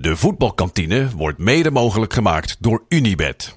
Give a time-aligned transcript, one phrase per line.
[0.00, 3.56] De voetbalkantine wordt mede mogelijk gemaakt door Unibed.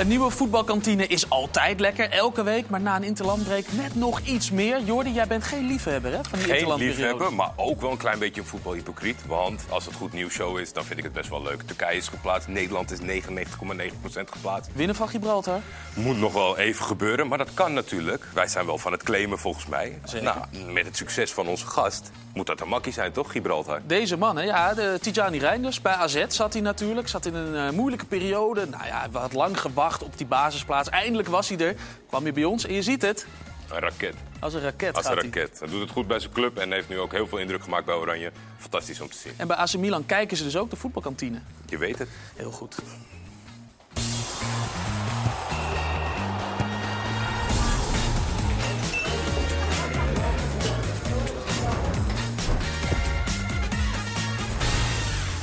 [0.00, 2.68] Een nieuwe voetbalkantine is altijd lekker, elke week.
[2.68, 4.80] Maar na een interlandbreek net nog iets meer.
[4.82, 8.18] Jordi, jij bent geen liefhebber hè, van die Geen liefhebber, maar ook wel een klein
[8.18, 9.26] beetje een voetbalhypocriet.
[9.26, 11.62] Want als het goed nieuwsshow is, dan vind ik het best wel leuk.
[11.62, 14.70] Turkije is geplaatst, Nederland is 99,9% geplaatst.
[14.74, 15.60] Winnen van Gibraltar.
[15.94, 18.24] Moet nog wel even gebeuren, maar dat kan natuurlijk.
[18.34, 19.98] Wij zijn wel van het claimen volgens mij.
[20.04, 20.24] Zeker.
[20.24, 23.80] Nou, met het succes van onze gast moet dat een makkie zijn, toch, Gibraltar?
[23.86, 25.80] Deze man, hè, ja, de Tijani Reinders.
[25.80, 27.08] Bij AZ zat hij natuurlijk.
[27.08, 28.66] Zat in een eh, moeilijke periode.
[28.66, 30.88] Nou ja, we had lang gewacht op die basisplaats.
[30.88, 31.74] Eindelijk was hij er.
[32.08, 33.26] Kwam hij bij ons en je ziet het.
[33.70, 34.14] Een raket.
[34.40, 35.30] Als een raket Als een gaat hij.
[35.30, 35.58] raket.
[35.58, 37.84] Hij doet het goed bij zijn club en heeft nu ook heel veel indruk gemaakt
[37.86, 38.32] bij Oranje.
[38.58, 39.32] Fantastisch om te zien.
[39.36, 41.38] En bij AC Milan kijken ze dus ook de voetbalkantine.
[41.66, 42.08] Je weet het.
[42.36, 42.76] Heel goed.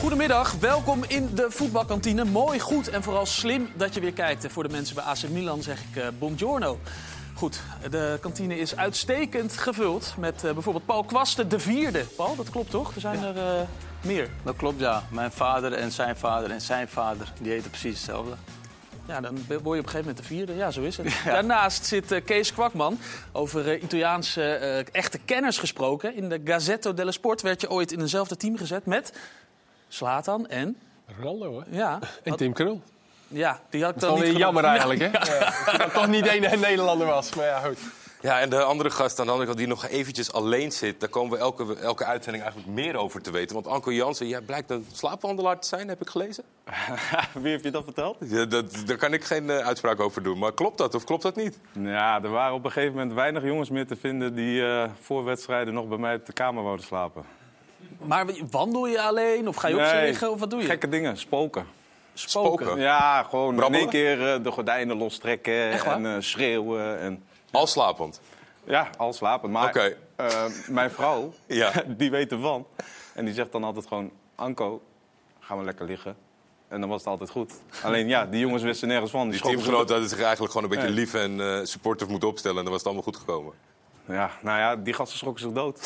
[0.07, 2.25] Goedemiddag, welkom in de voetbalkantine.
[2.25, 4.43] Mooi, goed en vooral slim dat je weer kijkt.
[4.43, 6.79] En voor de mensen bij AC Milan zeg ik eh buongiorno.
[7.33, 12.03] Goed, de kantine is uitstekend gevuld met eh, bijvoorbeeld Paul Kwasten, de vierde.
[12.15, 12.95] Paul, dat klopt toch?
[12.95, 13.67] Er zijn er eh,
[14.01, 14.29] meer.
[14.43, 15.03] Dat klopt, ja.
[15.11, 18.35] Mijn vader en zijn vader en zijn vader, die heten precies hetzelfde.
[19.07, 20.55] Ja, dan word je op een gegeven moment de vierde.
[20.55, 21.07] Ja, zo is het.
[21.25, 22.99] Daarnaast zit eh, Kees Kwakman.
[23.31, 26.15] Over eh, Italiaanse eh, echte kenners gesproken.
[26.15, 29.13] In de Gazzetto dello Sport werd je ooit in eenzelfde team gezet met
[29.87, 30.77] Slatan en...
[31.17, 31.77] Ronaldo, hè?
[31.77, 32.81] Ja, En Tim Krul.
[33.27, 35.09] ja die had ik Dat dan is niet jammer eigenlijk, hè?
[35.33, 35.77] Ja.
[35.77, 37.35] Dat toch niet één Nederlander was.
[37.35, 37.77] Maar ja, goed.
[38.21, 40.99] Ja, en de andere gast aan de andere kant die nog eventjes alleen zit...
[40.99, 43.55] daar komen we elke, elke uitzending eigenlijk meer over te weten.
[43.55, 46.43] Want Anko Jansen, jij blijkt een slaapwandelaar te zijn, heb ik gelezen.
[47.33, 48.17] Wie heeft je dat verteld?
[48.19, 50.37] Ja, dat, daar kan ik geen eh, uitspraak over doen.
[50.37, 51.59] Maar klopt dat of klopt dat niet?
[51.71, 55.23] Ja, er waren op een gegeven moment weinig jongens meer te vinden die eh, voor
[55.23, 57.25] wedstrijden nog bij mij op de kamer wouden slapen.
[58.05, 60.65] Maar wandel je alleen of ga je op Nee, liggen of wat doe je?
[60.65, 61.65] Gekke dingen, spoken.
[62.13, 62.65] Spoken.
[62.65, 62.81] spoken.
[62.81, 63.67] Ja, gewoon Brabbelen?
[63.67, 66.99] in één keer eh, de gordijnen lostrekken en eh, schreeuwen.
[66.99, 68.21] En, Al slapend.
[68.63, 69.51] ja, al slapen.
[69.51, 69.95] Maar Oké.
[70.15, 71.71] eh, mijn vrouw, Ja.
[71.97, 72.65] die weet ervan.
[73.13, 74.81] En die zegt dan altijd gewoon, Anko,
[75.39, 76.15] gaan we lekker liggen.
[76.67, 77.53] En dan was het altijd goed.
[77.83, 79.29] Alleen ja, die jongens wisten nergens van.
[79.29, 82.57] Die Die teamgenoten hadden zich eigenlijk gewoon een beetje lief en eh, supportive moeten opstellen.
[82.57, 83.53] En dan was het allemaal goed gekomen.
[84.07, 85.79] Ja, nou ja, die gasten schrokken zich dood.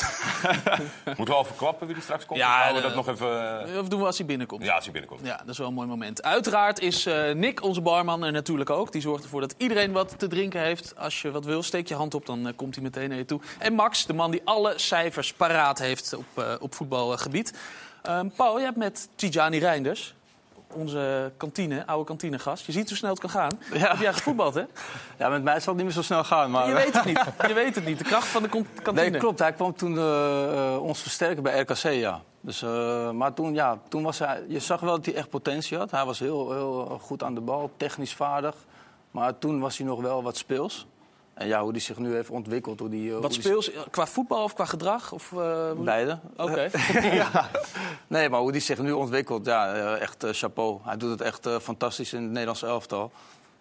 [1.04, 2.38] Moeten we al verklappen wie er straks komt?
[2.40, 3.66] Ja, Of houden we dat nog even...
[3.74, 4.64] eh, Of doen we als hij binnenkomt?
[4.64, 5.26] Ja, als hij binnenkomt.
[5.26, 6.22] Ja, dat is wel een mooi moment.
[6.22, 8.92] Uiteraard is eh, Nick, onze barman, er natuurlijk ook.
[8.92, 10.94] Die zorgt ervoor dat iedereen wat te drinken heeft.
[10.98, 13.24] Als je wat wil, steek je hand op, dan eh, komt hij meteen naar je
[13.24, 13.40] toe.
[13.58, 17.58] En Max, de man die alle cijfers paraat heeft op, eh, op voetbalgebied.
[18.02, 20.14] Ehm, Paul, je hebt met Tijani Reinders,
[20.74, 22.66] onze kantine, oude kantinegast.
[22.66, 23.58] Je ziet hoe snel het kan gaan.
[23.72, 23.88] Ja.
[23.88, 24.64] Heb jij gevoetbald, hè?
[25.18, 26.50] Ja, met mij zal het niet meer zo snel gaan.
[26.50, 26.68] Maar...
[26.68, 27.24] Je weet het niet.
[27.48, 27.98] Je weet het niet.
[27.98, 29.10] De kracht van de kantine.
[29.10, 29.38] Nee, klopt.
[29.38, 32.20] Hij kwam toen eh, eh, ons versterken bij RKC, ja.
[32.40, 34.44] Dus, eh, maar toen, ja, toen was hij...
[34.48, 35.90] Je zag wel dat hij echt potentie had.
[35.90, 38.56] Hij was heel, heel goed aan de bal, technisch vaardig.
[39.10, 40.86] Maar toen was hij nog wel wat speels.
[41.34, 42.80] En ja, hoe hij zich nu heeft ontwikkeld.
[42.80, 45.12] Hoe die, eh, Wat die- speels, qua voetbal of qua gedrag?
[45.12, 46.18] Of, eh, Beide.
[46.36, 46.70] Oké.
[47.22, 47.48] ja.
[48.06, 50.78] Nee, maar hoe hij zich nu ontwikkelt, ja, eh, echt chapeau.
[50.82, 53.12] Hij doet het echt fantastisch in het Nederlandse elftal.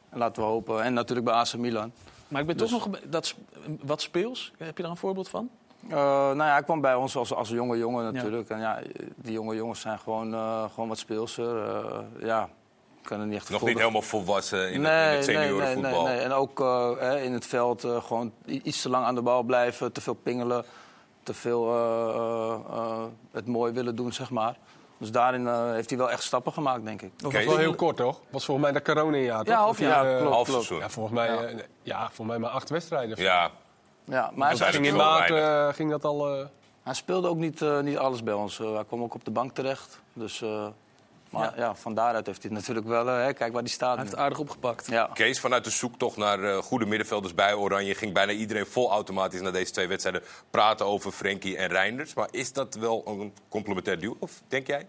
[0.09, 0.83] En laten we hopen.
[0.83, 1.91] En natuurlijk bij AC Milan.
[2.27, 2.99] Maar ik ben Dus- toch nog...
[3.05, 3.35] Dat,
[3.81, 4.51] wat speels?
[4.57, 5.49] Heb je daar een voorbeeld van?
[5.87, 8.49] Nou ja, hij kwam bij ons als, als jonge jongen natuurlijk.
[8.49, 8.79] En ja,
[9.15, 10.33] die jonge jongens zijn gewoon,
[10.73, 11.67] gewoon wat speelser.
[11.67, 11.99] eh,
[13.01, 16.03] kunnen niet echt Nog niet helemaal volwassen in, het, in het seniorenvoetbal.
[16.03, 19.15] Nee, nee, En ook eh, hè, in het veld eh, gewoon iets te lang aan
[19.15, 20.65] de bal blijven, te veel pingelen,
[21.23, 24.57] te veel eh, het mooi willen doen, zeg maar.
[24.97, 27.11] Dus daarin eh, heeft hij wel echt stappen gemaakt, denk ik.
[27.15, 28.19] Dat was wel heel kort, toch?
[28.29, 29.47] Was volgens mij de corona-jaar, toch?
[29.53, 30.67] Ja, half jaar, klopt.
[30.67, 33.21] Ja, volgens mij, ja, volgens mij maar acht wedstrijden.
[33.21, 33.51] Ja,
[34.05, 36.37] Ja, maar hij, ging in maart eh, ging dat al...
[36.39, 36.45] eh,
[36.83, 38.57] hij speelde ook niet, eh, niet alles bij ons.
[38.57, 40.01] Hij kwam ook op de bank terecht.
[40.13, 40.67] Dus, eh,
[41.31, 41.63] maar Ja.
[41.63, 41.75] ja.
[41.75, 43.07] van daaruit heeft hij het natuurlijk wel...
[43.09, 44.87] eh, hè, kijk waar hij staat Hij heeft het aardig opgepakt.
[44.87, 45.09] Ja.
[45.13, 47.95] Kees, vanuit de zoektocht naar eh, goede middenvelders bij Oranje...
[47.95, 52.13] ging bijna iedereen vol automatisch naar deze twee wedstrijden praten over Frenkie en Reinders.
[52.13, 54.87] Maar is dat wel een complementair duo, of denk jij?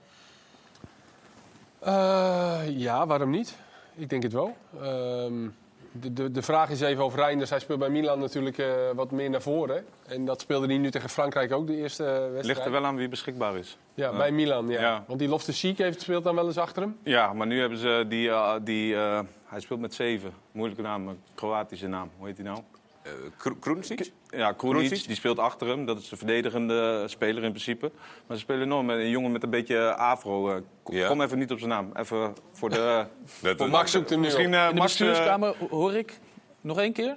[1.79, 3.55] Eh, ja, waarom niet?
[3.95, 4.57] Ik denk het wel.
[4.81, 5.49] Ehm,
[5.93, 7.51] de, de, de vraag is even over Reinders.
[7.51, 9.85] Hij speelt bij Milan natuurlijk eh, wat meer naar voren.
[10.07, 12.45] En dat speelde hij nu tegen Frankrijk ook, de eerste eh, wedstrijd.
[12.45, 13.79] Ligt er wel aan wie beschikbaar is.
[13.95, 14.81] Ja, bij Milan, ja.
[14.81, 15.05] Ja.
[15.07, 16.99] Want die Loftus Cheek heeft speelt dan wel eens achter hem.
[17.03, 18.29] Ja, maar nu hebben ze die...
[18.31, 18.97] eh, die
[19.45, 20.33] hij speelt met zeven.
[20.53, 22.11] Moeilijke naam, een Kroatische naam.
[22.17, 22.59] Hoe heet die nou?
[23.03, 24.13] Eh Kro- Kroenicic?
[24.29, 25.07] Ja, Krunic?
[25.07, 25.87] die speelt achter hem.
[25.87, 27.91] Dat is de verdedigende speler in principe.
[28.27, 30.51] Maar ze spelen nog met een jongen met een beetje afro.
[30.51, 31.09] Eh, Kom Ja.
[31.09, 31.91] kom even niet op zijn naam.
[31.95, 33.07] Even voor de...
[33.57, 34.97] Dat- Max zoekt hem nu Misschien eh, In de Max...
[34.97, 36.19] bestuurskamer hoor ik
[36.61, 37.17] nog één keer.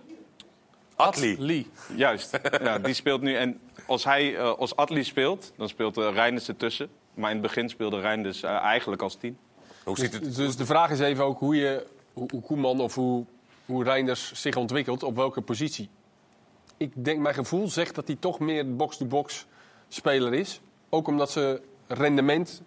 [0.95, 1.67] Atli.
[1.95, 3.35] Juist, ja, die speelt nu.
[3.35, 6.89] En als hij eh, als Atli speelt, dan speelt uh, Reinders ertussen.
[7.13, 9.37] Maar in het begin speelde Reinders eigenlijk als tien.
[9.83, 10.23] Hoe ziet het?
[10.23, 13.25] Dus, dus de vraag is even ook hoe, je, hoe, hoe Koeman of hoe,
[13.65, 15.89] hoe Reinders zich ontwikkelt, op welke positie.
[16.77, 19.45] Ik denk, mijn gevoel zegt dat hij toch meer box-to-box
[19.87, 20.61] speler is.
[20.89, 22.61] Ook omdat zijn rendement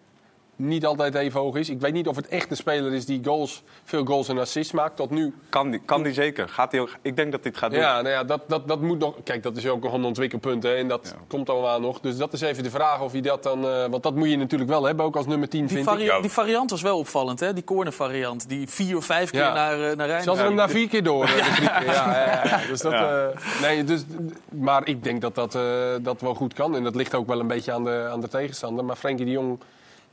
[0.59, 1.69] niet altijd even hoog is.
[1.71, 4.73] Ik weet niet of het echt een speler is die goals, veel goals en assists
[4.73, 4.97] maakt.
[4.97, 6.49] Tot nu Kan die, kan die zeker.
[6.49, 7.81] Gaat die ook, ik denk dat het gaat doen.
[7.81, 9.15] Ja, nou ja, dat, dat, dat moet nog.
[9.25, 11.21] Kijk, dat is ook nog een ontwikkelpunt hè, en dat Ja.
[11.29, 12.01] komt allemaal nog.
[12.01, 13.65] Dus dat is even de vraag of hij dat dan.
[13.69, 16.07] eh, want dat moet je natuurlijk wel hebben, ook als nummer 10 Die, vind ik.
[16.09, 17.53] vari- die variant was wel opvallend, hè?
[17.53, 18.49] Die corner variant.
[18.49, 19.53] Die vier of vijf keer Ja.
[19.53, 20.23] naar, uh, naar Rijn.
[20.23, 21.25] Zelfs Ja, hem na vier keer door.
[21.25, 21.85] eh, keer.
[21.85, 22.61] Ja, ja, ja.
[22.69, 23.27] Dus dat, eh,
[23.63, 24.05] nee, dus,
[24.49, 25.63] maar ik denk dat dat, eh,
[26.01, 26.77] dat wel goed kan.
[26.77, 28.85] En dat ligt ook wel een beetje aan de, aan de tegenstander.
[28.85, 29.59] Maar Frenkie de Jong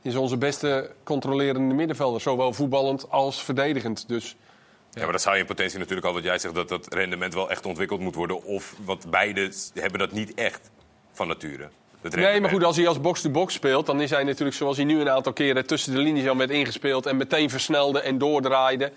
[0.06, 2.20] is onze beste controlerende middenvelder.
[2.20, 4.08] Zowel voetballend als verdedigend.
[4.08, 4.36] Dus
[4.90, 7.34] Ja, maar dat zou je in potentie natuurlijk al wat jij zegt, dat dat rendement
[7.34, 8.42] wel echt ontwikkeld moet worden.
[8.44, 10.70] Of, want beide hebben dat niet echt
[11.12, 11.68] van nature.
[12.10, 15.00] Nee, maar goed, als hij als box-to-box speelt, dan is hij natuurlijk zoals hij nu
[15.00, 18.92] een aantal keren tussen de linies al werd ingespeeld en meteen versnelde en doordraaide.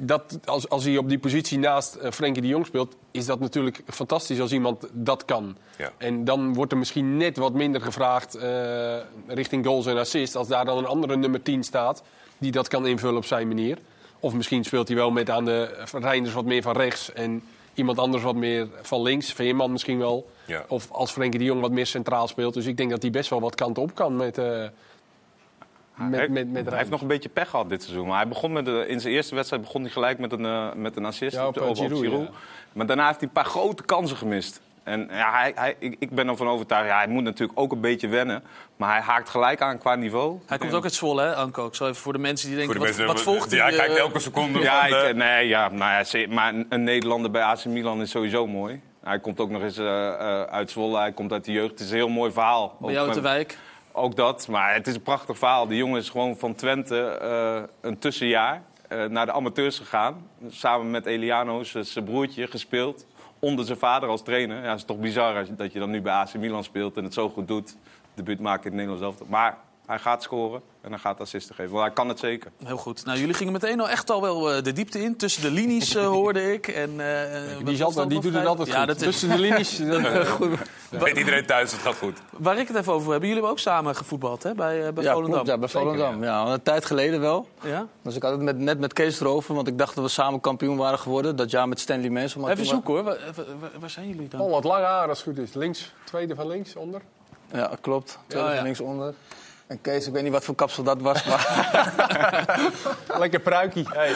[0.00, 3.40] Dat, als, als hij op die positie naast eh, Frenkie de Jong speelt, is dat
[3.40, 5.56] natuurlijk fantastisch als iemand dat kan.
[5.78, 5.92] Ja.
[5.96, 8.96] En dan wordt er misschien net wat minder gevraagd eh,
[9.26, 10.36] richting goals en assists.
[10.36, 12.02] Als daar dan een andere nummer 10 staat
[12.38, 13.78] die dat kan invullen op zijn manier.
[14.20, 17.42] Of misschien speelt hij wel met aan de Reinders wat meer van rechts en
[17.74, 19.32] iemand anders wat meer van links.
[19.32, 20.30] Veerman misschien wel.
[20.46, 20.64] Ja.
[20.68, 22.54] Of als Frenkie de Jong wat meer centraal speelt.
[22.54, 24.64] Dus ik denk dat hij best wel wat kant op kan met, eh
[25.96, 28.06] met, Hij- met, met hij heeft nog een beetje pech gehad dit seizoen.
[28.06, 30.72] Maar hij begon met de, in zijn eerste wedstrijd begon hij gelijk met een, eh,
[30.74, 32.30] met een assist Ja, op, de- op, op, eh, op Giroud, ja.
[32.72, 34.60] Maar daarna heeft hij een paar grote kansen gemist.
[34.82, 37.80] En ja, hij, hij, ik, ik ben ervan overtuigd, ja, hij moet natuurlijk ook een
[37.80, 38.42] beetje wennen.
[38.76, 40.38] Maar hij haakt gelijk aan qua niveau.
[40.46, 41.66] Hij komt ook uit Zwolle, hè, Anko?
[41.66, 43.66] Ik zal even voor de mensen die denken, de wat, mensen, wat volgt ja, hij?
[43.68, 46.54] hij kijkt eh, elke seconde Ja, van ik, de- eh, nee, ja, nou ja, maar
[46.68, 48.80] een, Nederlander bij AC Milan is sowieso mooi.
[49.04, 51.70] Hij komt ook nog eens eh, eh, uit Zwolle, hij komt uit de jeugd.
[51.70, 52.76] Het is een heel mooi verhaal.
[52.80, 53.58] bij jou uit de met- wijk.
[53.98, 55.66] Ook dat, maar het is een prachtig verhaal.
[55.66, 60.28] Die jongen is gewoon van Twente eh, een tussenjaar eh, naar de amateurs gegaan.
[60.48, 63.06] Samen met Eliano, zijn broertje, gespeeld.
[63.38, 64.62] Onder zijn vader als trainer.
[64.62, 67.28] Ja, is toch bizar dat je dan nu bij AC Milan speelt en het zo
[67.28, 67.76] goed doet.
[68.14, 69.26] Debuut maken in het Nederlands elftal.
[69.30, 71.72] Maar hij gaat scoren en hij gaat assisten geven.
[71.72, 72.50] Want hij kan het zeker.
[72.64, 73.04] Heel goed.
[73.04, 75.16] Nou, jullie gingen meteen al echt al wel eh, de diepte in.
[75.16, 76.68] Tussen de linies eh, hoorde ik.
[76.68, 77.76] En, eh, Die,
[78.08, 78.86] die doet het altijd ja, goed.
[78.86, 79.76] Dat is, Tussen de linies.
[79.78, 80.58] dan-
[80.90, 82.18] Weet iedereen thuis, het gaat goed.
[82.30, 83.18] waar ik het even over heb.
[83.20, 85.32] Jullie hebben ook samen gevoetbald hè, bij, bij Ja, Volendam.
[85.34, 86.22] klopt, ja, bij Volendam.
[86.24, 87.48] Ja, een tijd geleden wel.
[87.62, 87.86] Ja?
[88.02, 90.40] Dus ik had het met, net met Kees erover, want ik dacht dat we samen
[90.40, 91.36] kampioen waren geworden.
[91.36, 92.40] Dat jaar met Stanley Mensen.
[92.40, 93.02] maar Even zoeken hoor.
[93.02, 94.40] Waar, waar- waar- waar zijn jullie dan?
[94.40, 95.54] Oh, wat lang haar als het goed is.
[95.54, 97.00] Links, tweede van links, onder.
[97.52, 98.18] Ja, klopt.
[98.26, 98.56] Tweede Ja, ja.
[98.56, 99.14] van linksonder.
[99.66, 101.44] En Kees, ik weet niet wat voor kapsel dat was, maar
[103.18, 103.86] Lekker pruikie.
[103.88, 104.14] Hey.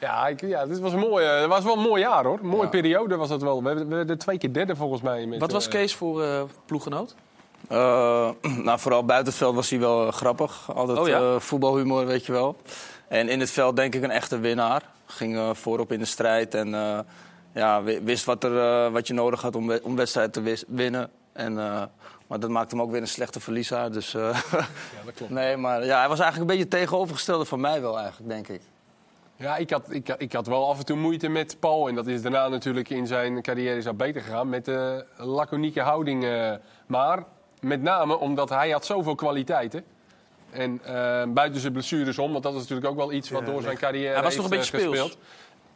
[0.00, 2.38] ja, ik, ja, dit was een mooie, het was wel een mooi jaar hoor.
[2.42, 3.56] Een mooie periode was dat wel.
[3.58, 5.26] We werden- we werden twee keer derde volgens mij.
[5.26, 7.14] Met, Wat was eh, Kees voor eh ploeggenoot?
[7.68, 8.28] Eh,
[8.64, 10.70] nou, vooral buiten het veld was hij wel eh, grappig.
[10.74, 11.18] Altijd Oh ja?
[11.18, 12.56] eh, voetbalhumor, weet je wel.
[13.08, 14.82] En in het veld denk ik een echte winnaar.
[15.06, 16.98] Ging eh, voorop in de strijd en eh,
[17.54, 21.10] ja, wi- wist wat, er, eh, wat je nodig had om, om wedstrijd te winnen.
[21.32, 21.82] En, eh,
[22.26, 23.92] maar dat maakte hem ook weer een slechte verliezer.
[23.92, 24.58] Dus, eh, Ja,
[25.04, 25.32] dat klopt.
[25.32, 28.60] nee, maar ja, hij was eigenlijk een beetje tegenovergestelde van mij wel eigenlijk, denk ik.
[29.36, 31.88] Ja, ik had, ik, ik had wel af en toe moeite met Paul.
[31.88, 34.48] En dat is daarna natuurlijk in zijn carrière is dat beter gegaan.
[34.48, 36.24] Met de laconieke houding.
[36.24, 36.52] eh,
[36.86, 37.24] maar
[37.60, 39.84] met name omdat hij had zoveel kwaliteiten.
[40.50, 43.62] En eh, buiten zijn blessures om, want dat is natuurlijk ook wel iets wat door
[43.62, 45.18] zijn carrière Hij was nog heeft, een beetje speels.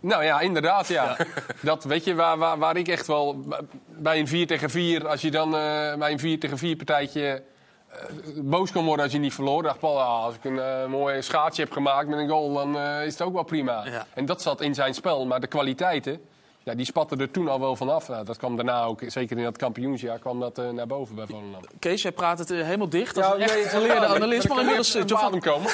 [0.00, 1.16] Nou ja, inderdaad, ja.
[1.62, 3.44] Dat weet je, waar, waar, waar ik echt wel...
[3.86, 7.42] Bij een 4 tegen 4, als je dan eh, bij een 4 tegen 4 partijtje...
[7.88, 7.98] eh,
[8.36, 9.62] boos kan worden als je niet verloor.
[9.62, 12.52] dacht Paul, ah, als ik een eh, mooi schaatsje heb gemaakt met een goal...
[12.52, 13.84] dan is het ook wel prima.
[13.84, 14.06] Ja.
[14.14, 15.26] En dat zat in zijn spel.
[15.26, 16.20] Maar de kwaliteiten,
[16.62, 18.08] ja, die spatten er toen al wel vanaf.
[18.08, 21.26] Nou, dat kwam daarna ook, zeker in dat kampioensjaar, kwam dat eh, naar boven bij
[21.26, 21.60] Volendam.
[21.78, 23.16] Kees, jij praat het eh, helemaal dicht.
[23.16, 24.48] Als Ja, een echt geleerde ja, analist.
[24.48, 25.70] Maar inmiddels, eh, Giovanni, adem komen.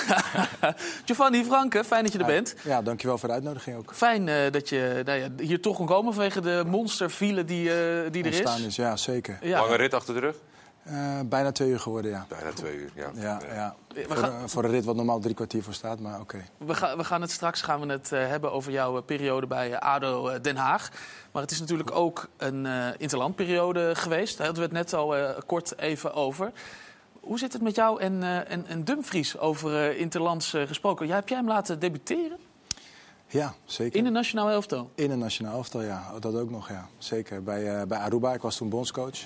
[1.04, 2.54] Giovanni Franke, fijn dat je er bent.
[2.64, 3.94] Ja, dankjewel voor de uitnodiging ook.
[3.94, 8.10] Fijn eh, dat je nou ja, hier toch kon komen vanwege de monsterfile die, eh,
[8.10, 8.64] die er is.
[8.66, 9.38] is, ja, zeker.
[9.42, 9.60] Ja.
[9.60, 10.36] Lange rit achter de rug?
[10.86, 12.26] Eh, bijna twee uur geworden, ja.
[12.28, 13.10] Bijna twee uur, ja.
[13.14, 13.74] Ja, ja.
[13.94, 16.44] We Voor, gaan- een- voor een rit wat normaal drie kwartier voor staat, maar oké.
[16.56, 19.46] We, gaan, we gaan het straks gaan we het, eh, hebben over jouw eh, periode
[19.46, 20.90] bij ADO Den Haag.
[21.32, 24.36] Maar het is natuurlijk ook een eh interlandperiode geweest.
[24.36, 26.52] Daar hadden we het net al eh, kort even over.
[27.20, 31.06] Hoe zit het met jou en, eh, en, en Dumfries over eh, interlands gesproken?
[31.06, 32.38] Ja, heb jij hem laten debuteren
[33.26, 33.98] Ja, zeker.
[33.98, 34.90] in de nationale elftal?
[34.94, 36.12] In een nationaal elftal, ja.
[36.20, 36.88] Dat ook nog, ja.
[36.98, 37.42] Zeker.
[37.42, 39.18] Bij, eh, bij Aruba, ik was toen bondscoach.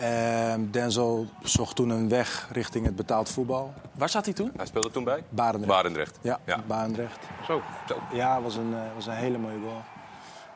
[0.00, 3.72] Ehm, Denzel zocht toen een weg richting het betaald voetbal.
[3.92, 4.52] Waar zat hij toen?
[4.56, 5.22] Hij speelde toen bij?
[5.28, 5.74] Barendrecht.
[5.76, 6.18] Barendrecht.
[6.20, 6.58] Ja, Ja.
[6.66, 7.18] Barendrecht.
[7.46, 7.62] Zo.
[7.88, 7.96] Zo.
[8.12, 9.82] Ja, was een, eh, was een hele mooie goal.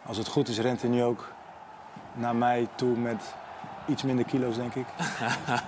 [0.07, 1.29] Als het goed is, rent hij nu ook
[2.13, 3.23] naar mij toe met
[3.87, 4.87] iets minder kilo's, denk ik.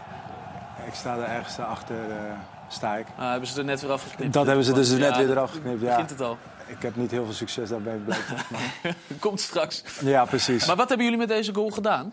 [0.88, 2.32] ik sta er ergens achter, eh
[2.68, 3.06] sta ik.
[3.16, 4.32] Ah, hebben ze er net weer afgeknipt.
[4.32, 5.80] Dat hebben ze dus Ja, net weer eraf geknipt.
[5.80, 6.38] Ja, Begint het al.
[6.66, 8.46] ik heb niet heel veel succes daarbij blijkbaar.
[8.50, 9.82] maar- Komt straks.
[10.00, 10.66] Ja, precies.
[10.66, 12.12] Maar wat hebben jullie met deze goal gedaan?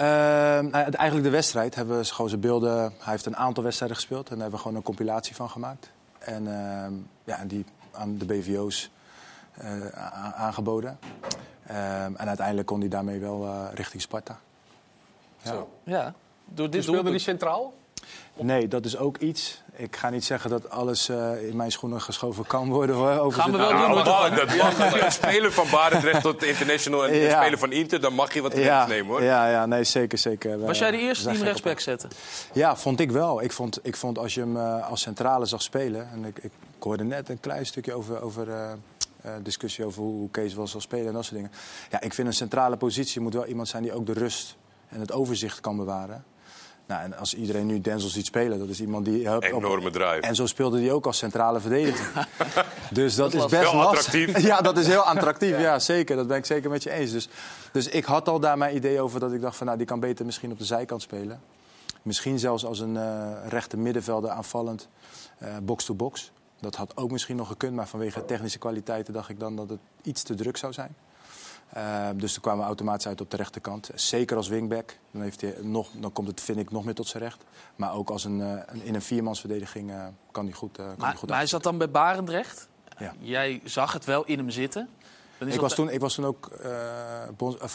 [0.00, 2.80] Ehm, nou, eigenlijk de wedstrijd hebben we gewoon zijn beelden.
[2.80, 5.90] Hij heeft een aantal wedstrijden gespeeld en daar hebben we gewoon een compilatie van gemaakt.
[6.18, 6.92] En ehm,
[7.24, 8.90] ja, en die aan de BVO's
[9.54, 9.86] eh,
[10.34, 10.98] aangeboden.
[11.66, 14.38] Ehm, en uiteindelijk kon hij daarmee wel eh, richting Sparta.
[15.42, 15.64] Ja.
[15.82, 16.14] Ja,
[16.44, 17.72] door dit Dus speelde centraal?
[18.34, 19.62] Nee, dat is ook iets.
[19.80, 22.96] Ik ga niet zeggen dat alles eh, in mijn schoenen geschoven kan worden.
[22.96, 23.78] Hoor, over Gaan we wel doen.
[24.04, 24.80] Nou, dat mag.
[24.80, 27.40] Als je een speler van Barendrecht tot international en een Ja.
[27.40, 29.22] speler van Inter, dan mag je wat ja, nemen hoor.
[29.22, 30.58] ja, ja, nee, zeker, zeker.
[30.60, 32.08] Was jij de eerste die hem rechtsback zette?
[32.52, 33.42] Ja, vond ik wel.
[33.42, 36.08] Ik vond, ik vond als je hem eh, als centrale zag spelen...
[36.12, 38.72] en ik, ik hoorde net een klein stukje over, over eh,
[39.22, 41.52] eh, discussie over hoe, hoe Kees wel zal spelen en dat soort dingen.
[41.90, 44.56] Ja, ik vind een centrale positie moet wel iemand zijn die ook de rust
[44.88, 46.24] en het overzicht kan bewaren.
[46.90, 49.28] Nou, en als iedereen nu Denzel ziet spelen, dat is iemand die...
[49.28, 50.20] hup, op- Enorme drive.
[50.20, 52.28] en zo speelde hij ook als centrale verdediger.
[52.90, 53.86] dus dat, is best lastig.
[53.86, 54.38] attractief.
[54.50, 55.58] Ja, dat is heel attractief.
[55.68, 55.78] Ja.
[55.78, 56.16] zeker.
[56.16, 57.10] Dat ben ik zeker met je eens.
[57.10, 57.28] Dus,
[57.72, 59.66] dus ik had al daar mijn idee over dat ik dacht van...
[59.66, 61.40] nou, die kan beter misschien op de zijkant spelen.
[62.02, 64.88] Misschien zelfs als een eh rechte middenvelder aanvallend
[65.38, 66.30] eh, box-to-box.
[66.60, 69.80] Dat had ook misschien nog gekund, maar vanwege technische kwaliteiten dacht ik dan dat het
[70.02, 70.96] iets te druk zou zijn.
[71.72, 73.90] Eh, dus toen kwamen we automatisch uit op de rechterkant.
[73.94, 74.96] Zeker als wingback.
[75.10, 77.44] Dan, heeft hij nog, dan komt het, vind ik, nog meer tot zijn recht.
[77.76, 80.94] Maar ook als een, eh, een, in een viermansverdediging eh, kan hij goed, eh, kan
[80.98, 82.68] Maar, hij goed maar hij zat dan bij Barendrecht.
[82.98, 83.14] Ja.
[83.18, 84.88] Jij zag het wel in hem zitten.
[85.38, 86.50] Ik was, toen, ik was toen ook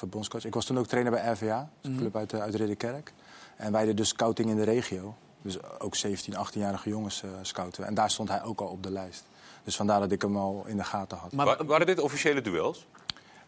[0.10, 0.46] bondscoach.
[0.46, 3.14] Ik was toen ook trainer bij RVA, dus een club uit, uit Ridderkerk.
[3.56, 5.16] En wij deden dus scouting in de regio.
[5.42, 7.86] Dus ook 17, 18-jarige jongens eh, scouten.
[7.86, 9.24] En daar stond hij ook al op de lijst.
[9.64, 11.32] Dus vandaar dat ik hem al in de gaten had.
[11.32, 12.88] Maar, Wa- waren dit officiële duels?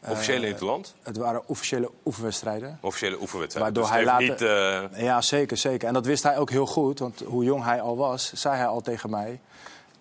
[0.07, 0.95] Officiële in het land?
[1.03, 2.77] Het waren officiële oefenwedstrijden.
[2.81, 3.73] Officiële oefenwedstrijden.
[3.83, 4.95] Waardoor dus hij later- niet...
[4.97, 5.87] eh, Ja, zeker, zeker.
[5.87, 6.99] En dat wist hij ook heel goed.
[6.99, 9.39] Want hoe jong hij al was, zei hij al tegen mij...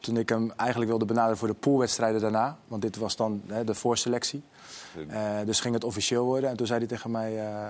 [0.01, 2.57] toen ik hem eigenlijk wilde benaderen voor de poolwedstrijden daarna...
[2.69, 4.43] want dit was dan hè, de voorselectie.
[5.09, 6.51] Eh, dus ging het officieel worden.
[6.51, 7.39] En toen zei hij tegen mij...
[7.39, 7.69] eh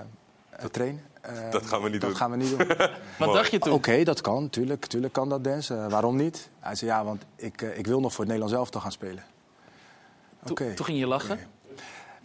[0.49, 2.19] eh, train, eh, Dat gaan we niet dat doen.
[2.19, 2.67] gaan we niet doen.
[3.19, 3.73] wat dacht je toen?
[3.73, 4.49] Oké, dat kan.
[4.49, 5.69] Tuurlijk, tuurlijk kan dat, Dens.
[5.69, 6.49] Eh, waarom niet?
[6.59, 9.23] Hij zei, ja, want ik, eh, ik wil nog voor het Nederlands elftal gaan spelen.
[10.43, 10.73] Toen- Oké.
[10.73, 11.39] Toen ging je lachen.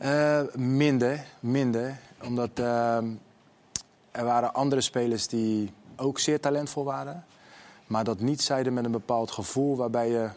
[0.03, 1.99] Eh, minder, minder.
[2.23, 3.07] Omdat ehm,
[4.11, 7.25] er waren andere spelers die ook zeer talentvol waren.
[7.87, 10.29] Maar dat niet zeiden met een bepaald gevoel waarbij je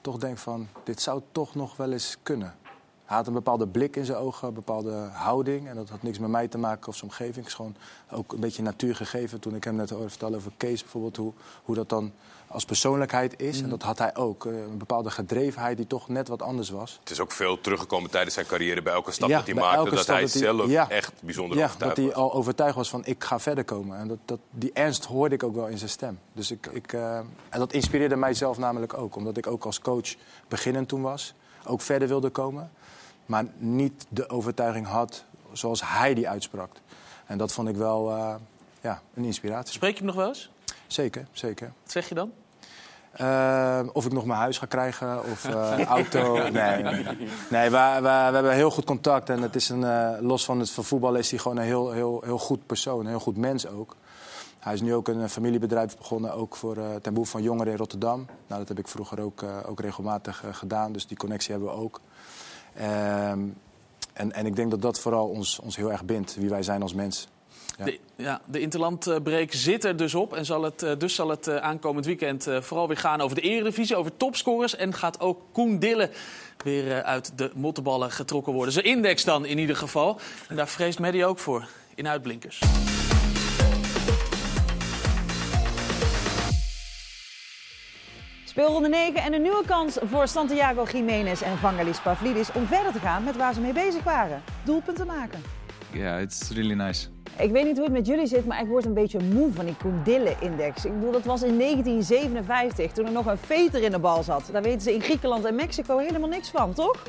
[0.00, 0.68] toch denkt van...
[0.84, 2.54] dit zou toch nog wel eens kunnen.
[3.04, 5.68] Hij had een bepaalde blik in zijn ogen, een bepaalde houding.
[5.68, 7.36] En dat had niks met mij te maken of zijn omgeving.
[7.36, 7.76] Het is gewoon
[8.10, 9.40] ook een beetje natuur gegeven.
[9.40, 11.16] Toen ik hem net hoorde vertellen over Kees bijvoorbeeld...
[11.16, 12.12] hoe, hoe dat dan
[12.52, 13.62] als persoonlijkheid is.
[13.62, 14.46] En dat had hij ook.
[14.46, 16.96] eh, een bepaalde gedrevenheid die toch net wat anders was.
[17.00, 19.90] Het is ook veel teruggekomen tijdens zijn carrière bij elke stap Ja, dat hij maakte.
[19.90, 20.88] Dat hij dat zelf ja.
[20.90, 22.24] echt bijzonder Ja, overtuigd dat hij was.
[22.24, 23.98] al overtuigd was van ik ga verder komen.
[23.98, 26.18] En dat, dat, die ernst hoorde ik ook wel in zijn stem.
[26.32, 27.16] Dus ik, ik, eh,
[27.48, 29.16] en dat inspireerde mijzelf namelijk ook.
[29.16, 30.14] Omdat ik ook als coach
[30.48, 31.34] beginnend toen was.
[31.66, 32.70] Ook verder wilde komen.
[33.26, 36.70] Maar niet de overtuiging had zoals hij die uitsprak.
[37.26, 38.34] En dat vond ik wel eh,
[38.80, 39.72] ja, een inspiratie.
[39.74, 40.50] Spreek je hem nog wel eens?
[40.92, 41.72] Zeker, zeker.
[41.82, 42.32] Wat zeg je dan?
[43.10, 46.48] Eh, of ik nog mijn huis ga krijgen of eh, auto.
[46.50, 47.04] Nee, nee.
[47.50, 49.28] nee we, we, we hebben heel goed contact.
[49.28, 51.90] En het is een, eh, los van het van voetballen is hij gewoon een heel,
[51.90, 53.00] heel, heel goed persoon.
[53.00, 53.96] Een heel goed mens ook.
[54.58, 58.26] Hij is nu ook een familiebedrijf begonnen, ook voor, ten behoeve van jongeren in Rotterdam.
[58.46, 62.00] Nou, dat heb ik vroeger ook, ook regelmatig gedaan, dus die connectie hebben we ook.
[62.74, 63.40] Ehm,
[64.12, 66.82] en, en ik denk dat dat vooral ons, ons heel erg bindt, wie wij zijn
[66.82, 67.28] als mens.
[67.80, 67.86] Ja.
[67.86, 70.34] De, ja, de interlandbreek zit er dus op.
[70.34, 73.36] En zal het, eh, dus zal het eh, aankomend weekend eh, vooral weer gaan over
[73.36, 74.76] de Eredivisie, over topscorers.
[74.76, 76.10] En gaat ook Koen Dille
[76.64, 78.72] weer uit de mottenballen getrokken worden.
[78.72, 80.20] Zijn index dan in ieder geval.
[80.48, 82.60] En daar vreest Medi ook voor, in uitblinkers.
[88.44, 92.98] Speelronde 9 en een nieuwe kans voor Santiago Jiménez en Vangelis Pavlidis om verder te
[92.98, 94.42] gaan met waar ze mee bezig waren.
[94.64, 95.42] Doelpunten maken.
[95.92, 97.19] Yeah, it's really nice.
[97.42, 99.64] Ik weet niet hoe het met jullie zit, maar ik word een beetje moe van
[99.64, 100.84] die Koendille-index.
[100.84, 104.48] Ik bedoel, dat was in 1957, toen er nog een veter in de bal zat.
[104.52, 107.02] Daar weten ze in Griekenland en Mexico helemaal niks van, toch?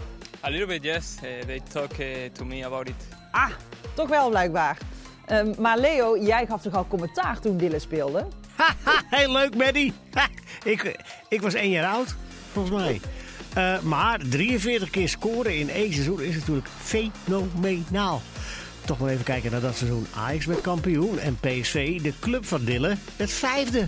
[0.43, 1.15] A little bit, yes.
[1.23, 2.95] Uh, they talk uh, to me about it.
[3.31, 3.49] Ah,
[3.93, 4.77] toch wel blijkbaar.
[5.25, 8.27] Ehm, maar Leo, jij gaf toch al commentaar toen Dille speelde?
[9.09, 9.93] Heel leuk, Maddie.
[10.11, 10.27] Ha,
[10.63, 12.15] ik, ik was één jaar oud,
[12.51, 13.01] volgens mij.
[13.53, 18.21] Eh, maar 43 keer scoren in één seizoen is natuurlijk fenomenaal.
[18.85, 20.07] Toch nog even kijken naar dat seizoen.
[20.15, 23.87] Ajax werd kampioen en PSV, de club van Dille, werd vijfde.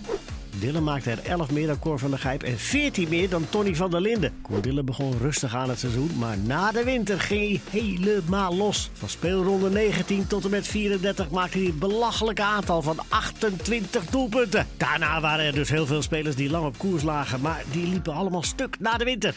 [0.59, 3.75] Dille maakte er 11 meer dan Cor van der Gijp en 14 meer dan Tony
[3.75, 4.33] van der Linden.
[4.41, 8.89] Cor Dille begon rustig aan het seizoen, maar na de winter ging hij helemaal los.
[8.93, 14.67] Van speelronde 19 tot en met 34 maakte hij het belachelijke aantal van 28 doelpunten.
[14.77, 18.13] Daarna waren er dus heel veel spelers die lang op koers lagen, maar die liepen
[18.13, 19.35] allemaal stuk na de winter.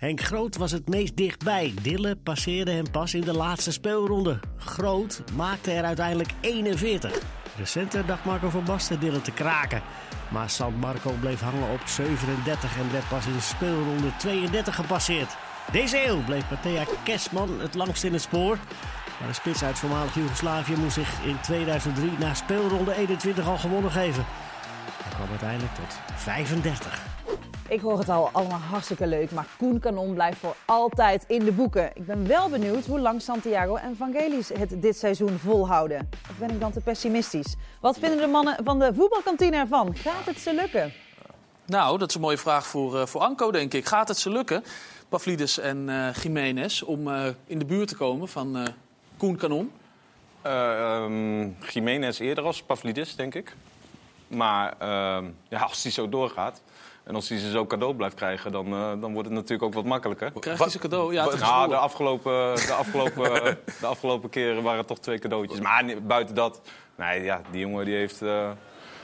[0.00, 1.74] Henk Groot was het meest dichtbij.
[1.82, 4.38] Dille passeerde hem pas in de laatste speelronde.
[4.56, 7.18] Groot maakte er uiteindelijk 41.
[7.56, 9.82] Recenter dacht Marco van Basten Dille te kraken.
[10.28, 15.36] Maar San Marco bleef hangen op 37 en werd pas in speelronde 32 gepasseerd.
[15.72, 18.58] Deze eeuw bleef Matthea Kesman het langst in het spoor.
[19.18, 23.90] Maar de spits uit voormalig Joegoslavië moest zich in 2003 na speelronde 21 al gewonnen
[23.90, 24.24] geven.
[25.02, 27.09] Hij kwam uiteindelijk tot 35.
[27.68, 31.52] Ik hoor het al allemaal hartstikke leuk, maar Koen Kanon blijft voor altijd in de
[31.52, 31.90] boeken.
[31.94, 36.08] Ik ben wel benieuwd hoe lang Santiago en Vangelis het dit seizoen volhouden.
[36.30, 37.56] Of ben ik dan te pessimistisch?
[37.80, 39.96] Wat vinden de mannen van de voetbalkantine ervan?
[39.96, 40.92] Gaat het ze lukken?
[41.66, 43.86] Nou, dat is een mooie vraag voor, eh, voor Anko, denk ik.
[43.86, 44.64] Gaat het ze lukken,
[45.08, 48.66] Pavlidis en eh Jiménez, om eh, in de buurt te komen van eh,
[49.16, 49.72] Koen Kanon?
[50.42, 53.56] Ehm, Jiménez eerder als Pavlidis, denk ik.
[54.26, 56.60] Maar ehm, ja, als hij zo doorgaat
[57.10, 58.52] en als hij ze zo cadeau blijft krijgen...
[58.52, 60.32] dan, eh, dan wordt het natuurlijk ook wat makkelijker.
[60.40, 61.12] Krijgt hij zijn cadeau?
[61.12, 65.18] Ja, het is Nou, de afgelopen, de, afgelopen, de afgelopen keren waren het toch twee
[65.18, 65.60] cadeautjes.
[65.60, 66.60] Maar buiten dat,
[66.94, 68.50] nee, ja, die jongen die heeft, eh,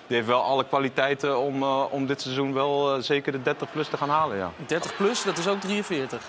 [0.07, 3.89] die heeft wel alle kwaliteiten om, eh, om dit seizoen wel zeker de 30 plus
[3.89, 4.37] te gaan halen.
[4.37, 4.51] Ja.
[4.67, 6.23] 30 plus, dat is ook 43.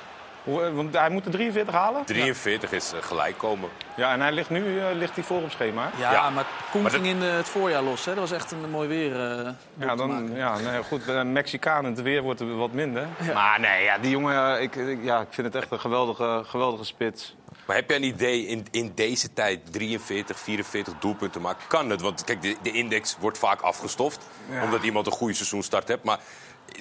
[0.48, 2.06] Eh, Want hij moet de 43 halen?
[2.06, 3.70] 43 is eh, gelijk komen.
[3.96, 5.89] Ja, en hij ligt nu eh, ligt hij voor op schema.
[5.98, 8.06] Ja, Ja, maar Koen maar dat- ging in het voorjaar los.
[8.06, 8.12] Hè?
[8.12, 9.30] Dat was echt een mooi weer.
[9.39, 13.08] eh, Ja, dan, ja nee, goed, uh, Mexicaan het weer wordt er wat minder.
[13.34, 16.84] Maar nee, ja, die jongen, ik, ik- ja, ik vind het echt een geweldige, geweldige
[16.84, 17.36] spits.
[17.66, 21.68] Maar heb jij een idee in, in deze tijd 43, 44 doelpunten maken?
[21.68, 22.01] Kan het?
[22.01, 24.27] Want kijk, de, de index wordt vaak afgestoft.
[24.63, 26.04] Omdat iemand een goede seizoenstart heeft.
[26.04, 26.20] Maar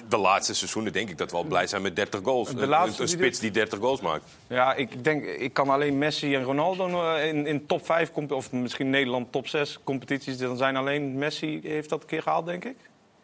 [0.09, 2.49] de laatste seizoenen denk ik dat we al blij zijn met 30 goals.
[2.49, 4.23] De Een- laatste een, die spits die 30 goals maakt.
[4.47, 8.31] Ja, ik denk, ik kan alleen Messi en Ronaldo eh, in, in top 5, comp-
[8.31, 10.37] of misschien Nederland top 6 competities.
[10.37, 12.75] Dan zijn alleen Messi heeft dat een keer gehaald, denk ik.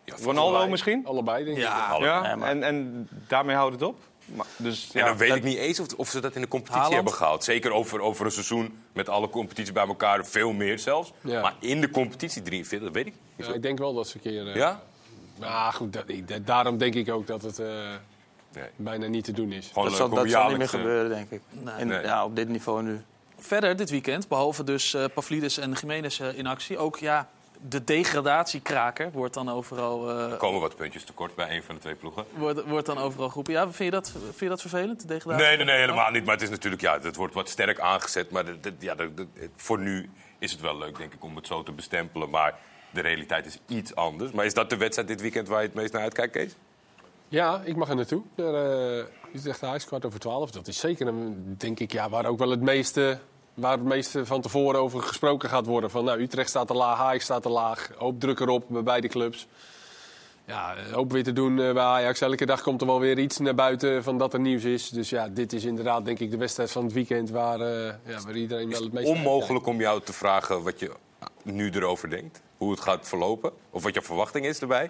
[0.06, 0.70] Ronaldo allebei.
[0.70, 1.06] misschien?
[1.06, 1.64] Allebei, denk ik.
[1.64, 4.00] ja, Ja, en, en daarmee houdt het op.
[4.26, 6.42] Maar, dus, En ja, dan weet dat- ik niet eens of, of ze dat in
[6.42, 6.96] de competitie Haaland?
[6.96, 7.44] hebben gehaald.
[7.44, 10.26] Zeker over, over een seizoen met alle competities bij elkaar.
[10.26, 11.12] Veel meer zelfs.
[11.22, 11.42] Ja.
[11.42, 13.48] Maar in de competitie 43, dat weet ik niet.
[13.48, 14.48] Ja, ik denk wel dat ze een keer...
[14.48, 14.82] eh, Ja?
[15.40, 17.68] Maar goed, dat, ik- dat- daarom denk ik ook dat het eh,
[18.54, 18.64] Nee.
[18.76, 19.68] bijna niet te doen is.
[19.74, 21.42] Gewoon Dat zal, om dat zal niet meer eh, gebeuren, denk ik.
[21.78, 22.02] En, Nee.
[22.02, 23.02] Ja, op dit niveau nu.
[23.38, 26.78] Verder dit weekend, behalve dus eh Pavlidis en Jiménez in actie...
[26.78, 27.30] ook ja,
[27.68, 31.82] de degradatiekraker wordt dan overal, eh, Er komen wat puntjes tekort bij een van de
[31.82, 32.26] twee ploegen.
[32.38, 33.54] wordt, wordt dan overal geroepen.
[33.54, 35.46] Ja, vind je dat, vind je dat vervelend, de degradatie?
[35.48, 36.24] Nee, nee, nee, helemaal niet.
[36.26, 38.32] Maar het is natuurlijk, ja, het wordt wat sterk aangezet.
[38.32, 41.36] Maar de- de- ja, de- de- voor nu is het wel leuk, denk ik, om
[41.36, 42.30] het zo te bestempelen.
[42.30, 42.60] Maar
[42.94, 44.32] de realiteit is iets anders.
[44.32, 46.56] Maar is dat de wedstrijd dit weekend waar je het meest naar uitkijkt, Kees?
[47.28, 48.22] Ja, ik mag er naartoe.
[48.36, 49.04] Naar uh,
[49.34, 50.52] Utrecht Ajax, kwart over twaalf.
[50.52, 53.20] Dat is zeker, een, denk ik, ja, waar ook wel het meeste,
[53.54, 55.90] waar het meeste van tevoren over gesproken gaat worden.
[55.90, 57.90] Van, nou, Utrecht staat te laag, Ajax staat te laag.
[57.98, 59.48] Hoop druk erop bij beide clubs.
[60.46, 62.22] Ja, eh, hoop weer te doen eh, bij Ajax.
[62.22, 64.90] Elke dag komt er wel weer iets naar buiten van dat er nieuws is.
[64.90, 68.22] Dus ja, dit is inderdaad, denk ik, de wedstrijd van het weekend waar, uh, ja,
[68.26, 69.08] waar iedereen wel het meest...
[69.08, 70.92] Onmogelijk om jou te vragen wat je
[71.44, 72.42] nu erover denkt.
[72.58, 73.52] Hoe het gaat verlopen.
[73.70, 74.90] Of wat je verwachting is erbij.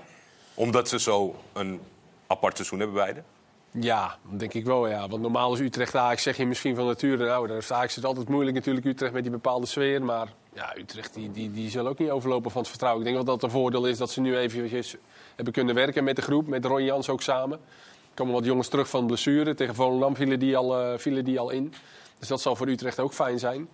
[0.53, 1.79] Omdat ze zo een
[2.27, 3.23] apart seizoen hebben beide.
[3.71, 5.07] Ja, denk ik wel, ja.
[5.07, 7.25] Want normaal is Utrecht Ajax, zeg je misschien van nature...
[7.25, 10.03] nou, daar is Ajax het altijd moeilijk natuurlijk, Utrecht met die bepaalde sweer.
[10.03, 13.05] Maar ja, Utrecht die, die, die zal ook niet overlopen van het vertrouwen.
[13.05, 14.95] Ik denk wel dat het een voordeel is dat ze nu eventjes
[15.35, 16.47] hebben kunnen werken met de groep.
[16.47, 17.57] Met Ron Jans ook samen.
[17.57, 19.53] Er komen wat jongens terug van blessure.
[19.53, 21.73] Tegen Volendam vielen die al, uh, die al in.
[22.19, 23.67] Dus dat zal voor Utrecht ook fijn zijn.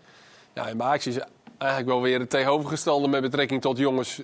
[0.53, 1.19] Ja, en bij is
[1.59, 4.21] eigenlijk wel weer het tegenovergestelde met betrekking tot jongens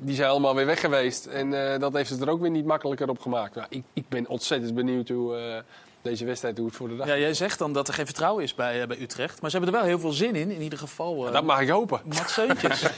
[0.00, 1.26] die zijn allemaal weer weg geweest.
[1.26, 3.54] En uh, dat heeft het er ook weer niet makkelijker op gemaakt.
[3.54, 5.56] Nou, ik, ik, ben ontzettend benieuwd hoe uh,
[6.02, 8.42] deze wedstrijd hoe het voor de dag Ja, jij zegt dan dat er geen vertrouwen
[8.42, 9.40] is bij, uh, bij Utrecht.
[9.40, 11.24] Maar ze hebben er wel heel veel zin in, in ieder geval.
[11.24, 12.00] Ja, dat mag ik hopen.
[12.04, 12.82] Mats Seuntjes.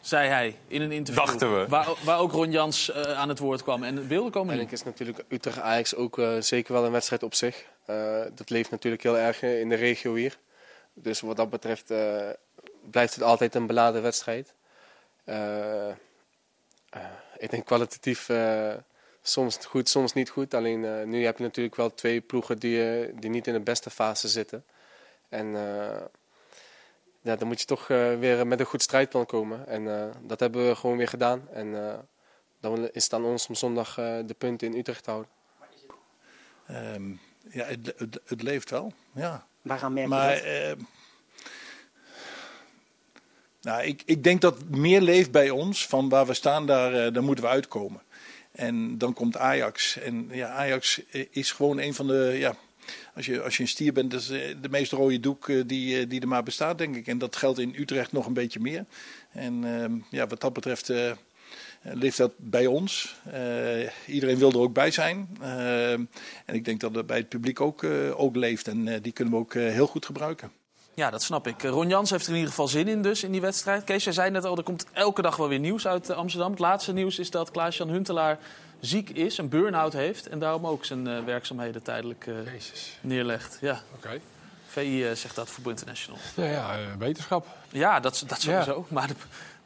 [0.00, 1.24] Zei hij in een interview.
[1.24, 1.68] Dachten we.
[1.68, 3.82] Waar, waar ook Ron Jans aan het woord kwam.
[3.82, 7.64] En wilde komen En ik is natuurlijk Utrecht-Ajax ook zeker wel een wedstrijd op zich.
[7.90, 10.38] Uh, dat leeft natuurlijk heel erg in de regio hier.
[10.92, 11.92] Dus wat dat betreft
[12.90, 14.54] blijft het altijd een beladen wedstrijd.
[17.38, 18.30] Ik denk kwalitatief
[19.22, 20.54] soms goed, soms niet goed.
[20.54, 24.28] Alleen nu heb je natuurlijk wel twee ploegen die, die niet in de beste fase
[24.28, 24.64] zitten.
[25.28, 25.46] En
[27.20, 29.66] ja, dan moet je toch weer met een goed strijdplan komen.
[29.66, 31.48] En dat hebben we gewoon weer gedaan.
[31.52, 31.98] En
[32.60, 35.30] dan is het aan ons om zondag de punten in Utrecht te houden.
[36.70, 38.92] Um, ja, het, het, het, leeft wel.
[39.14, 39.46] Ja.
[39.62, 40.78] Waaraan merk je maar, dat?
[43.60, 45.86] Nou, ik, ik denk dat meer leeft bij ons.
[45.86, 48.02] Van waar we staan, daar, eh, daar moeten we uitkomen.
[48.52, 49.98] En dan komt Ajax.
[49.98, 52.34] En ja, Ajax eh, is gewoon een van de.
[52.38, 52.54] Ja,
[53.14, 55.62] als, je, als je een stier bent, dat is eh, de meest rode doek eh,
[55.66, 57.06] die, eh, die er maar bestaat, denk ik.
[57.06, 58.84] En dat geldt in Utrecht nog een beetje meer.
[59.30, 60.92] En ehm, ja, wat dat betreft.
[61.90, 63.16] Eh, leeft dat bij ons.
[63.32, 65.28] Eh, iedereen wil er ook bij zijn.
[65.40, 66.08] Eh, en
[66.46, 68.68] ik denk dat dat bij het publiek ook, eh, ook leeft.
[68.68, 70.52] En eh, die kunnen we ook heel goed gebruiken.
[70.94, 71.62] Ja, dat snap ik.
[71.62, 73.84] Ron Jans heeft er in ieder geval zin in dus in die wedstrijd.
[73.84, 76.50] Kees, jij zei net al, er komt elke dag wel weer nieuws uit Amsterdam.
[76.50, 78.38] Het laatste nieuws is dat Klaas-Jan Huntelaar
[78.80, 80.28] ziek is, een burn-out heeft...
[80.28, 82.34] en daarom ook zijn eh, werkzaamheden tijdelijk eh,
[83.00, 83.58] neerlegt.
[83.60, 83.82] Ja.
[83.94, 84.20] Oké.
[84.66, 86.20] VI zegt dat, Voetbal International.
[86.34, 87.46] Ja, eh, wetenschap.
[87.68, 88.86] Ja, dat, dat sowieso.
[88.88, 89.16] Maar het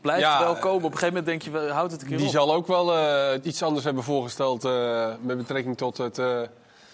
[0.02, 0.76] blijft Ja, wel komen.
[0.84, 2.32] Op een gegeven moment denk je, wel, houd het een keer Die op.
[2.32, 6.40] zal ook wel eh, iets anders hebben voorgesteld eh, met betrekking tot het, eh,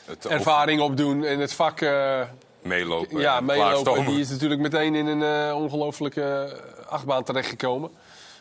[0.05, 2.21] Het ervaring opdoen en het vak eh,
[2.62, 3.21] Meelopen.
[3.21, 4.05] ja, en meelopen.
[4.07, 6.57] Die is natuurlijk meteen in een eh, ongelofelijke
[6.88, 7.90] achtbaan terechtgekomen.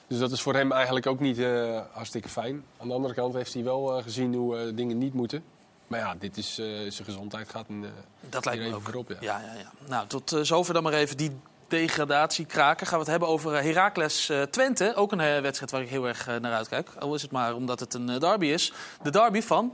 [0.08, 2.64] Dus dat is voor hem eigenlijk ook niet eh, hartstikke fijn.
[2.78, 5.44] Aan de andere kant heeft hij wel eh, gezien hoe eh, dingen niet moeten.
[5.88, 7.90] Maar ja, dit is eh, zijn gezondheid gaat een, eh,
[8.30, 8.74] Dat lijkt me ook.
[8.74, 9.10] even voorop.
[9.10, 9.18] Ja.
[9.20, 9.72] Ja, ja, ja.
[9.88, 11.32] Nou, tot eh, zover dan maar even die
[11.68, 12.88] degradatie kraken.
[12.88, 14.96] Gaan we het hebben over eh, Heracles eh, Twente.
[14.96, 16.90] Ook een eh, wedstrijd waar ik heel erg naar uitkijk.
[17.00, 18.74] Al is het maar omdat het een derby is.
[19.02, 19.74] De derby van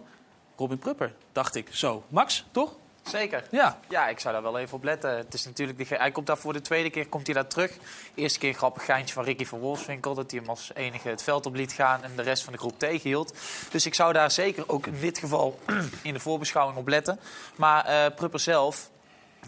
[0.57, 1.67] Robin Prupper, dacht ik.
[1.71, 2.75] Zo, Max, toch?
[3.03, 3.43] Zeker.
[3.51, 3.79] Ja.
[3.89, 5.17] Ja, ik zou daar wel even op letten.
[5.17, 7.77] Het is natuurlijk hij komt daar voor de tweede keer komt hij daar terug.
[8.15, 10.13] Eerste keer een grappig geintje van Ricky van Wolfswinkel...
[10.13, 12.03] dat hij hem als enige het veld op liet gaan...
[12.03, 13.33] en de rest van de groep tegenhield.
[13.71, 15.59] Dus ik zou daar zeker ook in dit geval
[16.03, 17.19] in de voorbeschouwing op letten.
[17.55, 18.89] Maar eh Prupper zelf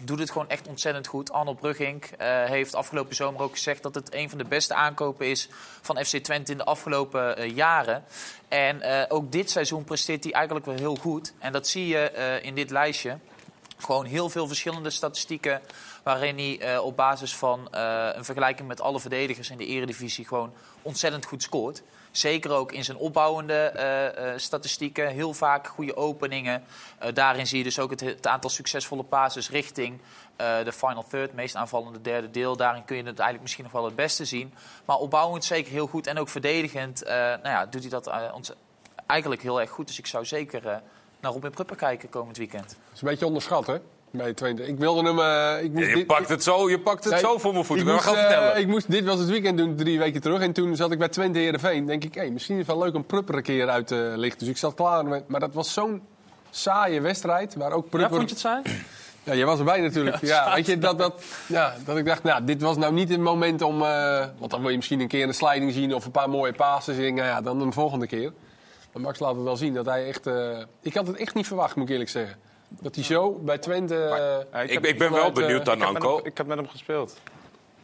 [0.04, 1.32] doet het gewoon echt ontzettend goed.
[1.32, 3.82] Arnold Brugink eh, heeft afgelopen zomer ook gezegd...
[3.82, 5.48] dat het een van de beste aankopen is
[5.80, 8.04] van FC Twente in de afgelopen eh, jaren.
[8.48, 11.32] En eh, ook dit seizoen presteert hij eigenlijk wel heel goed.
[11.38, 13.18] En dat zie je in dit lijstje.
[13.78, 15.60] Gewoon heel veel verschillende statistieken.
[16.02, 21.24] Waarin hij op basis van een vergelijking met alle verdedigers in de eredivisie gewoon ontzettend
[21.24, 21.82] goed scoort.
[22.16, 25.08] Zeker ook in zijn opbouwende eh, eh, statistieken.
[25.08, 26.64] Heel vaak goede openingen.
[26.98, 30.00] Eh, daarin zie je dus ook het, aantal succesvolle passes richting
[30.36, 31.32] de final third.
[31.32, 32.56] Meest aanvallende derde deel.
[32.56, 34.54] Daarin kun je het eigenlijk misschien nog wel het beste zien.
[34.84, 36.06] Maar opbouwend zeker heel goed.
[36.06, 38.52] En ook verdedigend nou ja, doet hij dat ons
[39.06, 39.86] eigenlijk heel erg goed.
[39.86, 40.82] Dus ik zou zeker
[41.20, 42.68] naar Robin Prupper kijken komend weekend.
[42.68, 43.78] Dat is een beetje onderschat, hè?
[44.16, 44.66] Bij Twente.
[44.66, 45.18] Ik wilde hem...
[45.18, 47.52] eh, ik moest Ja, je dit- pakt het zo, je pakt het Nee, zo voor
[47.52, 47.86] mijn voeten.
[47.86, 48.60] Ik Ik moest, gaan eh, vertellen.
[48.60, 50.40] ik moest, dit was het weekend doen, drie weken terug.
[50.40, 51.86] En toen zat ik bij Twente Heerenveen.
[51.86, 54.38] denk ik, hey, misschien is het wel leuk om Prupper een keer uit te lichten.
[54.38, 55.04] Dus ik zat klaar.
[55.04, 56.02] Met, maar dat was zo'n
[56.50, 57.54] saaie wedstrijd.
[57.54, 58.16] Waar ook Ja, Prupper...
[58.16, 58.62] vond je het saai?
[59.24, 60.16] Ja, jij was erbij natuurlijk.
[60.26, 63.20] Ja, weet je, dat, dat, ja, dat ik dacht, nou, dit was nou niet het
[63.20, 63.82] moment om...
[63.82, 66.52] eh, want dan wil je misschien een keer een sliding zien of een paar mooie
[66.52, 66.96] passes.
[66.96, 68.32] Nou ja, dan een volgende keer.
[68.92, 70.26] Maar Max laat het wel zien dat hij echt...
[70.26, 72.36] eh, ik had het echt niet verwacht, moet ik eerlijk zeggen.
[72.68, 74.04] Dat hij zo bij Twente...
[74.52, 76.16] eh, ik, ik ben wel eh, benieuwd heb, met Anko.
[76.16, 77.20] hem, ik heb met hem gespeeld.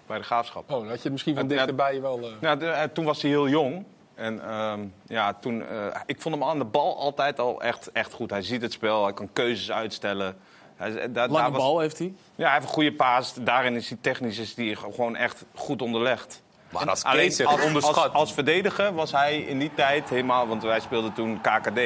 [0.07, 0.71] Bij de Graafschap.
[0.71, 2.19] Oh, dan had je het misschien van dichterbij wel...
[2.21, 3.85] eh, Ja, de- eh, toen was hij heel jong.
[4.15, 8.13] En ehm, ja, toen, eh, ik vond hem aan de bal altijd al echt, echt
[8.13, 8.31] goed.
[8.31, 10.37] Hij ziet het spel, hij kan keuzes uitstellen.
[10.77, 12.15] Hij, daar Lange was- bal heeft hij.
[12.35, 13.35] Ja, hij heeft een goede paas.
[13.41, 16.43] Daarin is hij technisch is hij gewoon echt goed onderlegd.
[16.71, 17.97] Maar als Alleen als, onderschat.
[17.97, 20.47] als, als verdediger was hij in die tijd helemaal...
[20.49, 21.81] Want wij speelden toen KKD.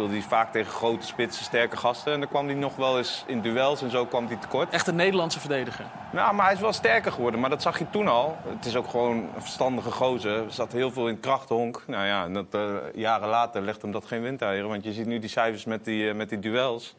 [0.00, 2.12] Speelde hij vaak tegen grote, spitse, sterke gasten.
[2.12, 4.72] En dan kwam hij nog wel eens in duels en zo kwam hij tekort.
[4.72, 5.84] Echt een Nederlandse verdediger.
[6.12, 7.40] Nou, maar hij is wel sterker geworden.
[7.40, 8.36] Maar dat zag je toen al.
[8.48, 10.44] Het is ook gewoon een verstandige gozer.
[10.44, 11.82] Er zat heel veel in krachthonk.
[11.86, 12.60] Nou ja, en dat, eh,
[12.94, 14.68] jaren later legt hem dat geen windeieren.
[14.68, 16.96] Want je ziet nu die cijfers met die, eh, met die duels.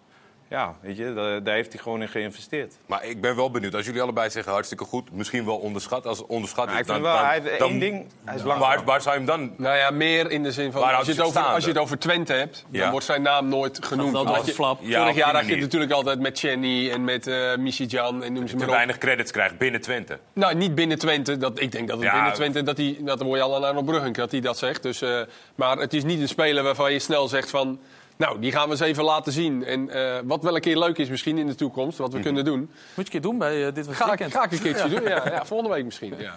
[0.51, 2.73] Ja, weet je, daar, daar heeft hij gewoon in geïnvesteerd.
[2.85, 3.75] Maar ik ben wel benieuwd.
[3.75, 6.05] Als jullie allebei zeggen hartstikke goed, misschien wel onderschat.
[6.05, 8.35] Als onderschat Nou, is, ik vind dan, wel, dan- hij heeft dan- één ding, hij
[8.35, 9.53] is waar, waar zou je hem dan...
[9.57, 10.81] Nou ja, meer in de zin van...
[10.83, 13.47] Als je, het hij over, als je het over Twente hebt, dan wordt zijn naam
[13.47, 14.13] nooit genoemd.
[14.27, 14.79] de je- flap.
[14.81, 18.33] Ja, Vorig jaar had je het natuurlijk altijd met Chenny en met eh Michijan en
[18.33, 18.73] noem ze te maar op.
[18.73, 20.19] weinig credits krijgt binnen Twente.
[20.33, 21.37] Nou, niet binnen Twente.
[21.37, 22.13] Dat, ik denk dat het Ja.
[22.13, 24.83] binnen Twente, dat, hij, dat hoor je al aan Arno Bruggen dat hij dat zegt.
[24.83, 25.21] Dus, eh,
[25.55, 27.79] maar het is niet een speler waarvan je snel zegt van...
[28.21, 29.65] Nou, die gaan we eens even laten zien.
[29.65, 32.45] En eh, wat wel een keer leuk is misschien in de toekomst, wat we kunnen
[32.45, 32.59] doen.
[32.59, 34.31] Moet je een keer doen bij eh, dit was Ga ik, weekend.
[34.33, 35.45] ga ik een keertje doen, ja, ja.
[35.45, 36.33] Volgende week misschien, ja.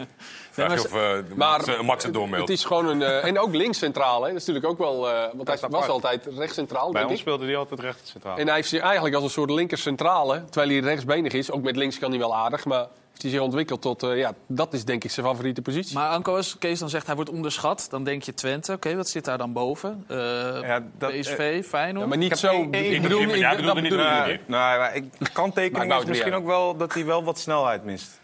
[0.51, 2.49] Vraag je maar of eh, Maar Max, Max het doormailt.
[2.49, 3.03] Het is gewoon een...
[3.03, 4.29] eh, en ook links centraal, hè.
[4.33, 5.11] Dat is natuurlijk ook wel...
[5.11, 5.89] eh, want hij was apart.
[5.89, 7.21] altijd rechts centraal, Bij denk ons ik.
[7.21, 8.37] speelde hij altijd recht centraal.
[8.39, 11.51] En hij heeft zich eigenlijk als een soort linker centrale, terwijl hij rechtsbenig is.
[11.51, 14.03] Ook met links kan hij wel aardig, maar heeft hij zich ontwikkeld tot...
[14.03, 15.95] eh, ja, dat is denk ik zijn favoriete positie.
[15.95, 18.73] Maar Anko, als Kees dan zegt hij wordt onderschat, dan denk je Twente.
[18.73, 20.05] Oké, wat zit daar dan boven?
[20.09, 20.17] Eh,
[20.63, 22.03] Ja, dat- PSV, Feyenoord?
[22.03, 22.49] Ja, maar niet heb zo...
[22.51, 24.35] één- één- ik bedoel, Ik bedoel- dat niet bedoel ik niet.
[24.35, 24.41] Ik,
[25.83, 28.21] is maakt misschien ook wel dat hij wel wat snelheid mist.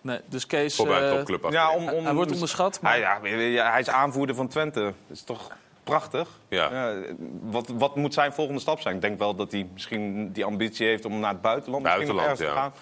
[0.00, 0.74] Nee, dus Kees...
[0.76, 3.70] Voor bij een eh, topclub Ja, om, om, Hij wordt onderschat, maar- Hij, ja, ja,
[3.70, 4.80] hij is aanvoerder van Twente.
[4.80, 5.50] Dat is toch
[5.84, 6.28] prachtig?
[6.48, 6.94] Ja.
[7.42, 8.94] wat, wat moet zijn volgende stap zijn?
[8.94, 12.16] Ik denk wel dat hij misschien die ambitie heeft om naar het buitenland, misschien nog
[12.16, 12.60] Buitenland, ergens te ja.
[12.62, 12.72] gaan.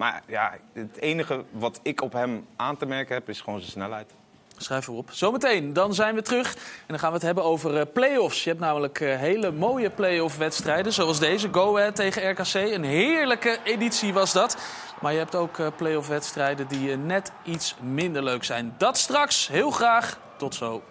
[0.00, 3.70] Maar ja, het enige wat ik op hem aan te merken heb, is gewoon zijn
[3.70, 4.14] snelheid.
[4.56, 5.10] Schrijf erop.
[5.12, 6.54] Zometeen, dan zijn we terug.
[6.54, 8.44] En dan gaan we het hebben over eh, play-offs.
[8.44, 10.92] Je hebt namelijk eh, hele mooie play-off wedstrijden.
[10.92, 12.54] Zoals deze, Go Ahead tegen RKC.
[12.54, 14.56] Een heerlijke editie was dat.
[15.00, 18.74] Maar je hebt ook eh, play-off wedstrijden die net iets minder leuk zijn.
[18.78, 20.18] Dat straks, heel graag.
[20.36, 20.82] Tot zo.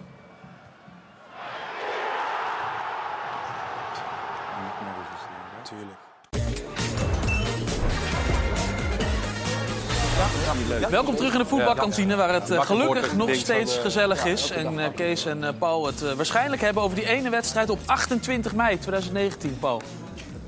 [10.67, 14.51] Welkom terug in de voetbalkantine, waar het eh, gelukkig nog steeds eh, gezellig is.
[14.51, 17.79] En eh, Kees en eh, Paul het eh, waarschijnlijk hebben over die ene wedstrijd op
[17.85, 19.81] 28 mei 2019, Paul.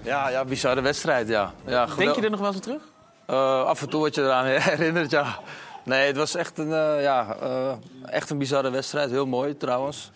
[0.01, 1.53] Ja, ja, bizarre wedstrijd, ja.
[1.65, 2.81] ja Denk je er nog wel eens aan terug?
[3.25, 5.39] Eh, af en toe word je eraan herinnerd, ja.
[5.85, 7.71] Nee, het was echt een, eh, ja, eh,
[8.05, 9.09] echt een bizarre wedstrijd.
[9.09, 10.11] Heel mooi trouwens.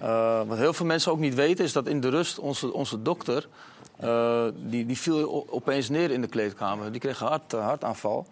[0.00, 3.02] Eh, wat heel veel mensen ook niet weten is dat in de rust onze, onze
[3.02, 3.48] dokter...
[4.00, 6.92] eh, die, die viel opeens neer in de kleedkamer.
[6.92, 8.26] Die kreeg een hart, hartaanval.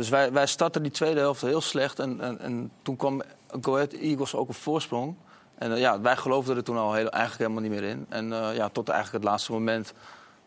[0.00, 1.98] Dus wij, wij startten die tweede helft heel slecht.
[1.98, 3.22] En, en, en toen kwam
[3.60, 5.14] Go Ahead Eagles ook op voorsprong.
[5.58, 8.06] En eh, ja, wij geloofden er toen al heel, eigenlijk helemaal niet meer in.
[8.08, 9.92] En eh, ja, tot eigenlijk het laatste moment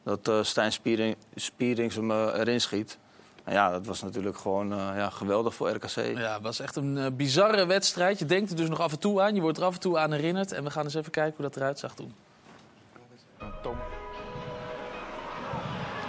[0.03, 2.97] dat eh, Stijn Spiering, Spierings hem erin schiet.
[3.43, 6.17] En ja, dat was natuurlijk gewoon eh, ja, geweldig voor RKC.
[6.17, 8.19] Ja, het was echt een bizarre wedstrijd.
[8.19, 9.35] Je denkt er dus nog af en toe aan.
[9.35, 10.51] Je wordt er af en toe aan herinnerd.
[10.51, 12.13] En we gaan eens even kijken hoe dat eruit zag toen.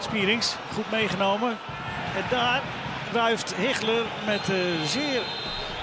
[0.00, 1.50] Spierings, goed meegenomen.
[2.16, 2.83] En daar
[3.14, 5.22] wuift Hichler met eh, zeer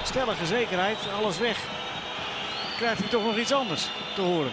[0.04, 1.58] stellige zekerheid alles weg.
[2.78, 4.52] Krijgt hij toch nog iets anders te horen.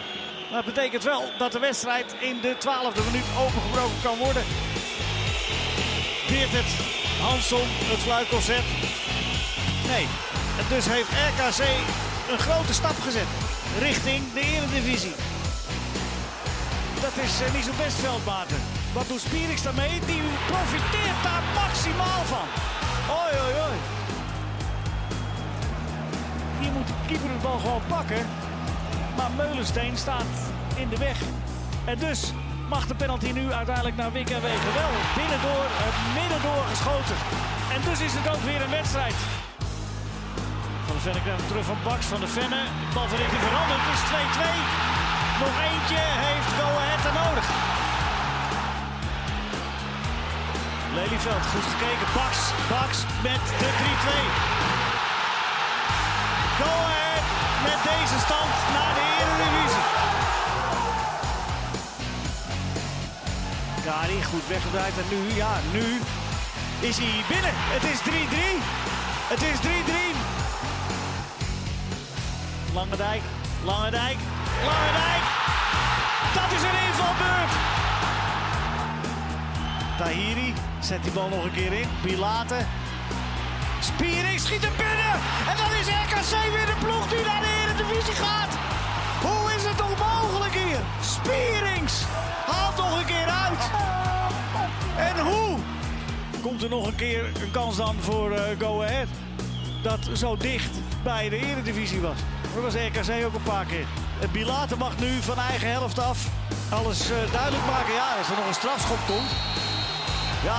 [0.50, 4.42] Maar dat betekent wel dat de wedstrijd in de twaalfde minuut opengebroken kan worden.
[6.26, 6.70] Keert het
[7.20, 8.66] Hansson het fluitconcert?
[9.86, 10.06] Nee.
[10.58, 11.62] En dus heeft RKC
[12.30, 13.30] een grote stap gezet
[13.78, 15.14] richting de eredivisie.
[17.00, 18.77] Dat is eh, niet zo best.
[18.98, 19.94] Wat doet Spierings daarmee?
[20.12, 22.46] Die profiteert daar maximaal van.
[23.22, 23.76] Oi, oi, oi.
[26.60, 28.22] Hier moet de keeper de bal gewoon pakken.
[29.16, 30.32] Maar Meulensteen staat
[30.82, 31.18] in de weg.
[31.84, 32.20] En dus
[32.68, 34.92] mag de penalty nu uiteindelijk naar Wik en Wegen wel.
[35.20, 37.18] Binnendoor, het middendoor geschoten.
[37.74, 39.16] En dus is het ook weer een wedstrijd.
[40.86, 42.06] Van de Venne krijgt terug van Baks.
[42.14, 42.62] Van de Venne.
[42.94, 43.82] Balverrichting veranderd.
[43.84, 44.42] Het is 2-2.
[45.42, 47.48] Nog eentje heeft Go Ahead nodig.
[50.98, 52.06] Lelyveld, goed gekeken.
[52.14, 53.80] Baks, Baks met de 3-2.
[56.60, 57.24] Go Ahead
[57.68, 59.86] met deze stand naar de Eredivisie.
[63.84, 64.94] Kari, goed weggedraaid.
[65.02, 65.86] En nu, ja, nu
[66.88, 67.54] is hij binnen.
[67.74, 68.06] Het is 3-3.
[69.32, 69.70] Het is 3-3.
[72.74, 73.22] Lange Dijk,
[73.64, 74.18] Lange Dijk,
[74.64, 75.24] Lange Dijk.
[76.34, 77.77] Dat is een invalbeurt.
[79.98, 81.88] Tahiri zet die bal nog een keer in.
[82.02, 82.54] Pilate.
[83.80, 85.14] Spiering schiet hem binnen.
[85.50, 88.52] En dan is RKC weer de ploeg die naar de Eredivisie gaat.
[89.22, 90.80] Hoe is het toch mogelijk hier?
[91.00, 92.02] Spierings
[92.46, 93.70] haalt nog een keer uit.
[94.96, 95.58] En hoe?
[96.42, 99.08] Komt er nog een keer een kans dan voor eh, Go Ahead?
[99.82, 100.70] Dat zo dicht
[101.02, 102.18] bij de Eredivisie was.
[102.54, 103.86] Dat was RKC ook een paar keer.
[104.20, 106.26] En mag nu van eigen helft af
[106.70, 107.94] alles eh, duidelijk maken.
[107.94, 109.30] Ja, als er nog een strafschop komt.
[110.44, 110.56] Ja.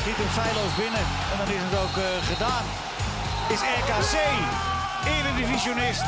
[0.00, 1.04] Schiet hem feilloos binnen.
[1.32, 2.64] En dan is het ook eh, gedaan.
[3.54, 4.14] Is RKC
[5.16, 6.04] eredivisionist.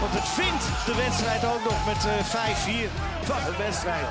[0.00, 2.90] Want het vindt de wedstrijd ook nog met eh 5-4
[3.22, 4.06] van de wedstrijd.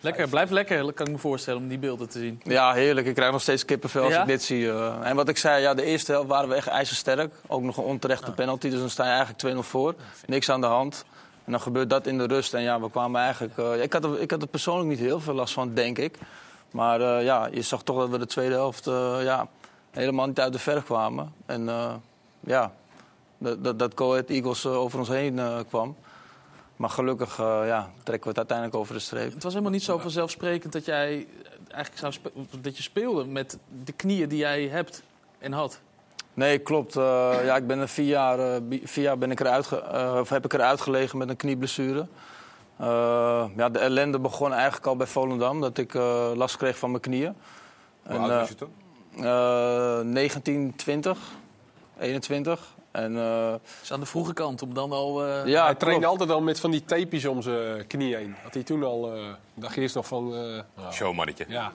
[0.00, 2.40] Lekker, blijf lekker, kan ik me voorstellen, om die beelden te zien.
[2.42, 3.06] Ja, heerlijk.
[3.06, 4.20] Ik krijg nog steeds kippenvel als Ja?
[4.20, 4.70] ik dit zie.
[4.70, 4.94] eh.
[5.02, 7.34] En wat ik zei, ja, de eerste helft waren we echt ijzersterk.
[7.46, 9.94] Ook nog een onterechte penalty, dus dan sta je eigenlijk 2-0 voor.
[10.26, 11.04] Niks aan de hand.
[11.44, 12.54] En dan gebeurt dat in de rust.
[12.54, 13.58] En ja, we kwamen eigenlijk...
[13.58, 16.18] eh, ik, had er, ik had er persoonlijk niet heel veel last van, denk ik.
[16.70, 19.48] Maar eh, ja, je zag toch dat we de tweede helft eh, ja,
[19.90, 21.32] helemaal niet uit de verf kwamen.
[21.46, 21.70] En
[22.40, 22.72] ja,
[23.38, 25.96] dat, dat, dat Eagles over ons heen kwam.
[26.76, 29.32] Maar gelukkig ja, trekken we het uiteindelijk over de streep.
[29.32, 31.26] Het was helemaal niet zo vanzelfsprekend dat jij
[31.68, 35.02] eigenlijk zou dat je speelde met de knieën die jij hebt
[35.38, 35.80] en had.
[36.34, 36.96] Nee, klopt.
[36.96, 40.28] Eh, ja, ik ben er vier jaar, vier jaar ben ik eruit ge- eh, of
[40.28, 42.06] heb ik eruit gelegen met een knieblessure.
[42.78, 46.90] Eh, ja, de ellende begon eigenlijk al bij Volendam, dat ik eh, last kreeg van
[46.90, 47.34] mijn knieën.
[48.06, 48.72] Hoe oud was je toen?
[49.24, 51.18] eh, 19, 20,
[51.98, 52.72] 21.
[52.90, 55.24] En, eh, is aan de vroege kant om dan al.
[55.26, 56.20] eh, Ja, hij trainde klopt.
[56.20, 58.34] altijd al met van die tapejes om zijn knie heen.
[58.42, 59.20] Had hij toen al, eh
[59.54, 60.34] dacht eerst nog van...
[60.34, 61.44] eh, Showmannetje.
[61.58, 61.72] Ja.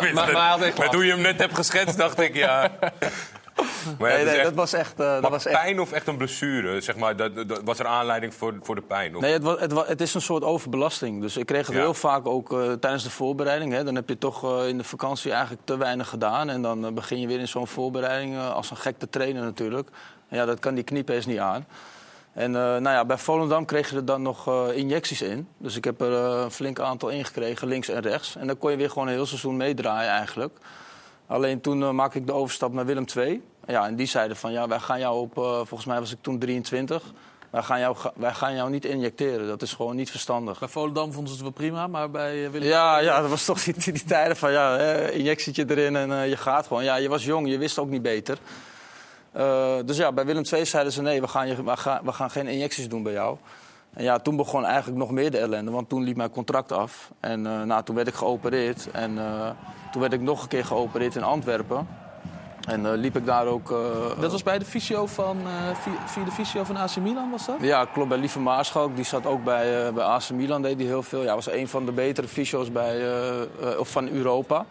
[0.00, 0.32] wist Maar- het.
[0.32, 0.94] maar Met last.
[0.94, 2.70] hoe je hem net hebt geschetst, dacht ik, ja.
[3.98, 5.00] Maar ja, Nee, dat was echt...
[5.00, 6.80] eh, dat was echt pijn of echt een blessure?
[6.80, 9.16] Zeg maar, dat, dat- was er aanleiding voor, voor de pijn?
[9.16, 9.22] Of?
[9.22, 11.20] Nee, het, het, het is een soort overbelasting.
[11.20, 11.80] Dus ik kreeg het Ja.
[11.82, 13.72] heel vaak ook eh, tijdens de voorbereiding.
[13.72, 13.84] Hè.
[13.84, 16.48] Dan heb je toch eh, in de vakantie eigenlijk te weinig gedaan.
[16.50, 19.88] En dan begin je weer in zo'n voorbereiding als een gek te trainen natuurlijk.
[20.28, 21.66] En ja, dat kan die kniepees niet aan.
[22.32, 25.48] En nou ja, bij Volendam kreeg je er dan nog injecties in.
[25.58, 28.36] Dus ik heb er een flink aantal ingekregen, links en rechts.
[28.36, 30.58] En dan kon je weer gewoon een heel seizoen meedraaien eigenlijk.
[31.26, 33.42] Alleen toen maakte ik de overstap naar Willem II.
[33.70, 35.38] Ja, en die zeiden van, ja, wij gaan jou op...
[35.38, 37.02] eh, volgens mij was ik toen 23.
[37.50, 39.46] Wij gaan, jou, wij gaan jou niet injecteren.
[39.46, 40.58] Dat is gewoon niet verstandig.
[40.58, 42.68] Bij Volendam vonden ze het wel prima, maar bij eh, Willem...
[42.68, 44.78] Ja, ja, dat was toch die, die, tijden van ja,
[45.08, 46.84] injectietje erin en eh, je gaat gewoon.
[46.84, 48.38] Ja, je was jong, je wist ook niet beter.
[49.84, 52.30] Dus ja, bij Willem II zeiden ze nee, we gaan, je, we, gaan, we gaan
[52.30, 53.36] geen injecties doen bij jou.
[53.94, 57.10] En ja, toen begon eigenlijk nog meer de ellende, want toen liep mijn contract af.
[57.20, 58.90] En eh, nou, toen werd ik geopereerd.
[58.90, 59.18] En
[59.92, 61.86] toen werd ik nog een keer geopereerd in Antwerpen.
[62.70, 63.70] En eh, liep ik daar ook...
[63.70, 63.76] eh,
[64.20, 67.56] Dat was bij de fysio van, eh, via, de fysio van AC Milan, was dat?
[67.60, 68.08] ja, klopt.
[68.08, 68.96] Bij Lieve Maarschalk.
[68.96, 71.22] Die zat ook bij, bij AC Milan, deed hij heel veel.
[71.22, 73.02] Ja, was een van de betere fysio's bij,
[73.78, 74.64] of van Europa.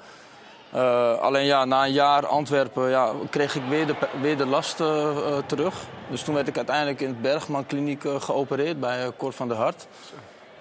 [1.22, 5.08] Alleen ja, na een jaar Antwerpen ja, kreeg ik weer de, weer de last eh,
[5.46, 5.76] terug.
[6.10, 9.88] Dus toen werd ik uiteindelijk in het Bergman Kliniek geopereerd bij Cor van der Hart.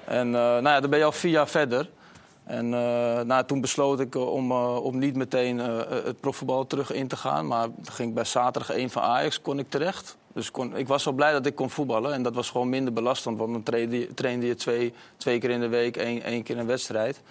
[0.05, 1.88] En nou ja, dan ben je al vier jaar verder.
[2.48, 2.68] En
[3.26, 7.16] nou, toen besloot ik eh, om, eh, om niet meteen het profvoetbal terug in te
[7.16, 7.46] gaan.
[7.46, 10.16] Maar ging ik bij zaterdag 1 van Ajax kon ik terecht.
[10.32, 12.12] Dus kon, ik was wel blij dat ik kon voetballen.
[12.12, 13.38] En dat was gewoon minder belastend.
[13.38, 16.58] Want dan trainde je, trainde je twee, twee keer in de week, één, één keer
[16.58, 17.16] een wedstrijd.
[17.16, 17.22] En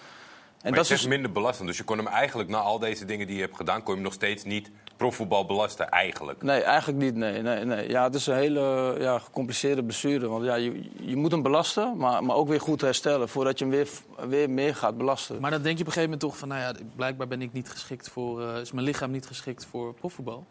[0.62, 1.68] maar dat is zegt minder belastend.
[1.68, 3.82] Dus je kon hem eigenlijk, na al deze dingen die je hebt gedaan...
[3.82, 6.42] kon je hem nog steeds niet profvoetbal belasten, eigenlijk.
[6.42, 7.14] Nee, eigenlijk niet.
[7.14, 7.88] Nee, nee, nee.
[7.88, 10.28] Ja, het is een hele ja, gecompliceerde blessure.
[10.28, 13.28] Want ja, je, je moet hem belasten, maar, maar ook weer goed herstellen...
[13.28, 13.88] voordat je hem weer,
[14.28, 15.40] weer meer gaat belasten.
[15.40, 17.52] Maar dan denk je op een gegeven moment toch van, nou ja, blijkbaar ben ik
[17.52, 20.44] niet geschikt voor, eh, is mijn lichaam niet geschikt voor profvoetbal.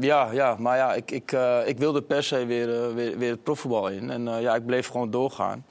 [0.00, 3.30] Ja, ja, maar ja, ik, ik, eh, ik wilde per se weer, eh, weer, weer
[3.30, 4.10] het profvoetbal in.
[4.10, 5.64] En eh, ja, ik bleef gewoon doorgaan.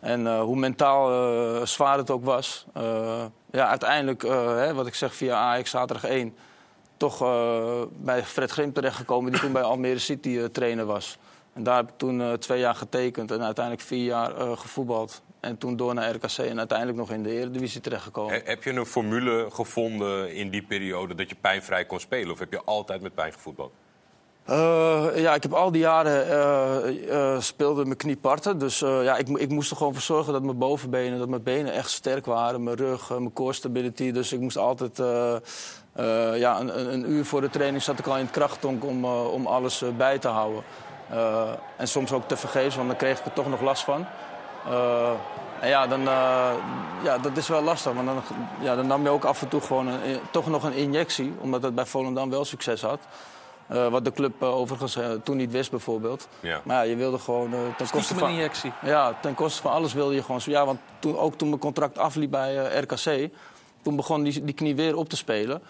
[0.00, 2.66] En eh, hoe mentaal eh, zwaar het ook was...
[2.74, 6.34] eh, ja, uiteindelijk, eh, hè, wat ik zeg via Ajax zaterdag 1...
[7.02, 9.32] toch eh, bij Fred Grim terechtgekomen...
[9.32, 11.18] die toen bij Almere City eh, trainer was.
[11.52, 15.22] En daar heb ik toen eh, twee jaar getekend en uiteindelijk vier jaar gevoetbald.
[15.40, 18.34] En toen door naar RKC en uiteindelijk nog in de Eredivisie terechtgekomen.
[18.34, 22.32] He- Heb je een formule gevonden in die periode dat je pijnvrij kon spelen?
[22.32, 23.72] Of heb je altijd met pijn gevoetbald?
[25.16, 28.58] Ja, ik heb al die jaren speelde mijn knie parten.
[28.58, 31.72] Dus ja, ik, ik moest er gewoon voor zorgen dat mijn bovenbenen, dat mijn benen
[31.72, 32.62] echt sterk waren.
[32.62, 34.10] Mijn rug, mijn core stability.
[34.12, 34.98] Dus ik moest altijd
[35.92, 39.32] eh, ja, een, uur voor de training zat ik al in het krachttonk om, eh,
[39.32, 40.62] om alles eh, bij te houden.
[41.10, 41.42] Eh,
[41.76, 44.06] en soms ook te vergeefs, want dan kreeg ik er toch nog last van.
[44.68, 45.10] Eh,
[45.60, 46.50] en ja, dan, eh,
[47.02, 47.92] ja, dat is wel lastig.
[47.92, 48.22] Want dan,
[48.60, 51.34] ja, dan nam je ook af en toe gewoon een, toch nog een injectie.
[51.40, 52.98] Omdat het bij Volendam wel succes had.
[53.66, 56.28] Eh, wat de club overigens toen niet wist bijvoorbeeld.
[56.40, 56.60] Ja.
[56.64, 57.50] Maar ja, je wilde gewoon...
[57.76, 58.72] ten koste van, een injectie.
[58.82, 60.40] Ja, ten koste van alles wilde je gewoon...
[60.40, 63.30] zo- Ja, want toen, ook toen mijn contract afliep bij RKC...
[63.82, 65.62] toen begon die, die knie weer op te spelen.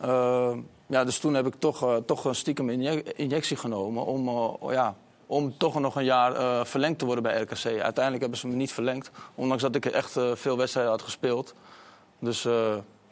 [0.00, 0.50] Eh,
[0.86, 4.04] ja, dus toen heb ik toch, eh, toch een stiekem inje- injectie genomen...
[4.06, 4.94] om, eh, ja,
[5.26, 7.64] om toch nog een jaar eh, verlengd te worden bij RKC.
[7.64, 9.10] Uiteindelijk hebben ze me niet verlengd.
[9.34, 11.54] Ondanks dat ik echt veel wedstrijden had gespeeld.
[12.18, 12.42] Dus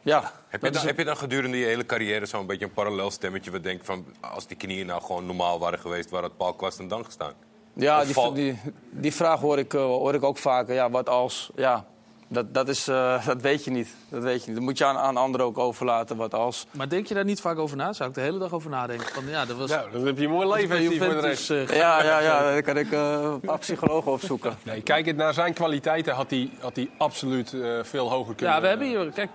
[0.01, 0.31] ja...
[0.47, 3.11] Heb je, dan, is- heb je dan gedurende je hele carrière zo'n beetje een parallel
[3.11, 3.51] stemmetje...
[3.51, 6.09] wat denkt van, als die knieën nou gewoon normaal waren geweest...
[6.09, 7.33] waar had Paul Kwast dan gestaan?
[7.73, 8.59] Ja, die, die,
[8.91, 10.73] die vraag hoor ik, hoor ik ook vaker.
[10.73, 11.49] Ja, wat als?
[11.55, 11.85] Ja,
[12.27, 13.95] dat, dat, is, eh, dat weet je niet.
[14.09, 14.55] Dat weet je niet.
[14.55, 16.17] Dat moet je aan, aan anderen ook overlaten.
[16.17, 16.65] Wat als?
[16.71, 17.93] Maar denk je daar niet vaak over na?
[17.93, 19.13] Zou ik de hele dag over nadenken?
[19.13, 19.69] Van, ja, dat was...
[19.69, 21.49] Nou, dan heb je een mooi leven hij voor de rest.
[21.49, 22.51] eh, Ja, ja, ja.
[22.53, 24.57] Dan kan ik eh, een paar psychologen opzoeken.
[24.63, 28.55] Nee, kijk het naar zijn kwaliteiten had hij, had hij absoluut eh, veel hoger kunnen.
[28.55, 29.11] Ja, we hebben hier...
[29.11, 29.29] Kijk,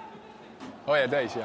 [0.84, 1.44] Oh ja, deze, ja.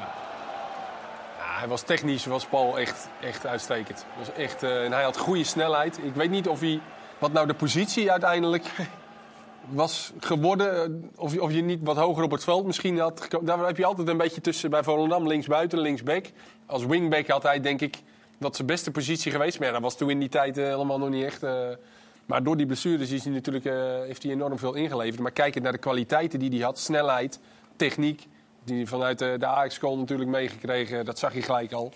[1.38, 4.04] ja hij was technisch, was Paul echt, echt uitstekend.
[4.18, 5.98] Was echt, eh, en hij had goede snelheid.
[6.02, 6.80] Ik weet niet of hij,
[7.18, 8.64] wat nou de positie uiteindelijk
[9.70, 10.84] was geworden.
[10.84, 13.28] eh, Of, of je niet wat hoger op het veld misschien had.
[13.42, 16.26] Daar heb je altijd een beetje tussen bij Volendam, linksbuiten, linksback.
[16.66, 18.02] Als wingback had hij denk ik
[18.38, 19.60] dat zijn beste positie geweest.
[19.60, 21.42] Maar dat was toen in die tijd eh, helemaal nog niet echt...
[21.42, 21.68] eh,
[22.26, 23.64] maar door die blessures is hij natuurlijk,
[24.06, 25.20] heeft hij enorm veel ingeleverd.
[25.20, 27.40] Maar kijkend naar de kwaliteiten die hij had, snelheid,
[27.76, 28.26] techniek...
[28.64, 31.92] die vanuit de, de Ajax-school natuurlijk meegekregen, dat zag je gelijk al.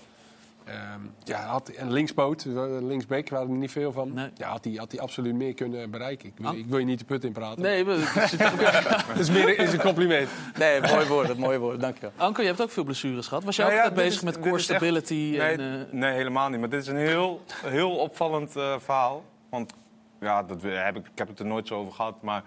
[0.64, 4.30] Ehm, ja, had, en linkspoot, eh, linksback, waren er niet veel van.
[4.34, 6.28] Ja, had hij, had hij absoluut meer kunnen bereiken.
[6.28, 6.56] Ik, wil- Ah.
[6.56, 7.62] ik wil je niet de put in praten.
[7.62, 10.28] nee, Het is meer is een compliment.
[10.58, 11.80] Nee, mooi woord, mooi woord.
[11.80, 12.10] Dank je.
[12.16, 13.44] Anko, je hebt ook veel blessures gehad.
[13.44, 15.14] Was jij Nou ook ja, altijd bezig is- met core echt- stability?
[15.14, 16.60] Nee, en, eh, nee, helemaal niet.
[16.60, 19.24] Maar dit is een heel, heel opvallend eh, verhaal.
[19.50, 19.72] Want
[20.20, 22.22] ja, dat heb ik, ik heb het er nooit zo over gehad.
[22.22, 22.42] Maar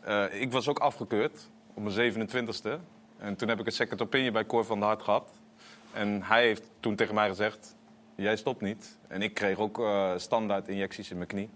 [0.00, 2.80] eh, ik was ook afgekeurd op mijn 27e.
[3.18, 5.28] En toen heb ik een second opinion bij Cor van der Hart gehad.
[5.92, 7.76] En hij heeft toen tegen mij gezegd...
[8.14, 8.98] jij stopt niet.
[9.08, 11.50] En ik kreeg ook eh, standaard injecties in mijn knie.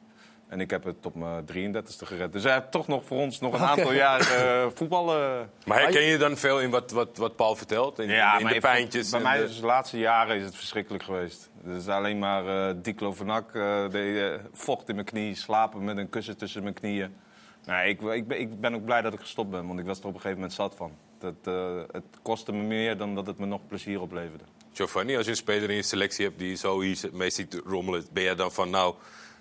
[0.48, 2.32] En ik heb het op mijn 33ste gered.
[2.32, 5.50] Dus hij heeft toch nog voor ons nog een aantal jaar eh, voetballen.
[5.64, 7.98] Maar herken je dan veel in wat, wat, wat Paul vertelt?
[7.98, 9.10] In, Ja, in maar de pijntjes?
[9.10, 11.50] Bij mij de- is de laatste jaren is het verschrikkelijk geweest.
[11.64, 15.96] Het is alleen maar eh diclofenac, eh de, eh, vocht in mijn knie, slapen met
[15.96, 17.16] een kussen tussen mijn knieën.
[17.64, 19.98] Nee, ik, ik, ben, ik ben ook blij dat ik gestopt ben, want ik was
[19.98, 20.92] er op een gegeven moment zat van.
[21.18, 24.44] Dat, eh, het kostte me meer dan dat het me nog plezier opleverde.
[24.72, 28.06] Giovanni, als je een speler in je selectie hebt die zo hier mee ziet rommelen,
[28.12, 28.94] ben jij dan van nou,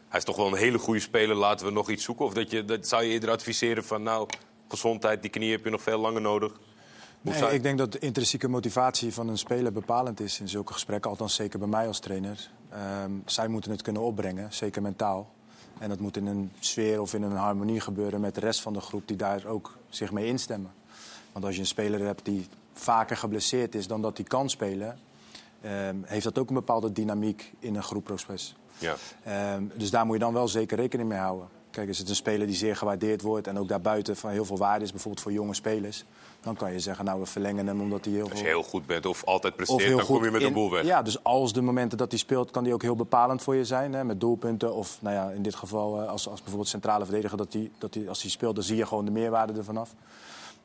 [0.09, 2.26] hij is toch wel een hele goede speler, laten we nog iets zoeken?
[2.26, 4.28] Of dat je, dat zou je eerder adviseren van nou,
[4.69, 6.51] gezondheid, die knie heb je nog veel langer nodig?
[7.21, 10.73] Nee, zou- ik denk dat de intrinsieke motivatie van een speler bepalend is in zulke
[10.73, 11.09] gesprekken.
[11.09, 12.49] Althans, zeker bij mij als trainer.
[12.69, 15.34] Ehm, zij moeten het kunnen opbrengen, zeker mentaal.
[15.80, 18.73] En dat moet in een sfeer of in een harmonie gebeuren met de rest van
[18.73, 20.71] de groep die daar ook zich mee instemmen.
[21.36, 24.99] Want als je een speler hebt die vaker geblesseerd is dan dat hij kan spelen,
[25.61, 28.55] ehm, heeft dat ook een bepaalde dynamiek in een groepproces.
[28.77, 28.95] Ja.
[29.23, 31.47] Ehm, dus daar moet je dan wel zeker rekening mee houden.
[31.71, 34.57] Kijk, is het een speler die zeer gewaardeerd wordt en ook daarbuiten van heel veel
[34.57, 36.03] waarde is, bijvoorbeeld voor jonge spelers,
[36.41, 38.86] dan kan je zeggen, nou we verlengen hem omdat hij heel Als je heel goed
[38.86, 40.83] bent of altijd Of presteert, heel dan kom je goed met in- een boel weg.
[40.86, 43.65] Ja, dus als de momenten dat hij speelt, kan hij ook heel bepalend voor je
[43.65, 43.93] zijn.
[43.93, 44.73] Hè, met doelpunten.
[44.73, 47.93] Of nou ja, in dit geval eh, als, als bijvoorbeeld centrale verdediger, dat hij, dat
[47.93, 49.93] hij, als hij speelt, dan zie je gewoon de meerwaarde ervan af.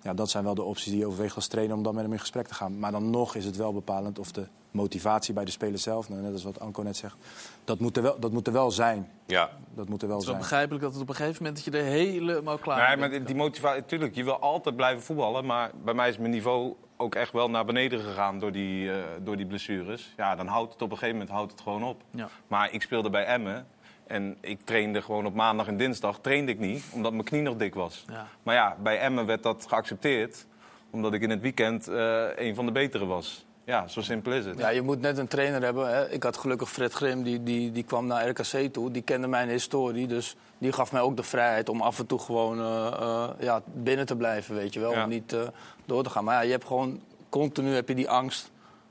[0.02, 2.12] Ja, dat zijn wel de opties die je overweegt als trainer om dan met hem
[2.12, 2.78] in gesprek te gaan.
[2.78, 6.22] Maar dan nog is het wel bepalend of de motivatie bij de speler zelf, nou,
[6.22, 7.16] net als wat Anko net zegt,
[7.64, 9.10] dat moet er wel, dat moet er wel zijn.
[9.26, 9.50] Ja.
[9.74, 10.48] Dat moet er wel Het is wel zijn.
[10.48, 13.12] begrijpelijk dat het op een gegeven moment dat je er helemaal klaar Nee, maar bent.
[13.26, 15.46] die- die motivatie, natuurlijk, je wil altijd blijven voetballen.
[15.46, 18.98] Maar bij mij is mijn niveau ook echt wel naar beneden gegaan door die, eh,
[19.22, 20.12] door die blessures.
[20.16, 22.02] Ja, dan houdt het op een gegeven moment houdt het gewoon op.
[22.10, 22.28] Ja.
[22.48, 23.66] Maar ik speelde bij Emmen.
[24.10, 27.56] En ik trainde gewoon op maandag en dinsdag trainde ik niet, omdat mijn knie nog
[27.56, 28.04] dik was.
[28.08, 28.26] Ja.
[28.42, 30.46] Maar ja, bij Emmen werd dat geaccepteerd,
[30.90, 33.46] omdat ik in het weekend eh, een van de betere was.
[33.64, 34.58] Ja, zo simpel is het.
[34.58, 35.88] Ja, je moet net een trainer hebben.
[35.88, 36.10] Hè.
[36.10, 38.90] Ik had gelukkig Fred Grim, die, die, die kwam naar RKC toe.
[38.90, 42.18] Die kende mijn historie, dus die gaf mij ook de vrijheid om af en toe
[42.18, 44.92] gewoon eh, eh, ja, binnen te blijven, weet je wel.
[44.92, 45.02] Ja.
[45.02, 45.36] Om niet
[45.84, 46.24] door te gaan.
[46.24, 48.50] Maar ja, je hebt gewoon continu heb je die angst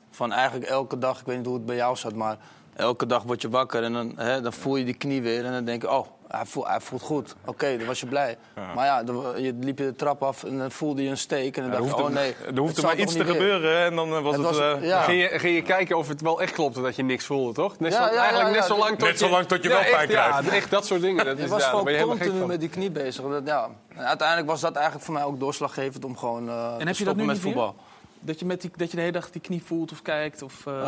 [0.10, 1.20] van eigenlijk elke dag.
[1.20, 2.38] Ik weet niet hoe het bij jou zat, maar
[2.80, 5.46] elke dag word je wakker en dan, hè, dan voel je die knie weer.
[5.46, 7.36] En dan denk je, oh, hij voelt, hij voelt goed.
[7.46, 8.38] Oké, dan was je blij.
[8.56, 8.74] Ja.
[8.74, 11.58] Maar ja, dan, je liep je de trap af en dan voelde je een steek.
[11.58, 12.36] En dan er dacht je, hoeft oh nee.
[12.46, 15.02] er, zal maar iets te gebeuren en dan eh, was Het eh, ja.
[15.02, 17.80] Ging, je, ging je kijken of het wel echt klopte dat je niks voelde, toch?
[17.80, 19.26] Net Ja, zo, ja, ja, eigenlijk net ja, zo lang tot net je...
[19.26, 20.46] zo lang tot je Ja, wel pijn krijgt.
[20.46, 21.26] Ja, echt dat soort dingen.
[21.26, 23.26] Dat Je is, was gewoon continu met die knie bezig.
[23.26, 23.70] Dat, ja.
[23.96, 26.96] En uiteindelijk was dat eigenlijk voor mij ook doorslaggevend om gewoon eh En te heb
[26.96, 27.76] je dat nu stoppen met voetbal.
[28.22, 30.42] Dat je, met die, dat je de hele dag die knie voelt of kijkt?
[30.42, 30.88] Of, eh, Eh,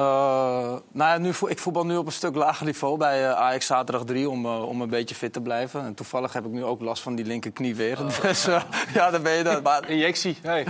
[0.91, 4.03] nou ja, nu, ik voetbal nu op een stuk lager niveau bij eh, Ajax zaterdag
[4.05, 5.85] 3 om, om een beetje fit te blijven.
[5.85, 7.97] En toevallig heb ik nu ook last van die linkerknie weer.
[8.21, 8.61] Dus eh,
[8.93, 9.63] ja, dan ben je dat.
[9.63, 9.89] Maar...
[9.89, 10.63] Injectie, hey.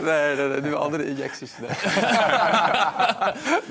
[0.00, 1.52] nee, nee, nee, nu andere injecties.
[1.58, 1.68] Nee,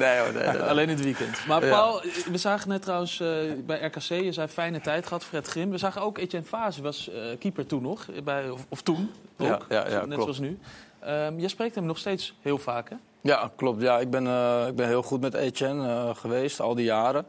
[0.08, 0.62] nee, hoor, nee, nee, nee.
[0.62, 1.46] Alleen in het weekend.
[1.48, 1.70] Maar Ja.
[1.72, 3.18] Paul, we zagen net trouwens
[3.66, 5.72] bij RKC, je zei fijne tijd gehad, Fred Grim.
[5.72, 9.60] We zagen ook Etienne Fase, was keeper toen nog, bij, of, of toen ook, Ja,
[9.70, 10.22] ja, ja, net klopt.
[10.22, 10.60] zoals nu.
[11.06, 12.96] Ehm jij spreekt hem nog steeds heel vaak, hè?
[13.22, 13.82] Ja, klopt.
[13.82, 17.26] Ja, ik, ben, eh, ik ben heel goed met Etienne eh, geweest, al die jaren.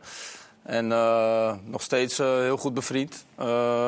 [0.62, 3.24] En eh, nog steeds heel goed bevriend.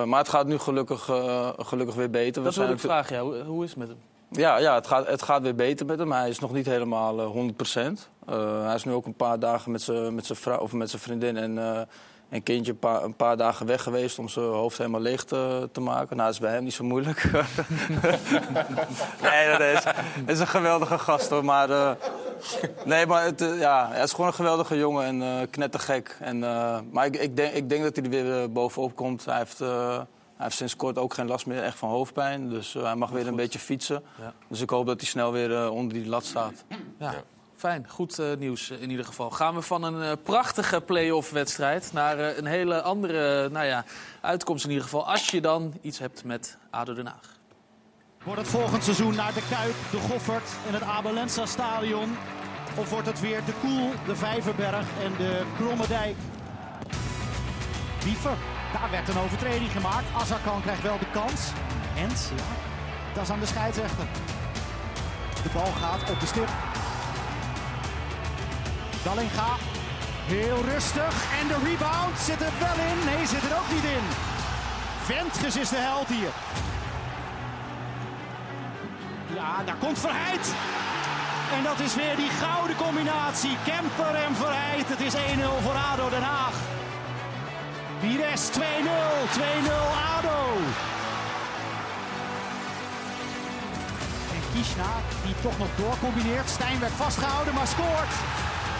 [0.07, 1.11] Maar het gaat nu gelukkig,
[1.59, 2.43] gelukkig weer beter.
[2.43, 3.23] Dat wilde ik vragen, ja.
[3.23, 3.99] Hoe, hoe is het met hem?
[4.31, 6.13] Ja, ja het, gaat, het gaat weer beter met hem.
[6.13, 7.51] Hij is nog niet helemaal eh,
[7.91, 10.73] 100% Eh, hij is nu ook een paar dagen met zijn met zijn vrouw of
[10.73, 11.89] met zijn vriendin en,
[12.29, 15.25] eh, en kindje een paar, een paar dagen weg geweest om zijn hoofd helemaal leeg
[15.25, 16.17] te, te maken.
[16.17, 17.25] Nou, dat is bij hem niet zo moeilijk.
[19.23, 19.85] nee, dat is,
[20.27, 21.45] is een geweldige gast hoor.
[21.45, 21.91] Maar, eh,
[22.85, 26.17] nee, maar het, eh, ja, hij is gewoon een geweldige jongen en eh knettergek.
[26.21, 29.25] En, eh, maar ik, ik, denk, ik denk dat hij er weer bovenop komt.
[29.25, 32.49] Hij heeft, eh, hij heeft sinds kort ook geen last meer echt van hoofdpijn.
[32.49, 34.03] Dus hij mag weer een beetje fietsen.
[34.21, 34.33] Ja.
[34.49, 36.65] Dus ik hoop dat hij snel weer onder die lat staat.
[36.99, 37.15] Ja,
[37.59, 37.89] fijn.
[37.89, 39.31] Goed eh, nieuws in ieder geval.
[39.31, 43.85] Gaan we van een eh, prachtige play-off wedstrijd naar eh, een hele andere nou ja,
[44.21, 45.09] uitkomst in ieder geval.
[45.09, 47.37] Als je dan iets hebt met ADO Den Haag.
[48.25, 52.17] Wordt het volgend seizoen naar de Kuip, de Goffert en het Abelensa Stadion?
[52.77, 56.17] Of wordt het weer de Koel, de Vijverberg en de Krommedijk?
[58.05, 58.37] Wiever,
[58.73, 60.07] daar werd een overtreding gemaakt.
[60.17, 61.51] Azarkan krijgt wel de kans.
[61.95, 62.45] Hens, ja,
[63.15, 64.07] dat is aan de scheidsrechter.
[65.43, 66.49] De bal gaat op de stip.
[69.03, 69.57] Dallinga,
[70.27, 71.15] heel rustig.
[71.41, 72.99] En de rebound, zit er wel in?
[73.05, 74.07] Nee, zit er ook niet in.
[75.05, 76.33] Ventges is de held hier.
[79.35, 80.55] Ja, daar komt Verheid.
[81.57, 83.57] En dat is weer die gouden combinatie.
[83.65, 84.89] Kemper en Verheid.
[84.89, 85.19] Het is 1-0
[85.63, 86.55] voor ADO Den Haag.
[88.01, 88.59] Pires 2-0.
[88.59, 88.61] 2-0
[90.17, 90.41] ADO.
[94.35, 94.93] En Kishna
[95.25, 96.57] die toch nog doorcombineert.
[96.81, 98.13] Werd vastgehouden, maar scoort.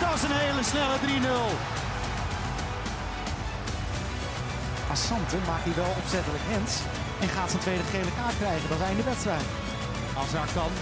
[0.01, 1.79] Dat is een hele snelle 3-0.
[4.91, 6.75] Assante maakt hij wel opzettelijk hands.
[7.21, 8.69] En gaat zijn tweede gele kaart krijgen.
[8.69, 9.45] Dat einde wedstrijd.
[10.23, 10.73] Azar kan.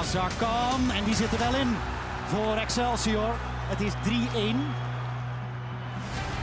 [0.00, 0.90] Azar kan.
[0.96, 1.76] En die zit er wel in.
[2.26, 3.34] Voor Excelsior.
[3.72, 3.96] Het is 3-1.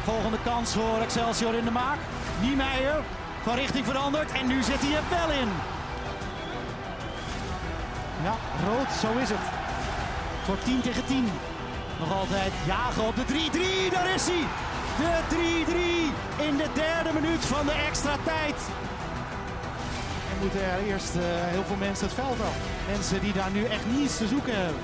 [0.03, 1.97] Volgende kans voor Excelsior in de maak.
[2.41, 3.03] Niemeyer.
[3.43, 4.31] Van richting veranderd.
[4.31, 5.49] En nu zit hij er wel in.
[8.23, 8.91] Ja, rood.
[9.01, 9.45] Zo is het.
[10.45, 11.29] Voor 10 tegen 10.
[11.99, 13.93] Nog altijd jagen op de 3-3.
[13.93, 14.43] Daar is hij.
[15.01, 15.13] De
[16.39, 18.57] 3-3 in de derde minuut van de extra tijd.
[20.31, 22.55] En moeten er eerst eh, heel veel mensen het veld af.
[22.93, 24.81] Mensen die daar nu echt niets te zoeken hebben.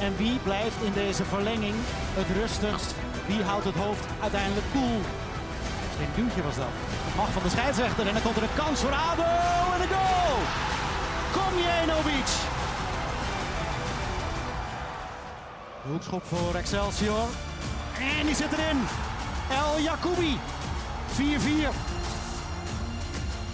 [0.00, 1.74] En wie blijft in deze verlenging
[2.18, 2.94] het rustigst?
[3.26, 5.00] Wie houdt het hoofd uiteindelijk koel?
[5.98, 6.74] Geen duwtje was dat.
[7.16, 9.32] Mag van de scheidsrechter en dan komt er een kans voor Abo
[9.74, 10.22] en de goal!
[15.86, 17.26] Hoekschop voor Excelsior.
[18.18, 18.80] En die zit erin.
[19.50, 20.38] El Jacoubi.
[21.12, 21.18] 4-4.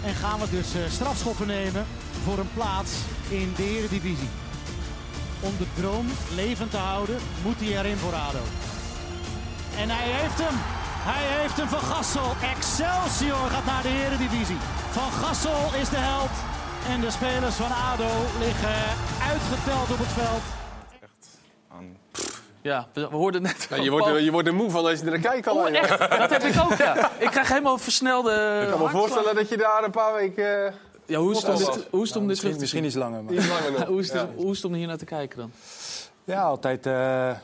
[0.03, 1.85] En gaan we dus eh, strafschoppen nemen
[2.23, 2.91] voor een plaats
[3.29, 4.29] in de Eredivisie.
[5.39, 8.43] Om de droom levend te houden, moet hij erin voor ADO.
[9.77, 10.57] En hij heeft hem.
[11.11, 12.35] Hij heeft hem van Gassel.
[12.55, 14.61] Excelsior gaat naar de Eredivisie.
[14.91, 16.35] Van Gassel is de held.
[16.89, 18.81] En de spelers van ADO liggen
[19.31, 20.58] uitgeteld op het veld.
[22.61, 23.67] Ja, we, we hoorden net.
[23.69, 25.47] Ja, je, wordt, er- je wordt er moe van als je er naar kijkt.
[25.47, 25.55] al.
[25.57, 25.63] Oh?
[26.19, 27.11] Dat heb ik ook, ja.
[27.17, 28.59] Ik krijg helemaal versnelde.
[28.63, 30.65] Ik kan me voorstellen dat je daar een paar weken...
[30.67, 30.73] eh,
[31.05, 32.67] Ja, hoe is het om dit, hoe is het om dit misschien, terug te misschien
[32.67, 32.83] zien?
[32.85, 33.23] iets langer.
[33.23, 33.33] Maar...
[33.33, 33.83] Iets langer nog.
[33.93, 34.27] Hoe is, het, Ja.
[34.35, 35.51] hoe is het om hier naar te kijken dan?
[36.23, 36.85] Ja, altijd.
[36.85, 37.35] eh, eh,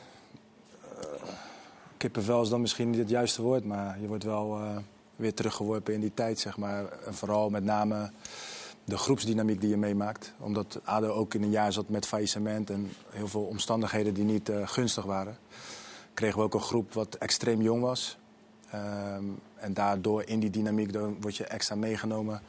[1.98, 4.78] kippenvel is dan misschien niet het juiste woord, maar je wordt wel eh,
[5.16, 6.84] weer teruggeworpen in die tijd, zeg maar.
[7.06, 8.10] En vooral met name
[8.86, 10.34] de groepsdynamiek die je meemaakt.
[10.40, 14.50] Omdat ADO ook in een jaar zat met faillissement en heel veel omstandigheden die niet
[14.50, 15.38] eh, gunstig waren.
[16.14, 18.18] Kregen we ook een groep wat extreem jong was.
[18.72, 19.24] Ehm,
[19.56, 22.42] en daardoor in die dynamiek word je extra meegenomen.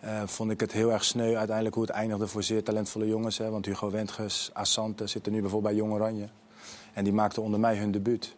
[0.00, 3.38] Eh, vond ik het heel erg sneu uiteindelijk hoe het eindigde voor zeer talentvolle jongens.
[3.38, 3.50] Hè?
[3.50, 6.28] Want Hugo Wendges, Assante zitten nu bijvoorbeeld bij Jong Oranje.
[6.92, 8.36] En die maakten onder mij hun debuut.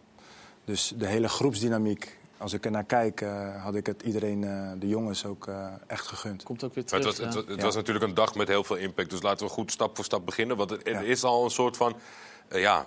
[0.65, 4.71] Dus de hele groepsdynamiek, als ik er naar kijk, eh, had ik het iedereen, eh,
[4.79, 6.43] de jongens ook eh, echt gegund.
[6.43, 7.17] Komt ook weer Maar terug.
[7.17, 7.65] het was, het, was- het Ja.
[7.67, 9.11] was natuurlijk een dag met heel veel impact.
[9.11, 10.57] Dus laten we goed stap voor stap beginnen.
[10.57, 11.95] Want er, is al een soort van.
[12.49, 12.87] ja,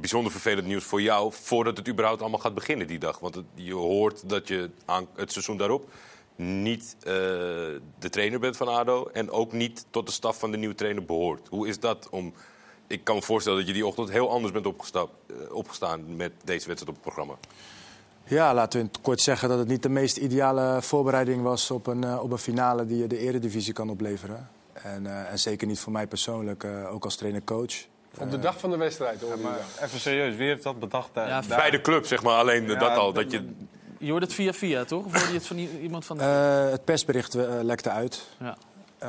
[0.00, 1.32] bijzonder vervelend nieuws voor jou.
[1.32, 3.18] voordat het überhaupt allemaal gaat beginnen die dag.
[3.18, 5.90] Want het- je hoort dat je aan het seizoen daarop.
[6.36, 7.04] niet eh,
[7.98, 9.10] de trainer bent van Ado.
[9.12, 11.48] en ook niet tot de staf van de nieuwe trainer behoort.
[11.48, 12.32] Hoe is dat om.
[12.86, 15.12] Ik kan me voorstellen dat je die ochtend heel anders bent opgestapt,
[15.50, 17.34] opgestaan met deze wedstrijd op het programma.
[18.28, 21.70] Ja, laten we in het kort zeggen dat het niet de meest ideale voorbereiding was
[21.70, 24.48] op een, eh, op een finale die je de eredivisie kan opleveren.
[24.72, 27.86] En, eh, en zeker niet voor mij persoonlijk, eh, ook als trainer-coach.
[28.18, 29.38] Op de dag van de wedstrijd, hoor.
[29.38, 31.10] Maar even serieus, wie heeft dat bedacht?
[31.14, 31.58] Ja, daar?
[31.58, 32.34] Bij de club, zeg maar.
[32.34, 33.12] Alleen Ja, dat al.
[33.12, 33.48] dat- je,
[33.98, 35.04] Je hoort het via via, toch?
[35.04, 36.22] Of hoorde je het van iemand van de...
[36.24, 38.28] Eh, het persbericht lekte uit.
[38.38, 38.56] Ja.
[38.98, 39.08] Eh,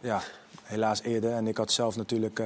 [0.00, 0.20] ja,
[0.62, 1.32] helaas eerder.
[1.32, 2.40] En ik had zelf natuurlijk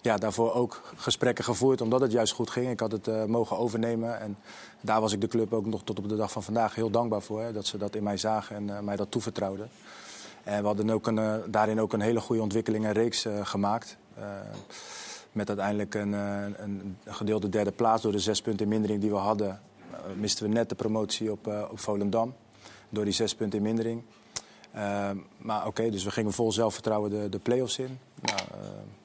[0.00, 2.70] ja, daarvoor ook gesprekken gevoerd, omdat het juist goed ging.
[2.70, 4.20] Ik had het eh, mogen overnemen.
[4.20, 4.36] En
[4.80, 7.22] daar was ik de club ook nog tot op de dag van vandaag heel dankbaar
[7.22, 7.42] voor.
[7.42, 9.70] Hè, dat ze dat in mij zagen en eh, mij dat toevertrouwden.
[10.44, 13.96] En we hadden ook een, eh, daarin ook een hele goede ontwikkeling en reeks gemaakt.
[15.32, 19.16] Met uiteindelijk een, een, gedeelde derde plaats door de zes punten in mindering die we
[19.16, 19.60] hadden.
[20.16, 22.34] misten we net de promotie op, op Volendam.
[22.88, 24.02] Door die zes punten in mindering.
[25.36, 27.98] Maar oké, dus we gingen vol zelfvertrouwen de, de play-offs in.
[28.20, 28.40] Nou,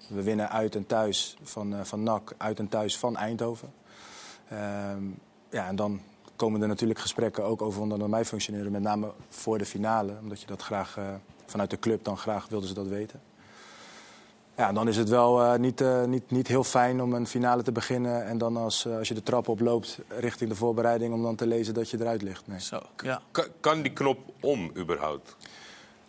[0.07, 3.73] we winnen uit en thuis van, eh, van NAC, uit en thuis van Eindhoven.
[4.49, 5.03] Ehm,
[5.49, 6.01] ja, en dan
[6.35, 8.71] komen er natuurlijk gesprekken ook over hoe dat bij mij functioneren.
[8.71, 11.03] Met name voor de finale, omdat je dat graag eh,
[11.45, 13.21] vanuit de club dan graag wilden ze dat weten.
[14.57, 17.63] Ja, dan is het wel eh, niet, eh, niet, niet heel fijn om een finale
[17.63, 18.25] te beginnen.
[18.25, 21.73] En dan als, als je de trap oploopt richting de voorbereiding, om dan te lezen
[21.73, 22.47] dat je eruit ligt.
[22.47, 22.59] Nee.
[22.59, 23.21] Zo, ja.
[23.31, 25.35] kan, kan die knop om, überhaupt?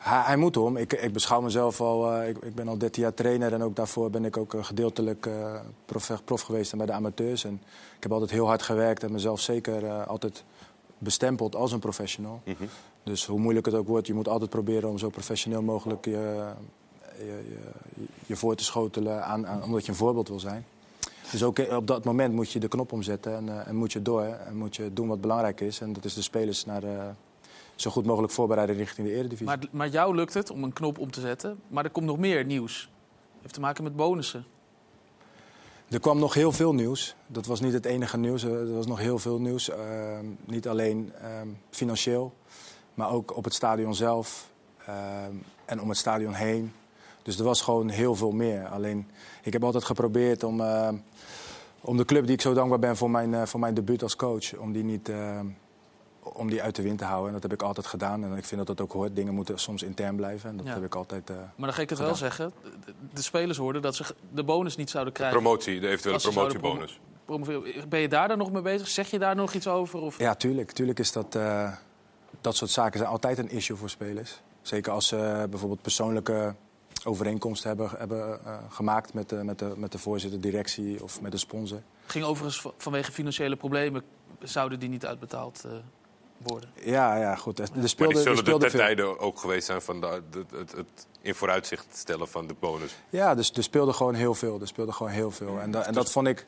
[0.07, 0.77] Hij, hij moet om.
[0.77, 2.13] Ik, ik beschouw mezelf al.
[2.13, 4.65] eh, ik, ik ben al 13 jaar trainer en ook daarvoor ben ik ook eh,
[4.65, 5.55] gedeeltelijk eh,
[5.85, 7.45] prof, prof geweest en bij de amateurs.
[7.45, 7.61] En
[7.97, 10.45] ik heb altijd heel hard gewerkt en mezelf zeker altijd
[10.99, 12.41] bestempeld als een professional.
[13.03, 16.45] Dus hoe moeilijk het ook wordt, je moet altijd proberen om zo professioneel mogelijk je,
[17.19, 17.59] je, je,
[18.27, 20.67] je voor te schotelen, aan, aan- omdat je een voorbeeld wil zijn.
[21.31, 24.23] Dus ook op dat moment moet je de knop omzetten en, en moet je door.
[24.23, 25.81] En moet je doen wat belangrijk is.
[25.81, 27.05] En dat is de spelers naar eh,
[27.77, 29.47] zo goed mogelijk voorbereiden richting de eredivisie.
[29.47, 31.61] Maar, maar jou lukt het om een knop om te zetten.
[31.69, 32.91] Maar er komt nog meer nieuws.
[33.41, 34.45] Heeft te maken met bonussen.
[35.89, 37.15] Er kwam nog heel veel nieuws.
[37.27, 38.43] Dat was niet het enige nieuws.
[38.43, 39.71] Er was nog heel veel nieuws.
[39.71, 42.35] Ehm, niet alleen ehm, financieel,
[42.95, 44.51] maar ook op het stadion zelf
[44.87, 46.73] ehm, en om het stadion heen.
[47.23, 48.67] Dus er was gewoon heel veel meer.
[48.67, 49.11] Alleen,
[49.43, 50.97] ik heb altijd geprobeerd om, ehm,
[51.81, 54.17] om de club die ik zo dankbaar ben voor mijn, eh, voor mijn debuut als
[54.17, 55.41] coach, om die niet eh,
[56.35, 57.27] om die uit de wind te houden.
[57.27, 58.25] En dat heb ik altijd gedaan.
[58.25, 59.17] En ik vind dat dat ook hoort.
[59.17, 60.51] Dingen moeten soms intern blijven.
[60.51, 60.73] En dat Ja.
[60.73, 61.31] heb ik altijd.
[61.31, 62.53] eh, Maar dan ga ik het wel zeggen.
[62.85, 65.39] De, de spelers hoorden dat ze de bonus niet zouden krijgen.
[65.41, 67.01] Promotie, de eventuele promotiebonus.
[67.25, 67.63] promo-.
[67.89, 68.89] Ben je daar dan nog mee bezig?
[68.89, 70.01] Zeg je daar nog iets over?
[70.01, 70.19] Of?
[70.19, 70.71] Ja, tuurlijk.
[70.73, 71.35] Tuurlijk is dat.
[71.35, 71.73] eh,
[72.41, 74.41] dat soort zaken zijn altijd een issue voor spelers.
[74.63, 76.55] Zeker als ze bijvoorbeeld persoonlijke
[77.05, 81.33] overeenkomsten hebben, hebben eh, gemaakt met de, met, de, met de voorzitter, directie of met
[81.33, 81.83] de sponsor.
[82.07, 84.03] Ging overigens va- vanwege financiële problemen
[84.43, 85.73] zouden die niet uitbetaald eh,
[86.43, 86.71] worden.
[86.85, 87.59] Ja, ja, goed.
[87.59, 88.81] Er, er Maar speelde, die zullen er speelde ten veel.
[88.81, 92.97] tijde ook geweest zijn van de, de- het, het in vooruitzicht stellen van de bonus.
[93.11, 94.61] Ja, dus er speelde gewoon heel veel.
[94.61, 95.61] Er speelde gewoon heel veel.
[95.61, 96.47] En, da- en dat vond ik.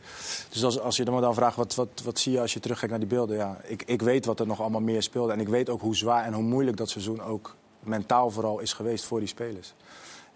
[0.50, 2.90] Dus als, als je me dan vraagt, wat, wat, wat zie je als je terugkijkt
[2.90, 3.36] naar die beelden?
[3.36, 5.32] Ja, ik, ik weet wat er nog allemaal meer speelde.
[5.32, 8.72] En ik weet ook hoe zwaar en hoe moeilijk dat seizoen ook mentaal vooral is
[8.72, 9.74] geweest voor die spelers.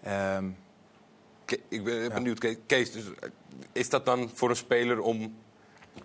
[0.03, 0.45] Ehm,
[1.67, 3.29] Ik ben benieuwd, Ke- Kees, dus, eh,
[3.71, 5.35] is dat dan voor een speler om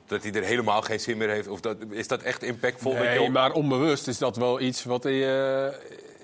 [0.07, 1.49] dat hij er helemaal geen zin meer heeft?
[1.49, 2.93] Of dat, is dat echt impactvol?
[2.95, 5.73] Nee, op- maar onbewust is dat wel iets wat in je,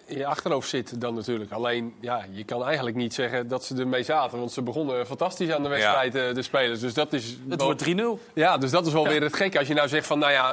[0.07, 1.53] in je achterhoofd zit dan natuurlijk.
[1.53, 4.39] Alleen, ja, je kan eigenlijk niet zeggen dat ze ermee zaten.
[4.39, 6.81] Want ze begonnen fantastisch aan de wedstrijd, eh, de spelers.
[6.81, 8.19] Dus dat is Het wel- wordt 3-0.
[8.35, 9.59] Ja, dus dat is wel weer het gekke.
[9.59, 10.51] Als je nou zegt van, nou ja,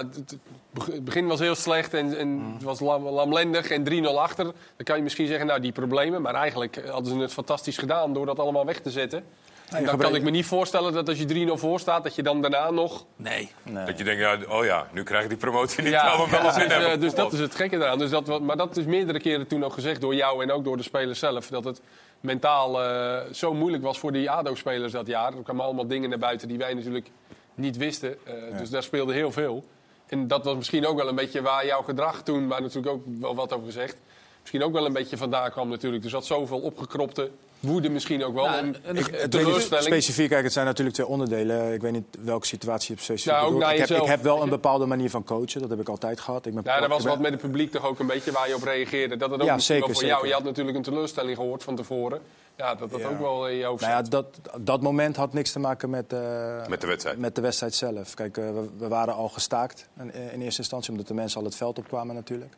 [0.85, 2.53] het begin was heel slecht en, en Mm.
[2.53, 4.43] het was lam, lamlendig en 3-0 achter.
[4.45, 4.53] Dan
[4.83, 6.21] kan je misschien zeggen, nou, die problemen.
[6.21, 9.23] Maar eigenlijk hadden ze het fantastisch gedaan door dat allemaal weg te zetten.
[9.71, 12.23] En dan kan ik me niet voorstellen dat als je 3-0 voor staat, dat je
[12.23, 13.05] dan daarna nog...
[13.15, 13.51] Nee.
[13.85, 15.91] Dat je denkt, ja, oh ja, nu krijg ik die promotie niet.
[15.91, 16.99] Ja, Ja, wel eens dus, in eh, hebben.
[16.99, 17.97] dus dat is het gekke eraan.
[17.97, 20.77] Dus dat, maar dat is meerdere keren toen ook gezegd door jou en ook door
[20.77, 21.47] de spelers zelf.
[21.47, 21.81] Dat het
[22.19, 25.33] mentaal eh, zo moeilijk was voor die ADO-spelers dat jaar.
[25.33, 27.09] Er kwamen allemaal dingen naar buiten die wij natuurlijk
[27.55, 28.17] niet wisten.
[28.25, 29.63] Eh, Dus daar speelde heel veel.
[30.07, 33.03] En dat was misschien ook wel een beetje waar jouw gedrag toen, maar natuurlijk ook
[33.19, 33.97] wel wat over gezegd.
[34.39, 36.03] Misschien ook wel een beetje vandaan kwam natuurlijk.
[36.03, 37.29] Dus dat zoveel opgekropte
[37.61, 38.47] woede misschien ook wel.
[38.47, 39.85] En, en- en- eh, teleurstelling.
[39.85, 41.73] specifiek, kijk, het zijn natuurlijk twee onderdelen.
[41.73, 43.63] Ik weet niet welke situatie je specifiek Ja, ook bedoelt.
[43.63, 45.61] naar ik, heb, ik heb wel een bepaalde manier van coachen.
[45.61, 46.45] Dat heb ik altijd gehad.
[46.45, 48.47] Ik ben, Ja, er was ben- wat met het publiek toch ook een beetje waar
[48.47, 49.17] je op reageerde.
[49.17, 50.21] Dat het ook Ja, misschien wel zeker, voor jou.
[50.21, 50.27] zeker.
[50.37, 52.21] Je had natuurlijk een teleurstelling gehoord van tevoren.
[52.57, 53.07] Ja, dat dat Ja.
[53.07, 54.11] ook wel in je hoofd Nou ja, zat.
[54.11, 57.17] dat, dat moment had niks te maken met, eh, Met de wedstrijd.
[57.17, 58.13] met de wedstrijd zelf.
[58.13, 61.45] Kijk, eh, we, we waren al gestaakt in, in eerste instantie, omdat de mensen al
[61.45, 62.53] het veld opkwamen natuurlijk.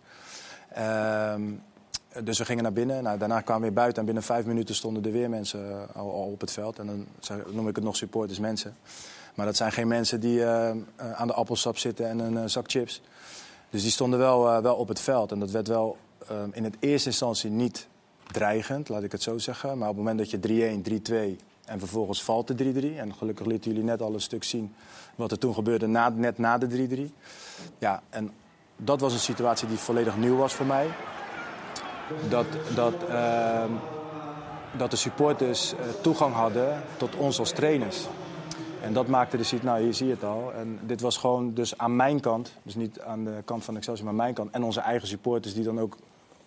[0.74, 1.42] Ehm,
[2.24, 3.04] dus we gingen naar binnen.
[3.04, 5.96] Nou, daarna kwamen we weer buiten en binnen vijf minuten stonden er weer mensen eh,
[5.96, 6.80] al, op het veld.
[6.80, 7.08] En dan
[7.52, 8.76] noem ik het nog supporters mensen.
[9.36, 12.72] Maar dat zijn geen mensen die eh, eh, aan de appelsap zitten en een zak
[12.72, 13.02] chips.
[13.70, 15.32] Dus die stonden wel, wel op het veld.
[15.32, 15.98] En dat werd wel
[16.52, 17.88] in het eerste instantie niet
[18.32, 19.78] dreigend, laat ik het zo zeggen.
[19.78, 22.98] Maar op het moment dat je 3-1, 3-2 en vervolgens valt de 3-3...
[22.98, 24.76] en gelukkig lieten jullie net al een stuk zien
[25.16, 27.14] wat er toen gebeurde na, net na de 3-3.
[27.78, 28.32] Ja, en
[28.76, 30.88] dat was een situatie die volledig nieuw was voor mij.
[32.30, 32.46] Dat,
[32.76, 33.72] dat, ehm,
[34.78, 38.08] dat de supporters eh, toegang hadden tot ons als trainers.
[38.82, 40.54] En dat maakte de situatie, nou hier zie je het al.
[40.54, 44.06] En dit was gewoon dus aan mijn kant, dus niet aan de kant van Excelsior,
[44.06, 44.52] maar mijn kant.
[44.52, 45.98] En onze eigen supporters die dan ook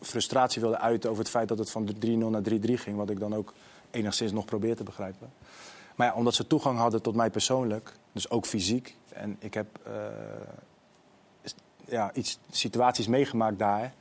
[0.01, 2.97] frustratie wilden uiten over het feit dat het van 3-0 naar 3-3 ging.
[2.97, 3.53] Wat ik dan ook
[3.91, 5.33] enigszins nog probeer te begrijpen.
[5.95, 8.97] Maar ja, omdat ze toegang hadden tot mij persoonlijk, dus ook fysiek.
[9.13, 9.93] En ik heb eh,
[11.89, 13.95] ja, iets, situaties meegemaakt daar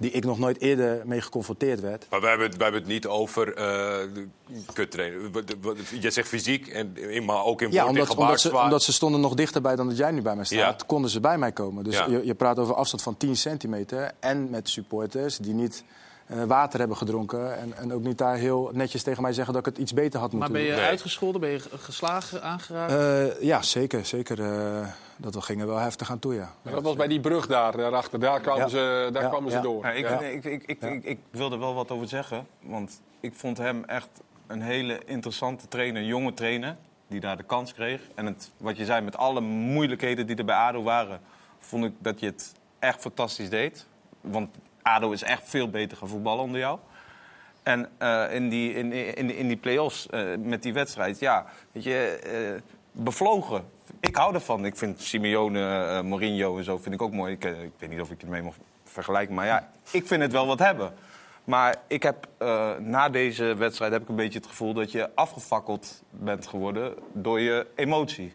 [0.00, 2.06] die ik nog nooit eerder mee geconfronteerd werd.
[2.10, 3.96] Maar wij hebben, het, wij hebben het niet over uh,
[4.72, 5.32] kuttrainen.
[6.00, 8.64] Je zegt fysiek, en, maar ook in Ja, woord omdat, omdat, ze, zwaar.
[8.64, 10.58] omdat ze stonden nog dichterbij dan dat jij nu bij mij staat.
[10.80, 10.86] Ja.
[10.86, 11.84] Konden ze bij mij komen.
[11.84, 12.06] Dus Ja.
[12.08, 14.12] je, je praat over afstand van 10 centimeter.
[14.20, 15.84] En met supporters die niet
[16.46, 17.58] water hebben gedronken.
[17.58, 20.20] En, en ook niet daar heel netjes tegen mij zeggen dat ik het iets beter
[20.20, 20.84] had Maar moeten ben je doen.
[20.88, 21.40] uitgescholden?
[21.40, 22.92] Ben je ge- geslagen, aangeraakt?
[22.92, 24.04] Eh, ja, zeker.
[24.04, 26.50] zeker eh, dat we gingen wel heftig aan toe, ja.
[26.62, 28.20] Maar dat was bij die brug daar, daarachter.
[28.20, 28.68] Daar kwamen Ja.
[28.68, 29.62] ze, daar Ja, kwamen ze ja.
[29.62, 29.84] door.
[29.84, 30.20] Ja, ik, Ja.
[30.20, 32.46] ik, ik, ik, ik, ik wilde wel wat over zeggen.
[32.62, 34.08] Want ik vond hem echt
[34.46, 36.76] een hele interessante trainer, een jonge trainer.
[37.08, 38.00] Die daar de kans kreeg.
[38.14, 41.20] En het, wat je zei, met alle moeilijkheden die er bij ADO waren...
[41.58, 43.86] vond ik dat je het echt fantastisch deed.
[44.20, 44.48] Want
[44.94, 46.78] ADO is echt veel beter gaan voetballen onder jou.
[47.62, 51.84] En eh, in die, in, in, in die play-offs eh, met die wedstrijd, ja, weet
[51.84, 52.62] je, eh,
[52.92, 53.64] bevlogen.
[54.00, 54.64] Ik hou ervan.
[54.64, 57.32] Ik vind Simeone, Mourinho en zo vind ik ook mooi.
[57.32, 60.32] Ik, ik weet niet of ik het mee mag vergelijken, maar ja, ik vind het
[60.32, 60.92] wel wat hebben.
[61.44, 62.28] Maar ik heb
[62.78, 67.40] na deze wedstrijd heb ik een beetje het gevoel dat je afgefakkeld bent geworden door
[67.40, 68.34] je emotie.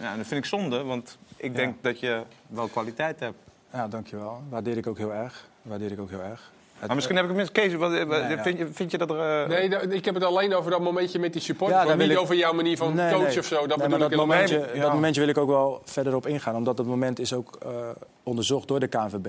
[0.00, 3.38] Ja, en dat vind ik zonde, want ik denk dat je wel kwaliteit hebt.
[3.74, 4.42] Ja, dankjewel.
[4.48, 5.46] Waardeer ik ook heel erg.
[5.62, 6.52] Waardeer ik ook heel erg.
[6.78, 7.52] Het- Maar misschien heb ik het mis.
[7.52, 8.42] Kees, wat, wat- Nee, ja.
[8.42, 9.42] vind, je, vind je dat er...
[9.42, 11.82] eh, Nee, da- ik heb het alleen over dat momentje met die supporters.
[11.82, 13.38] Ja, niet wil ik- over jouw manier van Nee, coach nee.
[13.38, 13.66] of zo.
[13.66, 16.56] Dat maar ik dat momentje, dat momentje wil ik ook wel verder op ingaan.
[16.56, 17.70] Omdat dat moment is ook eh,
[18.22, 19.26] onderzocht door de KNVB.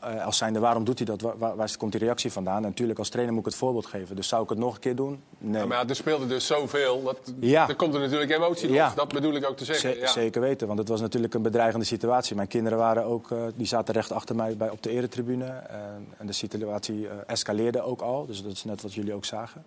[0.00, 1.20] Eh, als zijnde, waarom doet hij dat?
[1.20, 2.56] Waar, waar, waar komt die reactie vandaan?
[2.56, 4.16] En natuurlijk, als trainer moet ik het voorbeeld geven.
[4.16, 5.22] Dus zou ik het nog een keer doen?
[5.38, 5.60] Nee.
[5.60, 7.02] Ja, maar ja, er speelde dus zoveel.
[7.02, 7.68] Dat, Ja.
[7.68, 8.72] Er komt er natuurlijk emotie.
[8.72, 8.92] Ja.
[8.94, 10.08] Dat bedoel ik ook te zeggen.
[10.08, 12.36] Zeker weten, want het was natuurlijk een bedreigende situatie.
[12.36, 15.44] Mijn kinderen waren ook, eh, die zaten recht achter mij bij, op de eretribune.
[15.44, 19.24] En, en de situatie eh, escaleerde ook al, dus dat is net wat jullie ook
[19.24, 19.64] zagen.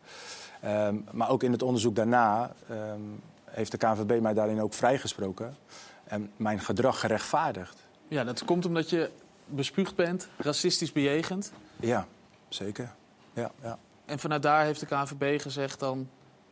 [0.61, 2.99] Ehm, maar ook in het onderzoek daarna ehm,
[3.45, 5.57] heeft de KNVB mij daarin ook vrijgesproken.
[6.03, 7.75] En mijn gedrag gerechtvaardigd.
[8.07, 9.09] Ja, dat komt omdat je
[9.49, 11.51] bespuugd bent, racistisch bejegend.
[11.79, 12.07] Ja,
[12.49, 12.91] zeker.
[13.33, 13.77] Ja, ja.
[14.05, 15.97] En vanuit daar heeft de KNVB gezegd dan...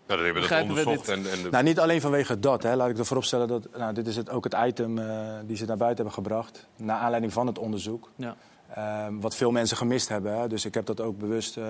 [0.07, 1.05] Nou, dan hebben we dat onderzocht.
[1.05, 1.15] dit?
[1.25, 2.63] En, en de- Nou, niet alleen vanwege dat.
[2.63, 2.75] Hè.
[2.75, 3.67] Laat ik ervoor opstellen dat...
[3.77, 6.67] Nou, dit is het, ook het item eh, die ze naar buiten hebben gebracht.
[6.75, 8.09] Naar aanleiding van het onderzoek.
[8.15, 8.35] Ja.
[8.73, 10.39] Ehm, wat veel mensen gemist hebben.
[10.39, 10.47] Hè.
[10.47, 11.65] Dus ik heb dat ook bewust eh,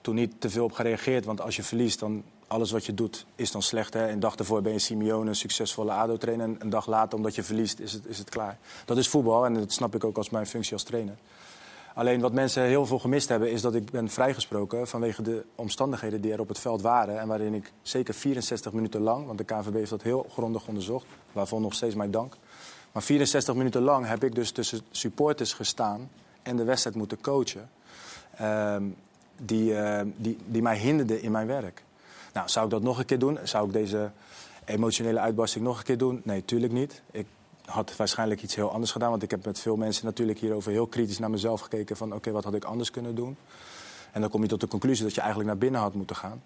[0.00, 1.24] toen niet te veel op gereageerd.
[1.24, 3.94] Want als je verliest, dan alles wat je doet is dan slecht.
[3.94, 4.10] Hè.
[4.10, 6.46] Een dag daarvoor ben je Simeone, een succesvolle ADO-trainer.
[6.46, 8.58] En een dag later, omdat je verliest, is het, is het klaar.
[8.84, 11.14] Dat is voetbal en dat snap ik ook als mijn functie als trainer.
[11.94, 16.20] Alleen wat mensen heel veel gemist hebben, is dat ik ben vrijgesproken vanwege de omstandigheden
[16.20, 17.20] die er op het veld waren.
[17.20, 21.06] En waarin ik zeker 64 minuten lang, want de KNVB heeft dat heel grondig onderzocht,
[21.32, 22.36] waarvoor nog steeds mijn dank.
[22.92, 26.10] Maar 64 minuten lang heb ik dus tussen supporters gestaan
[26.42, 27.70] en de wedstrijd moeten coachen.
[28.36, 28.82] ehm,
[29.36, 31.82] die, eh, die, die mij hinderden in mijn werk.
[32.36, 33.38] Nou, zou ik dat nog een keer doen?
[33.42, 34.10] Zou ik deze
[34.64, 36.20] emotionele uitbarsting nog een keer doen?
[36.24, 37.02] Nee, tuurlijk niet.
[37.10, 37.26] Ik
[37.64, 39.10] had waarschijnlijk iets heel anders gedaan.
[39.10, 41.96] Want ik heb met veel mensen natuurlijk hierover heel kritisch naar mezelf gekeken.
[41.96, 43.36] Van oké, wat had ik anders kunnen doen?
[44.12, 46.42] En dan kom je tot de conclusie dat je eigenlijk naar binnen had moeten gaan.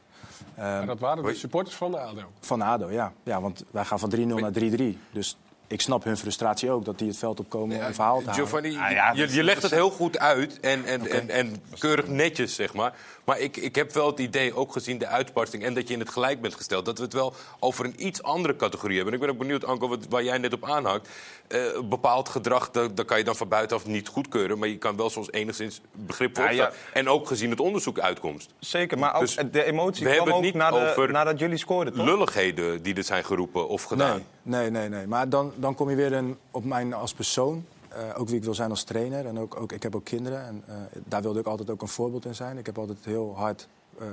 [0.54, 2.22] Ehm, Maar dat waren de supporters van de ADO.
[2.40, 3.12] van ADO, ja.
[3.22, 3.40] ja.
[3.40, 4.98] Want wij gaan van 3-0 naar 3-3.
[5.12, 5.36] Dus
[5.70, 8.46] ik snap hun frustratie ook, dat die het veld opkomen om een verhaal te halen.
[8.46, 8.70] Giovanni,
[9.14, 12.94] je, je legt het heel goed uit en, en, en, en keurig netjes, zeg maar.
[13.24, 15.64] Maar ik, ik heb wel het idee, ook gezien de uitbarsting...
[15.64, 16.84] en dat je in het gelijk bent gesteld...
[16.84, 19.14] dat we het wel over een iets andere categorie hebben.
[19.14, 21.08] En ik ben ook benieuwd, Anko, wat, waar jij net op aanhakt.
[21.48, 24.58] Eh, bepaald gedrag, dat, dat kan je dan van buitenaf niet goedkeuren...
[24.58, 26.72] maar je kan wel soms enigszins begrip voor Ja, ja.
[26.92, 28.54] En ook gezien het onderzoek uitkomst.
[28.58, 31.38] Zeker, maar ook Dus de emotie we kwam hebben het ook niet na de- nadat
[31.38, 32.04] jullie scoorden, toch?
[32.04, 34.16] lulligheden die er zijn geroepen of gedaan.
[34.16, 34.88] Nee, nee, nee.
[34.88, 35.06] nee.
[35.06, 37.64] Maar dan, dan kom je weer een, op mij als persoon.
[37.88, 39.26] eh, ook wie ik wil zijn als trainer.
[39.26, 40.46] En ook, ook, ik heb ook kinderen.
[40.46, 40.74] En eh,
[41.04, 42.58] daar wilde ik altijd ook een voorbeeld in zijn.
[42.58, 44.06] Ik heb altijd heel hard, eh,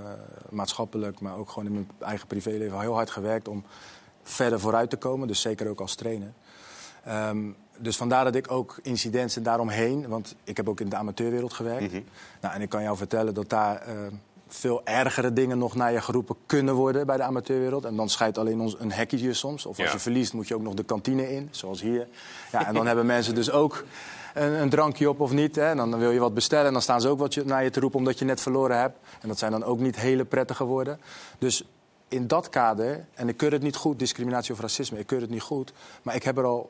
[0.50, 2.80] maatschappelijk, maar ook gewoon in mijn eigen privéleven...
[2.80, 3.64] heel hard gewerkt om
[4.24, 5.28] verder vooruit te komen.
[5.28, 6.34] Dus zeker ook als trainer.
[7.04, 10.08] Ehm, dus vandaar dat ik ook incidenten daaromheen...
[10.08, 11.92] want ik heb ook in de amateurwereld gewerkt.
[12.42, 13.84] nou, en ik kan jou vertellen dat daar...
[14.48, 17.86] veel ergere dingen nog naar je geroepen kunnen worden bij de amateurwereld.
[17.86, 19.66] En dan scheidt alleen ons een hekje soms.
[19.66, 19.93] Of als Ja.
[19.93, 22.08] je verliest moet je ook nog de kantine in, zoals hier.
[22.52, 23.84] Ja, en dan hebben mensen dus ook
[24.34, 25.56] een, een drankje op of niet.
[25.56, 25.66] Hè.
[25.70, 27.70] En dan wil je wat bestellen en dan staan ze ook wat je, naar je
[27.70, 28.98] te roepen omdat je net verloren hebt.
[29.22, 31.00] En dat zijn dan ook niet hele prettige woorden.
[31.38, 31.64] Dus
[32.08, 35.30] in dat kader, en ik keur het niet goed, discriminatie of racisme, ik keur het
[35.30, 35.74] niet goed.
[36.02, 36.70] Maar ik heb er al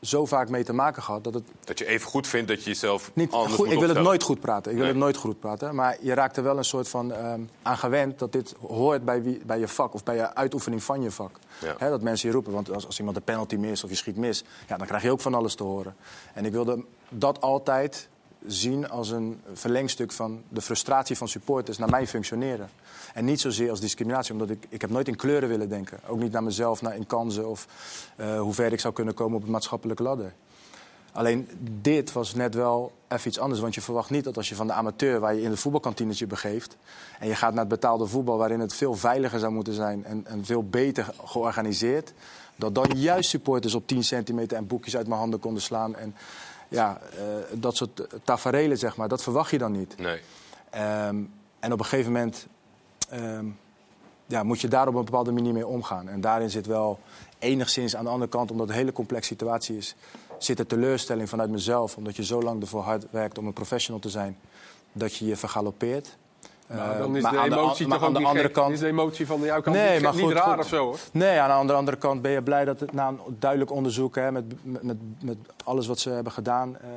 [0.00, 2.70] zo vaak mee te maken gehad dat het Dat je even goed vindt dat je
[2.70, 4.70] jezelf niet anders goed, ik wil het nooit goed praten.
[4.70, 4.94] Ik wil Nee.
[4.94, 5.74] het nooit goed praten.
[5.74, 9.22] Maar je raakt er wel een soort van ehm, aan gewend dat dit hoort bij,
[9.22, 11.30] wie, bij je vak of bij je uitoefening van je vak.
[11.78, 11.88] Ja.
[11.88, 12.52] Dat mensen je roepen.
[12.52, 15.10] Want als, als iemand een penalty mist of je schiet mis, ja, dan krijg je
[15.10, 15.96] ook van alles te horen.
[16.34, 18.08] En ik wilde dat altijd
[18.46, 22.68] zien als een verlengstuk van de frustratie van supporters naar mijn functioneren.
[23.14, 26.00] En niet zozeer als discriminatie, omdat ik, ik heb nooit in kleuren willen denken.
[26.06, 27.66] Ook niet naar mezelf, naar in kansen of
[28.16, 30.32] eh, hoe ver ik zou kunnen komen op het maatschappelijke ladder.
[31.12, 31.48] Alleen
[31.80, 33.60] dit was net wel even iets anders.
[33.60, 36.26] Want je verwacht niet dat als je van de amateur, waar je in de voetbalkantinetje
[36.26, 36.76] begeeft.
[37.18, 40.04] en je gaat naar het betaalde voetbal, waarin het veel veiliger zou moeten zijn.
[40.04, 42.12] en, en veel beter georganiseerd.
[42.56, 45.96] dat dan juist supporters op 10 centimeter en boekjes uit mijn handen konden slaan.
[45.96, 46.14] En
[46.68, 49.98] ja, eh, dat soort taferelen, zeg maar, dat verwacht je dan niet.
[49.98, 50.20] Nee.
[50.70, 51.22] Ehm,
[51.60, 52.46] en op een gegeven moment
[53.08, 53.46] ehm,
[54.26, 56.08] ja, moet je daar op een bepaalde manier mee omgaan.
[56.08, 56.98] En daarin zit wel
[57.38, 59.94] enigszins aan de andere kant, omdat het een hele complexe situatie is,
[60.38, 61.96] zit er teleurstelling vanuit mezelf.
[61.96, 64.38] Omdat je zo lang ervoor hard werkt om een professional te zijn,
[64.92, 66.16] dat je je vergalopeert.
[66.68, 68.52] Nou, Eh, dan is maar de emotie toch aan de andere gek.
[68.52, 68.72] kant.
[68.72, 70.58] Is de emotie van jouw kant Nee, niet, maar niet goed, raar goed.
[70.58, 70.98] of zo, hoor?
[71.12, 74.32] Nee, aan de andere kant ben je blij dat het na een duidelijk onderzoek, hè,
[74.32, 74.44] met,
[74.82, 76.90] met, met, alles wat ze hebben gedaan, ehm,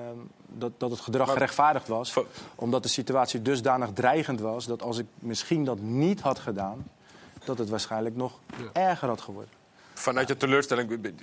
[0.47, 2.13] dat, dat het gedrag Maar- gerechtvaardigd was.
[2.55, 6.87] Omdat de situatie dusdanig dreigend was dat als ik misschien dat niet had gedaan,
[7.45, 8.31] dat het waarschijnlijk nog
[8.73, 9.51] erger had geworden.
[9.93, 11.13] Vanuit je teleurstelling,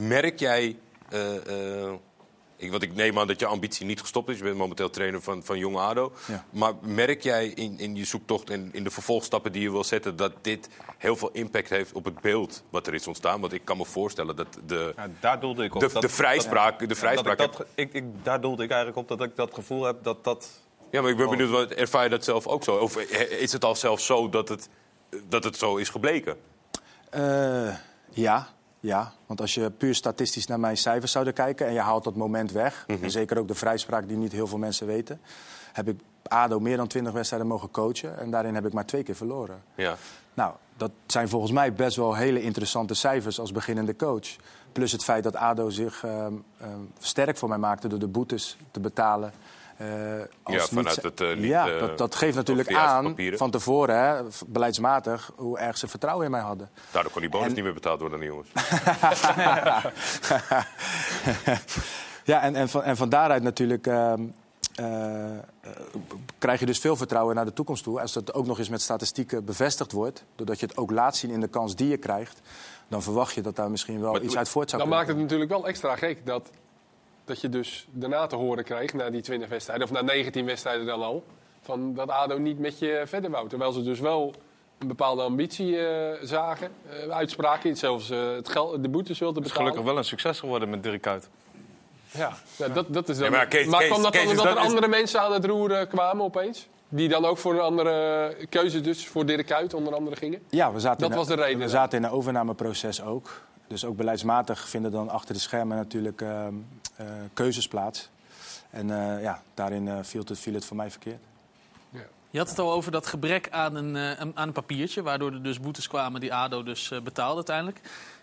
[0.00, 0.76] merk jij...
[1.08, 1.36] eh,
[1.86, 1.92] eh,
[2.60, 4.38] ik, want ik neem aan dat je ambitie niet gestopt is.
[4.38, 6.12] Je bent momenteel trainer van, van Jong ADO.
[6.26, 6.44] Ja.
[6.50, 10.16] Maar merk jij in, in je zoektocht en in de vervolgstappen die je wil zetten...
[10.16, 13.40] dat dit heel veel impact heeft op het beeld wat er is ontstaan?
[13.40, 15.80] Want ik kan me voorstellen dat de, Ja, daar doelde ik op.
[15.80, 16.78] de, Dat- de vrijspraak...
[16.78, 19.36] dat- de vrijspraak dat ik dat, ik, ik, daar doelde ik eigenlijk op dat ik
[19.36, 20.48] dat gevoel heb dat dat...
[20.90, 22.76] Ja, maar ik ben benieuwd, wat, ervaar je dat zelf ook zo?
[22.76, 22.96] Of
[23.30, 24.68] is het al zelfs zo dat het,
[25.28, 26.36] dat het zo is gebleken?
[27.10, 27.74] Eh,
[28.10, 28.48] ja,
[28.80, 32.14] Ja, want als je puur statistisch naar mijn cijfers zou kijken en je haalt dat
[32.16, 33.04] moment weg, Mhm.
[33.04, 35.20] en zeker ook de vrijspraak die niet heel veel mensen weten,
[35.72, 39.02] heb ik ADO meer dan 20 wedstrijden mogen coachen en daarin heb ik maar twee
[39.02, 39.62] keer verloren.
[39.74, 39.96] Ja.
[40.34, 44.36] Nou, dat zijn volgens mij best wel hele interessante cijfers als beginnende coach.
[44.72, 48.56] Plus het feit dat ADO zich ehm, ehm, sterk voor mij maakte door de boetes
[48.70, 49.32] te betalen.
[49.78, 49.86] Eh,
[50.42, 53.38] als Ja, niet- vanuit het, eh, niet, ja, eh, dat, dat geeft natuurlijk aan papieren.
[53.38, 56.70] van tevoren, hè, beleidsmatig, hoe erg ze vertrouwen in mij hadden.
[56.90, 58.48] Daardoor kon die bonus En- niet meer betaald worden, die jongens.
[62.24, 64.22] ja, en, en, van, en van daaruit natuurlijk ehm,
[64.74, 65.40] eh, eh,
[66.38, 68.00] krijg je dus veel vertrouwen naar de toekomst toe.
[68.00, 71.30] Als dat ook nog eens met statistieken bevestigd wordt, doordat je het ook laat zien
[71.30, 72.40] in de kans die je krijgt,
[72.88, 75.18] dan verwacht je dat daar misschien wel iets uit voort zou Dan kunnen maakt het
[75.30, 76.50] natuurlijk wel extra gek dat,
[77.28, 80.86] dat je dus daarna te horen krijgt, na die 20 wedstrijden, of na 19 wedstrijden
[80.86, 81.24] dan al,
[81.62, 83.48] van dat ADO niet met je verder wou.
[83.48, 84.34] Terwijl ze dus wel
[84.78, 89.46] een bepaalde ambitie eh, zagen, eh, uitspraken, zelfs eh, het geld, de boetes wilden Het
[89.46, 89.72] is betalen.
[89.72, 91.28] gelukkig wel een succes geworden met Dirk Kuyt.
[92.10, 93.30] Ja, ja, dat, dat is dan...
[93.30, 95.32] Ja, maar Kees- maar Kees- kwam dat dan omdat dat er is- andere mensen aan
[95.32, 96.68] het roeren kwamen opeens?
[96.88, 100.42] Die dan ook voor een andere keuze, dus voor Dirk Kuyt onder andere gingen?
[100.50, 103.30] Ja, we zaten Dat in was de reden We zaten in een overnameproces ook.
[103.68, 106.54] Dus ook beleidsmatig vinden dan achter de schermen natuurlijk ehm,
[106.96, 108.08] eh, keuzes plaats.
[108.70, 111.20] En eh, ja, daarin eh, viel, het, viel het voor mij verkeerd.
[112.30, 115.42] Je had het al over dat gebrek aan een, een- aan een papiertje, waardoor er
[115.42, 117.80] dus boetes kwamen die ADO dus eh, betaalde uiteindelijk.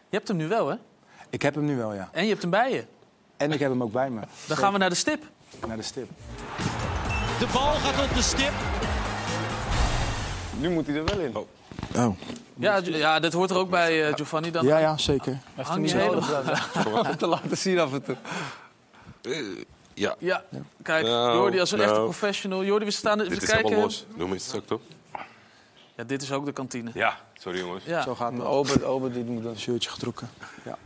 [0.09, 0.75] Je hebt hem nu wel, hè?
[1.29, 2.09] Ik heb hem nu wel, ja.
[2.11, 2.85] En je hebt hem bij je.
[3.37, 4.21] En ik heb hem ook bij me.
[4.47, 5.23] Dan gaan we naar de stip.
[5.67, 6.09] Naar de stip.
[7.39, 8.53] De bal gaat op de stip.
[10.59, 11.35] Nu moet hij er wel in.
[11.95, 12.17] Oh.
[12.57, 14.51] Ja, ja dat hoort er ook bij, eh, Giovanni.
[14.51, 15.37] Dan Ja, ja, zeker.
[15.55, 17.13] hang je helemaal...
[17.17, 18.15] te laten zien af en toe.
[19.93, 20.15] ja.
[20.19, 20.43] Ja,
[20.83, 22.03] kijk, Nou, Jordi als een echte nou.
[22.05, 22.63] professional.
[22.63, 23.65] Jordi, we staan even Dit is kijken.
[23.65, 24.05] helemaal los.
[24.17, 24.81] Doe me iets straks, toch?
[25.95, 26.91] Ja, dit is ook de kantine.
[26.93, 27.83] Ja, sorry jongens.
[27.85, 28.01] Ja.
[28.01, 28.41] Zo gaat het.
[28.41, 30.29] Obert, Obert die moet een shirtje getrokken.
[30.65, 30.77] Ja.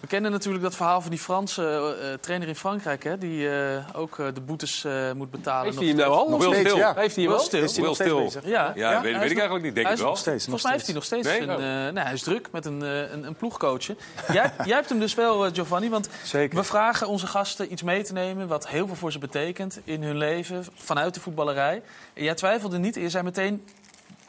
[0.00, 1.62] We kennen natuurlijk dat verhaal van die Franse
[2.00, 5.64] eh, eh, trainer in Frankrijk, hè, die eh, ook eh, de boetes eh, moet betalen.
[5.64, 6.28] Heeft hij hem nou al?
[6.28, 6.76] Nog steeds, Still.
[6.78, 6.94] ja.
[6.94, 7.38] Heeft hij wel?
[7.38, 7.62] Still.
[7.62, 8.44] Is hij nog bezig?
[8.46, 9.74] Ja, Ja, weet- ik nog- eigenlijk niet.
[9.74, 10.08] Denk is wel.
[10.08, 11.40] nog steeds, nog Volgens mij heeft hij nog steeds Nee?
[11.40, 11.86] een, Oh.
[11.86, 13.98] eh, nee, hij is druk met een, een, een ploegcoachen.
[14.32, 16.56] jij, jij hebt hem dus wel, Giovanni, want Zeker.
[16.58, 20.02] we vragen onze gasten iets mee te nemen wat heel veel voor ze betekent in
[20.02, 21.82] hun leven vanuit de voetballerij.
[22.14, 23.64] En jij twijfelde niet, je zei meteen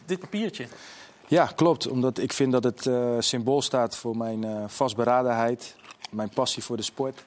[0.06, 0.68] dit papiertje.
[1.32, 1.88] Ja, klopt.
[1.88, 5.76] Omdat ik vind dat het eh, symbool staat voor mijn eh, vastberadenheid,
[6.10, 7.24] mijn passie voor de sport.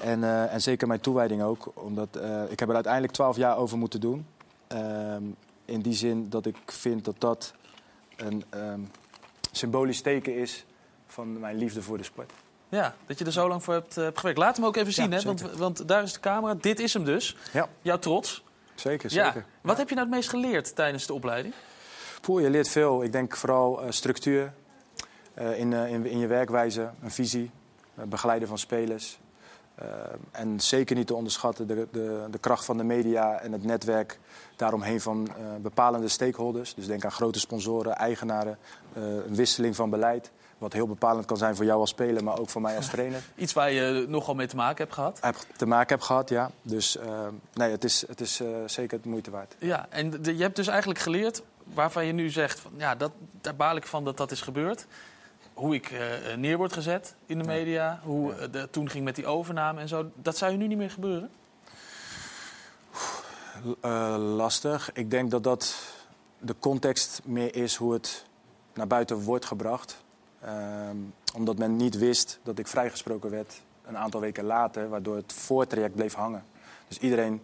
[0.00, 1.72] En, eh, en zeker mijn toewijding ook.
[1.74, 2.08] Omdat
[2.48, 4.26] ik heb er uiteindelijk twaalf jaar over moeten doen.
[4.66, 5.22] Ehm,
[5.64, 7.52] in die zin dat ik vind dat dat
[8.16, 8.80] een ehm,
[9.52, 10.64] symbolisch teken is
[11.06, 12.32] van mijn liefde voor de sport.
[12.68, 14.38] Ja, dat je er zo lang voor hebt, hebt gewerkt.
[14.38, 16.54] Laat hem ook even Ja, zien, hè, want, want daar is de camera.
[16.54, 17.36] Dit is hem dus.
[17.52, 18.44] Ja, Jouw trots.
[18.74, 19.24] zeker, Ja.
[19.24, 19.44] zeker.
[19.60, 21.54] Wat heb je nou het meest geleerd tijdens de opleiding?
[22.34, 23.02] Je leert veel.
[23.02, 24.52] Ik denk vooral eh, structuur
[25.34, 27.50] eh, in, eh, in, in je werkwijze, een visie,
[27.94, 29.18] begeleiden van spelers.
[30.30, 34.18] En zeker niet te onderschatten de, de, de kracht van de media en het netwerk
[34.56, 35.28] daaromheen van
[35.60, 36.74] bepalende stakeholders.
[36.74, 38.58] Dus denk aan grote sponsoren, eigenaren,
[38.94, 40.30] een wisseling van beleid.
[40.58, 43.22] Wat heel bepalend kan zijn voor jou als speler, maar ook voor mij als trainer.
[43.36, 45.18] Iets waar je nogal mee te maken hebt gehad.
[45.20, 46.50] Heb te maken heb gehad, ja.
[46.62, 46.98] Dus
[47.52, 49.54] nee, het is, het is zeker het moeite waard.
[49.58, 51.42] Ja, en de- je hebt dus eigenlijk geleerd
[51.74, 52.60] waarvan je nu zegt...
[52.60, 54.86] Van, ja, dat, daar baal ik van dat dat is gebeurd.
[55.54, 58.00] Hoe ik eh, neer word gezet in de media.
[58.02, 60.10] Hoe de, toen ging met die overname en zo.
[60.14, 61.30] Dat zou je nu niet meer gebeuren?
[63.80, 64.92] Eh, lastig.
[64.92, 65.76] Ik denk dat dat
[66.38, 68.24] de context meer is hoe het
[68.74, 70.04] naar buiten wordt gebracht.
[70.40, 70.96] Ehm,
[71.34, 75.94] omdat men niet wist dat ik vrijgesproken werd een aantal weken later, waardoor het voortraject
[75.94, 76.44] bleef hangen.
[76.88, 77.42] Dus iedereen,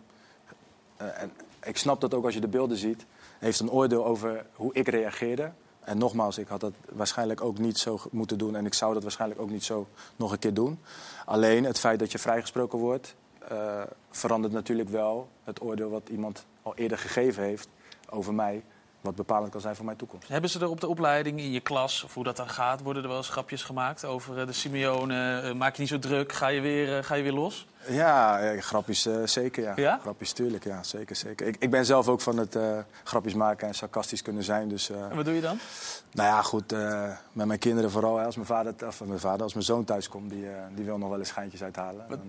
[0.96, 3.06] en ik snap dat ook als je de beelden ziet,
[3.42, 5.52] heeft een oordeel over hoe ik reageerde.
[5.80, 9.02] En nogmaals, ik had dat waarschijnlijk ook niet zo moeten doen en ik zou dat
[9.02, 9.86] waarschijnlijk ook niet zo
[10.16, 10.78] nog een keer doen.
[11.24, 13.14] Alleen het feit dat je vrijgesproken wordt,
[13.48, 17.68] eh, verandert natuurlijk wel het oordeel wat iemand al eerder gegeven heeft
[18.10, 18.62] over mij,
[19.02, 20.28] wat bepalend kan zijn voor mijn toekomst.
[20.28, 22.80] Hebben ze er op de opleiding in je klas, of hoe dat dan gaat...
[22.80, 25.40] worden er wel eens grapjes gemaakt over eh, de Simeone?
[25.40, 27.66] eh, maak je niet zo druk, ga je weer, eh, ga je weer los?
[27.88, 29.72] Ja, grapjes zeker, ja.
[29.76, 29.98] Ja?
[30.02, 31.46] Grapjes, tuurlijk, ja, zeker, zeker.
[31.46, 32.58] Ik, ik ben zelf ook van het
[33.04, 34.90] grapjes maken en sarcastisch kunnen zijn, dus...
[34.90, 35.58] En wat doe je dan?
[36.12, 36.74] Nou ja, goed,
[37.32, 38.20] met mijn kinderen vooral.
[38.20, 41.08] Als mijn vader, of mijn vader, als mijn zoon thuis komt, die, die wil nog
[41.08, 42.06] wel eens schijntjes uithalen.
[42.08, 42.20] Dan,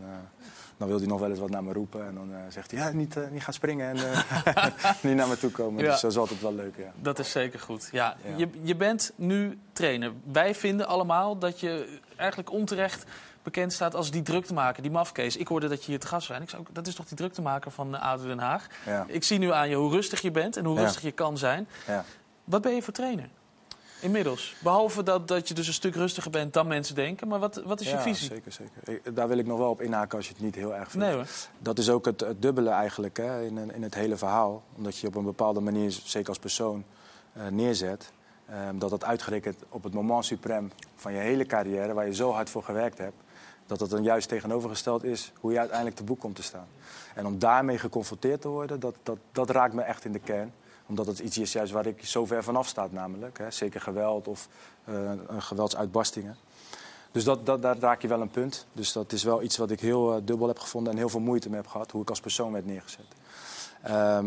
[0.78, 2.08] dan wil hij nog wel eens wat naar me roepen.
[2.08, 4.66] En dan eh, zegt hij, ja, niet, eh, niet gaan springen en eh,
[5.04, 5.84] niet naar me toe komen.
[5.84, 5.92] Ja.
[5.92, 6.92] Dus dat is altijd wel leuk, ja.
[7.02, 7.90] Dat is zeker goed.
[7.92, 8.38] Ja, Ja.
[8.38, 10.12] Je, je bent nu trainer.
[10.32, 13.04] Wij vinden allemaal dat je eigenlijk onterecht
[13.44, 15.38] bekend staat als die druktemaker, die mafkees.
[15.38, 16.40] Ik hoorde dat je hier te gast was.
[16.40, 18.68] Ik zei, dat is toch die druktemaker van ADO Den Haag?
[18.86, 19.06] Ja.
[19.08, 21.68] Ik zie nu aan je hoe rustig je bent en hoe rustig je kan zijn.
[21.88, 22.06] Ja.
[22.44, 23.30] Wat ben je voor trainer?
[24.04, 24.56] Inmiddels.
[24.60, 27.28] Behalve dat, dat je dus een stuk rustiger bent dan mensen denken.
[27.28, 28.28] Maar wat, wat is je visie?
[28.28, 28.94] Zeker, zeker.
[29.06, 31.06] Ik- Daar wil ik nog wel op inhaken als je het niet heel erg vindt.
[31.08, 31.26] Nee hoor.
[31.60, 34.64] Dat is ook het, het dubbele eigenlijk hè, in, in het hele verhaal.
[34.76, 36.84] Omdat je je op een bepaalde manier, zeker als persoon,
[37.34, 38.12] eh, neerzet.
[38.50, 42.32] Ehm, dat dat uitgerekend op het moment suprem van je hele carrière, waar je zo
[42.32, 43.16] hard voor gewerkt hebt,
[43.68, 46.68] dat dat dan juist tegenovergesteld is hoe je uiteindelijk te boek komt te staan.
[47.16, 50.54] En om daarmee geconfronteerd te worden, dat, dat, dat raakt me echt in de kern.
[50.86, 53.38] Omdat het iets is juist waar ik zo ver vanaf staat namelijk.
[53.38, 53.52] Hè.
[53.52, 54.48] Zeker geweld of
[54.84, 56.38] eh, geweldsuitbarstingen.
[57.12, 58.66] Dus dat, dat, daar raak je wel een punt.
[58.74, 61.20] Dus dat is wel iets wat ik heel eh, dubbel heb gevonden en heel veel
[61.20, 61.92] moeite mee heb gehad.
[61.92, 63.06] Hoe ik als persoon werd neergezet.
[63.82, 64.26] Ehm,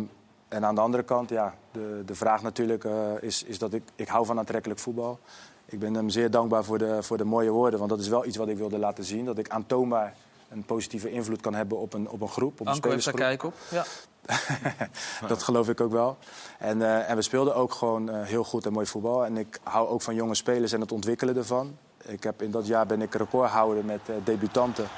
[0.48, 3.82] en aan de andere kant, ja, de, de vraag natuurlijk eh, is, is dat ik,
[3.94, 5.18] ik hou van aantrekkelijk voetbal.
[5.66, 7.78] Ik ben hem zeer dankbaar voor de, voor de mooie woorden.
[7.78, 9.24] Want dat is wel iets wat ik wilde laten zien.
[9.24, 10.14] Dat ik aantoonbaar
[10.48, 12.60] een positieve invloed kan hebben op een, op een groep.
[12.60, 13.54] Op een Anko heeft daar kijk op.
[13.68, 13.84] Ja.
[15.28, 16.16] dat geloof ik ook wel.
[16.58, 19.24] En, eh, en we speelden ook gewoon eh, heel goed en mooi voetbal.
[19.24, 21.76] En ik hou ook van jonge spelers en het ontwikkelen ervan.
[22.02, 24.88] Ik heb, in dat jaar ben ik recordhouder met eh, debutanten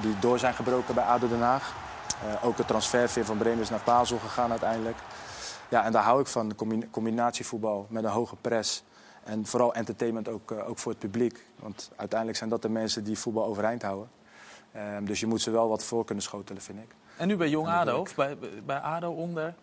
[0.00, 1.74] die door zijn gebroken bij ADO Den Haag.
[2.42, 4.96] Ook het transfer van Bremen is naar Basel gegaan uiteindelijk.
[5.68, 8.82] Ja, en daar hou ik van, de combi- combinatievoetbal met een hoge press.
[9.24, 11.46] En vooral entertainment ook, eh, ook voor het publiek.
[11.56, 14.08] Want uiteindelijk zijn dat de mensen die voetbal overeind houden.
[14.72, 16.94] Ehm, dus je moet ze wel wat voor kunnen schotelen, vind ik.
[17.16, 19.54] En nu bij Jong ADO, of bij, bij ADO onder?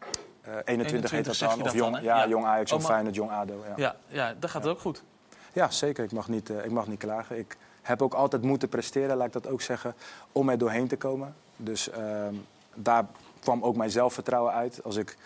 [0.41, 1.61] Eh, 21 heet dat dan.
[1.61, 2.01] Of jong, hè?
[2.01, 3.63] ja, jong Ajax, jong Oh, Feyenoord, jong ADO.
[3.67, 5.03] Ja, Ja, ja dat gaat ook goed.
[5.53, 6.03] Ja, zeker.
[6.03, 7.37] Ik mag, niet, eh, ik mag niet klagen.
[7.37, 9.95] Ik heb ook altijd moeten presteren, laat ik dat ook zeggen,
[10.31, 11.35] om er doorheen te komen.
[11.55, 12.33] Dus ehm,
[12.75, 13.05] daar
[13.39, 14.83] kwam ook mijn zelfvertrouwen uit.
[14.83, 15.17] Als ik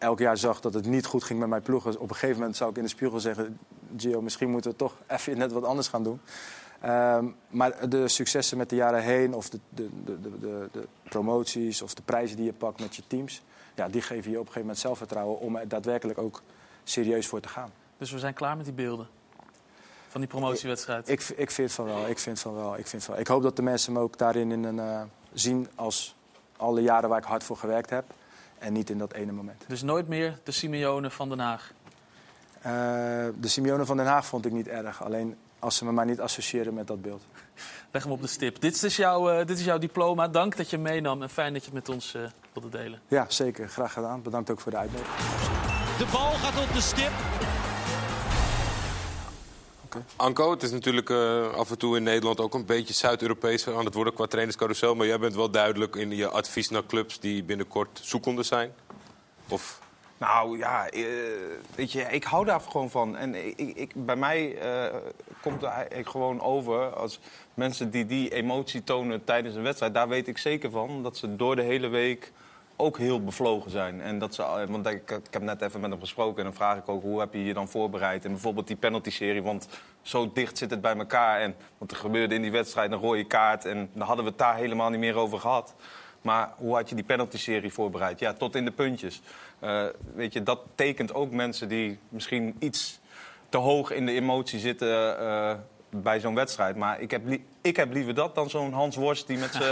[0.00, 2.38] elk jaar zag dat het niet goed ging met mijn ploeg, dus op een gegeven
[2.38, 3.58] moment zou ik in de spiegel zeggen...
[3.96, 6.20] Gio, misschien moeten we toch even net wat anders gaan doen.
[6.80, 11.94] Ehm, maar de successen met de jaren heen, of de, de, de, de, promoties of
[11.94, 13.42] de prijzen die je pakt met je teams...
[13.74, 16.42] Ja, die geven je op een gegeven moment zelfvertrouwen om er daadwerkelijk ook
[16.84, 17.70] serieus voor te gaan.
[17.98, 19.08] Dus we zijn klaar met die beelden.
[20.08, 21.08] Van die promotiewedstrijd.
[21.08, 22.08] Ik, ik vind van wel.
[22.08, 22.78] Ik vind van wel.
[22.78, 25.68] Ik, vind van, ik hoop dat de mensen me ook daarin in een, eh, zien
[25.74, 26.16] als
[26.56, 28.04] alle jaren waar ik hard voor gewerkt heb.
[28.60, 29.64] En niet in dat ene moment.
[29.66, 31.72] Dus nooit meer de Simeone van Den Haag.
[32.58, 32.72] Eh,
[33.40, 35.02] de Simeone van Den Haag vond ik niet erg.
[35.04, 37.22] Alleen als ze me maar niet associëren met dat beeld.
[37.90, 38.60] Leg hem op de stip.
[38.60, 40.28] Dit is, jouw, eh, dit is jouw diploma.
[40.28, 43.00] Dank dat je meenam en fijn dat je het met ons eh, wilde delen.
[43.08, 43.68] Ja, zeker.
[43.68, 44.22] Graag gedaan.
[44.22, 45.16] Bedankt ook voor de uitnodiging.
[45.98, 47.12] De bal gaat op de stip.
[50.16, 53.84] Anko, het is natuurlijk eh, af en toe in Nederland ook een beetje Zuid-Europees aan
[53.84, 54.94] het worden qua trainerscarousel.
[54.94, 58.72] Maar jij bent wel duidelijk in je advies naar clubs die binnenkort zoekende zijn.
[59.48, 59.80] Of
[60.18, 61.04] Nou ja, eh,
[61.74, 63.16] weet je, ik hou daar gewoon van.
[63.16, 64.96] En ik, ik, bij mij eh,
[65.42, 67.20] komt het eigenlijk gewoon over als
[67.54, 69.94] mensen die die emotie tonen tijdens een wedstrijd.
[69.94, 72.32] Daar weet ik zeker van dat ze door de hele week
[72.80, 74.00] ook heel bevlogen zijn.
[74.00, 76.54] En dat ze, eh, want ik, ik heb net even met hem gesproken en dan
[76.54, 78.24] vraag ik ook hoe heb je je dan voorbereid.
[78.24, 79.68] En bijvoorbeeld die penalty-serie, want
[80.02, 81.40] zo dicht zit het bij elkaar.
[81.40, 84.38] En, want er gebeurde in die wedstrijd een rode kaart en dan hadden we het
[84.40, 85.74] daar helemaal niet meer over gehad.
[86.22, 88.18] Maar hoe had je die penalty-serie voorbereid?
[88.18, 89.22] Ja, tot in de puntjes.
[89.58, 93.00] Eh, weet je, dat tekent ook mensen die misschien iets
[93.48, 95.54] te hoog in de emotie zitten eh,
[95.90, 96.76] bij zo'n wedstrijd.
[96.76, 97.22] Maar ik heb,
[97.62, 99.62] ik heb liever dat dan zo'n Hans Worst die met z'n-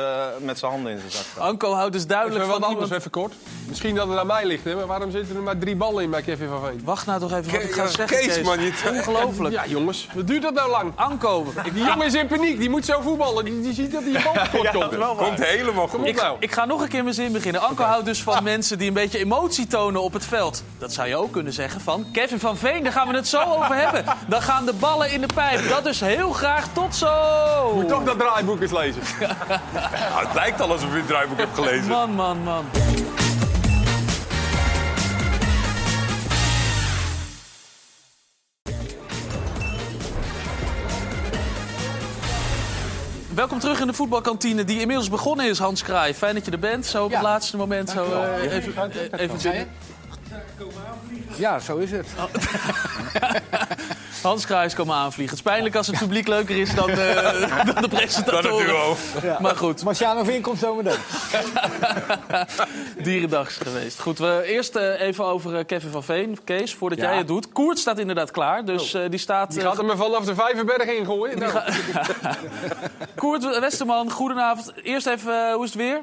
[0.47, 1.45] met zijn handen in zijn zak staat.
[1.45, 3.34] Anko houdt dus duidelijk Even wat van anders, iemand- even kort.
[3.68, 6.11] Misschien dat het aan mij ligt, hè, maar waarom zitten er maar drie ballen in
[6.11, 6.80] bij Kevin van Veen?
[6.84, 8.43] Wacht nou toch even wat ik ga zeggen, Kees, Kees.
[8.45, 9.55] man, je- Ongelooflijk.
[9.55, 10.93] Ja, jongens, wat duurt dat nou lang?
[10.95, 11.47] Anko.
[11.72, 13.45] Die jongen is in paniek, die moet zo voetballen.
[13.45, 15.16] Die, die ziet dat hij je bal tekort komt.
[15.18, 16.14] komt helemaal goed.
[16.16, 16.36] nou.
[16.41, 17.61] Ik ga nog een keer mijn zin beginnen.
[17.62, 20.62] Anko houdt dus van mensen die een beetje emotie tonen op het veld.
[20.78, 22.82] Dat zou je ook kunnen zeggen van Kevin van Veen.
[22.82, 24.05] Daar gaan we het zo over hebben.
[24.28, 25.68] Dan gaan de ballen in de pijp.
[25.68, 27.78] Dat dus heel graag tot zo.
[27.81, 29.03] Moet toch dat draaiboek eens lezen.
[30.11, 31.89] Nou, het lijkt al alsof je het draaiboek hebt gelezen.
[31.89, 32.64] Man, man, man.
[43.35, 46.14] Welkom terug in de voetbalkantine die inmiddels begonnen is, Hans Kraai.
[46.14, 46.87] Fijn dat je er bent.
[46.87, 48.51] Zo op het laatste moment zo, eh, Ja.
[48.51, 49.68] even, eh, even binnen.
[51.37, 52.07] Ja, zo is het.
[54.22, 55.36] Hans Kraai is komen aanvliegen.
[55.36, 58.96] Het is pijnlijk als het publiek leuker is dan, eh, dan de presentatoren.
[59.22, 59.38] Ja.
[59.40, 59.84] Maar goed.
[59.84, 60.98] Marciano Vink komt zo meteen.
[63.04, 64.00] Dierendag is geweest.
[64.00, 66.38] Goed, we eerst eh, even over eh, Kevin van Veen.
[66.44, 67.04] Kees, voordat Ja.
[67.08, 67.52] jij het doet.
[67.52, 69.50] Koert staat inderdaad klaar, dus eh, die staat...
[69.52, 71.38] Die gaat hem er vanaf de Vijverberg ingooien.
[71.38, 71.58] Nou.
[73.16, 74.72] Koert Westerman, goedenavond.
[74.82, 76.00] Eerst even, hoe is het weer?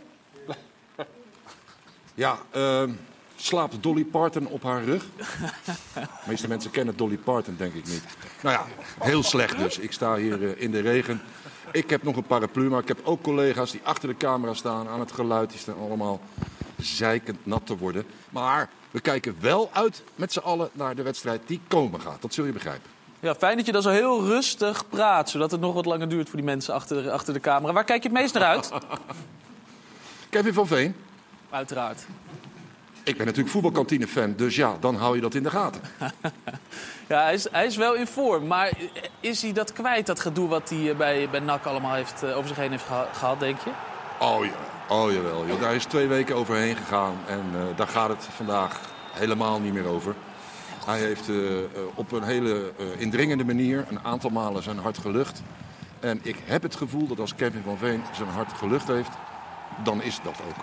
[2.13, 2.89] Ja, ehm,
[3.35, 5.05] slaapt Dolly Parton op haar rug?
[5.93, 8.03] De meeste mensen kennen Dolly Parton, denk ik niet.
[8.41, 8.65] Nou ja,
[9.05, 9.77] heel slecht dus.
[9.77, 11.21] Ik sta hier eh, in de regen.
[11.71, 14.87] Ik heb nog een paraplu, maar ik heb ook collega's die achter de camera staan
[14.87, 15.49] aan het geluid.
[15.49, 16.21] Die staan allemaal
[16.77, 18.05] zeikend nat te worden.
[18.29, 22.21] Maar we kijken wel uit met z'n allen naar de wedstrijd die komen gaat.
[22.21, 22.89] Dat zul je begrijpen.
[23.19, 26.29] Ja, fijn dat je dan zo heel rustig praat, zodat het nog wat langer duurt
[26.29, 27.73] voor die mensen achter, achter de camera.
[27.73, 28.71] Waar kijk je het meest naar uit?
[30.29, 30.95] Kevin van Veen.
[31.49, 32.05] Uiteraard.
[33.05, 35.81] Ik ben natuurlijk voetbalkantine-fan, dus ja, dan hou je dat in de gaten.
[37.07, 38.71] Ja, hij is, hij is wel in vorm, maar
[39.19, 42.37] is hij dat kwijt, dat gedoe wat hij eh, bij, bij NAC allemaal heeft, eh,
[42.37, 43.69] over zich heen heeft geha- gehad, denk je?
[44.19, 44.51] Oh ja,
[44.95, 45.45] oh jawel.
[45.47, 45.61] Joh.
[45.61, 48.79] Daar is twee weken overheen gegaan en eh, daar gaat het vandaag
[49.11, 50.15] helemaal niet meer over.
[50.85, 51.29] Hij heeft
[51.95, 55.41] op een hele indringende manier een aantal malen zijn hart gelucht.
[55.99, 59.11] En ik heb het gevoel dat als Kevin van Veen zijn hart gelucht heeft,
[59.83, 60.55] dan is dat ook.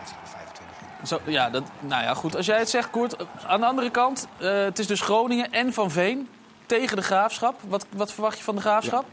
[1.07, 2.37] Zo, ja, dat, nou ja, goed.
[2.37, 3.17] Als jij het zegt, Koert.
[3.47, 6.29] Aan de andere kant, eh, het is dus Groningen en Van Veen
[6.67, 7.61] tegen de Graafschap.
[7.69, 9.05] Wat, wat verwacht je van de Graafschap?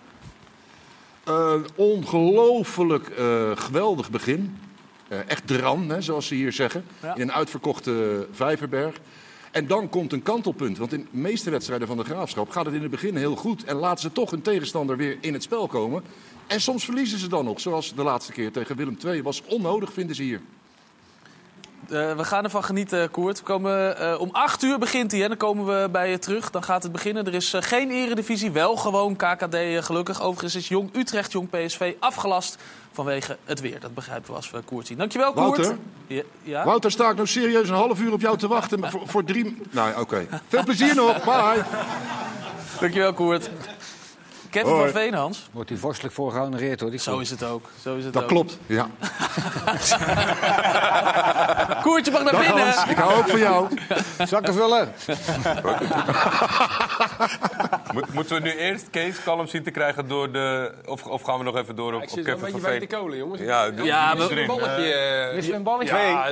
[1.23, 4.59] Een ongelooflijk eh, geweldig begin.
[5.07, 6.85] Eh, echt dran, hè, zoals ze hier zeggen.
[7.01, 7.15] Ja.
[7.15, 8.95] In een uitverkochte Vijverberg.
[9.51, 10.77] En dan komt een kantelpunt.
[10.77, 13.63] Want in de meeste wedstrijden van de Graafschap gaat het in het begin heel goed.
[13.63, 16.03] En laten ze toch hun tegenstander weer in het spel komen.
[16.47, 17.59] En soms verliezen ze dan nog.
[17.59, 19.23] Zoals de laatste keer tegen Willem II.
[19.23, 20.41] Was onnodig, vinden ze hier.
[21.87, 23.37] Eh, we gaan ervan genieten, Koert.
[23.37, 25.27] We komen, eh, om 8 uur begint hij, hè?
[25.27, 26.49] dan komen we bij je terug.
[26.49, 27.25] Dan gaat het beginnen.
[27.25, 30.21] Er is eh, geen eredivisie, wel gewoon KKD gelukkig.
[30.21, 32.57] Overigens is Jong Utrecht, Jong PSV afgelast
[32.91, 33.79] vanwege het weer.
[33.79, 34.97] Dat begrijpen we als we Koert zien.
[34.97, 35.57] Dankjewel, Koert.
[35.57, 35.77] Wouter?
[36.07, 36.65] Ja, ja?
[36.65, 39.61] Wouter, sta ik nou serieus een half uur op jou te wachten voor, voor drie...
[39.71, 40.27] Nou, oké.
[40.47, 41.23] Veel plezier nog.
[41.23, 41.63] Bye.
[42.79, 43.49] Dankjewel, Koert.
[44.49, 45.49] Kevin van Veen, Hans.
[45.51, 46.89] Wordt hij vorstelijk voor gehonoreerd hoor.
[46.89, 47.69] Die Zo is het ook.
[47.81, 48.29] Zo is het Dat ook.
[48.29, 48.87] klopt, ja.
[51.83, 52.73] Koertje mag naar Dag binnen.
[52.73, 53.67] Hans, ik hou ook van jou.
[54.27, 54.93] Zakken vullen.
[57.93, 60.73] Moet- moeten we nu eerst Kees kalm zien te krijgen door de...
[60.85, 62.61] Of, of gaan we nog even door op, Ik op zit wel Kevin een van
[62.61, 62.89] beetje bij Veen?
[62.89, 63.41] de kolen, jongens.
[63.41, 63.83] Ja, we-
[64.31, 64.47] erin.
[64.47, 64.93] balletje.
[64.93, 65.95] Eh, Is er een balletje?
[65.97, 66.29] Ja,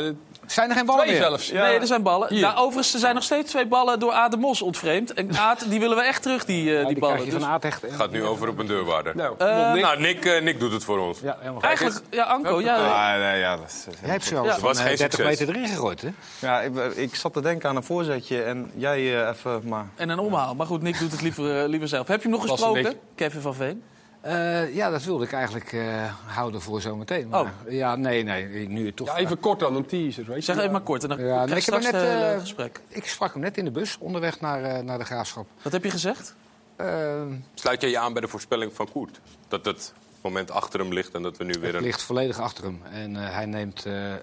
[0.48, 1.24] Zijn er geen ballen twee meer?
[1.28, 1.50] zelfs.
[1.50, 1.66] Ja.
[1.66, 2.28] Nee, er zijn ballen.
[2.30, 2.42] Hier.
[2.42, 5.14] Nou, overigens, er zijn nog steeds twee ballen door Aad de Mos ontvreemd.
[5.14, 7.26] En Aad, die willen we echt terug, die, eh, Ja, die, die ballen.
[7.26, 7.84] Dus van Aad echt.
[7.90, 9.16] gaat nu over op een deurwaarder.
[9.16, 9.82] Nou, Eh, Nick.
[9.82, 11.20] Nou, Nick, eh, Nick doet het voor ons.
[11.20, 11.64] Ja, helemaal goed.
[11.64, 14.58] eigenlijk, ja, Anko, ja, Ah, nee, ja, dat is, Jij hebt wel Ja.
[14.58, 15.40] van eh, geen 30 succes.
[15.40, 16.10] meter erin gegooid, hè?
[16.40, 19.86] ja ik, ik zat te denken aan een voorzetje en jij even maar...
[19.96, 20.56] en een omhaal.
[20.56, 22.08] Maar goed, Nick doet het liever, liever zelf.
[22.08, 22.94] Heb je hem nog gesproken.
[23.16, 23.84] Kevin van Veen?
[24.28, 27.28] Eh, ja, dat wilde ik eigenlijk eh, houden voor zometeen.
[27.28, 29.08] Maar, Ja, nee, nee, nu toch...
[29.08, 30.26] Ja, even kort dan, een teaser.
[30.26, 30.42] Weet je.
[30.42, 32.82] Zeg even maar kort en dan Ja, krijg nee, je ik heb net, eh, gesprek.
[32.88, 35.48] Ik sprak hem net in de bus, onderweg naar, eh, naar de Graafschap.
[35.62, 36.36] Wat heb je gezegd?
[36.76, 37.22] Eh,
[37.54, 39.20] Sluit jij je aan bij de voorspelling van Koert?
[39.48, 42.64] Dat het moment achter hem ligt en dat we nu weer Het ligt volledig achter
[42.64, 42.82] hem.
[42.92, 44.22] En eh, hij neemt eh eh,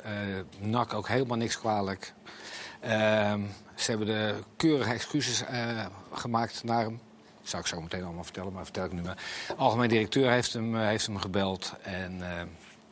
[0.58, 2.12] NAC ook helemaal niks kwalijk.
[2.80, 3.40] Ehm,
[3.74, 7.00] ze hebben de keurige excuses eh, gemaakt naar hem.
[7.44, 9.18] Zou ik zo meteen allemaal vertellen, maar vertel ik nu maar.
[9.56, 11.72] Algemeen directeur heeft hem, eh, heeft hem gebeld.
[11.82, 12.38] En eh,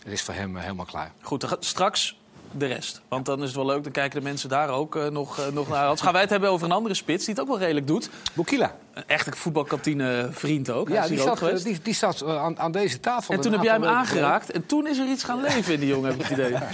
[0.02, 1.12] het is voor hem eh, helemaal klaar.
[1.20, 2.16] Goed, dan gaat straks
[2.52, 3.00] de rest.
[3.08, 5.46] Want dan is het wel leuk, dan kijken de mensen daar ook eh, nog, eh,
[5.46, 5.82] nog naar.
[5.82, 8.10] Anders gaan wij het hebben over een andere spits die het ook wel redelijk doet.
[8.32, 8.74] Bokila.
[8.94, 10.88] Een echte voetbalkantine vriend ook.
[10.88, 13.34] Ja, die ook zat, eh, die, die zat eh, aan, aan deze tafel.
[13.34, 15.88] En toen heb jij hem aangeraakt en toen is er iets gaan leven in die
[15.88, 16.56] jongen, heb ik het idee.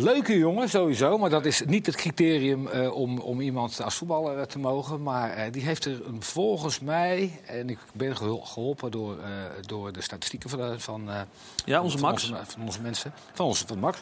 [0.00, 1.18] Leuke jongen, sowieso.
[1.18, 5.02] Maar dat is niet het criterium eh, om, om iemand als voetballer eh, te mogen.
[5.02, 7.40] Maar eh, die heeft er een, volgens mij...
[7.46, 9.16] en ik ben geholpen door,
[9.60, 11.08] door de statistieken van, van,
[11.64, 12.30] Ja, onze van Max.
[12.30, 13.12] Onze, van onze mensen.
[13.32, 13.98] Van, onze, van Max.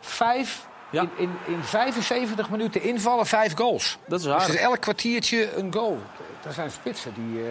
[0.00, 0.66] Vijf...
[0.90, 1.02] Ja.
[1.02, 3.98] In, in, in 75 minuten invallen, vijf goals.
[4.06, 5.98] Dat is Dus het is elk kwartiertje een goal.
[6.44, 7.42] Er zijn spitsen die...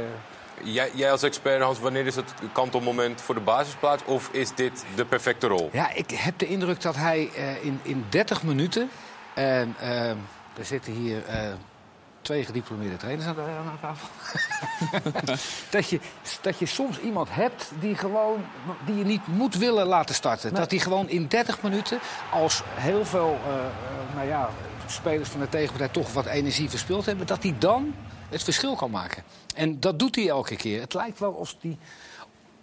[0.64, 4.04] Jij, jij als expert, Hans, wanneer is het kantelmoment voor de basisplaats?
[4.06, 5.70] Of is dit de perfecte rol?
[5.74, 8.90] Ja, ik heb de indruk dat hij eh, in, in 30 minuten.
[9.34, 11.54] En eh, er zitten hier eh,
[12.26, 14.08] twee gediplomeerde trainers aan, de, aan tafel.
[15.70, 16.00] dat, je,
[16.42, 18.46] dat je soms iemand hebt die, gewoon,
[18.86, 20.54] die je niet moet willen laten starten.
[20.54, 22.00] Dat hij gewoon in 30 minuten,
[22.32, 24.50] als heel veel eh, eh, nou ja,
[24.86, 27.94] spelers van de tegenpartij toch wat energie verspild hebben, dat hij dan
[28.30, 29.24] het verschil kan maken.
[29.56, 30.82] En dat doet hij elke keer.
[30.82, 31.78] Het lijkt wel alsof hij.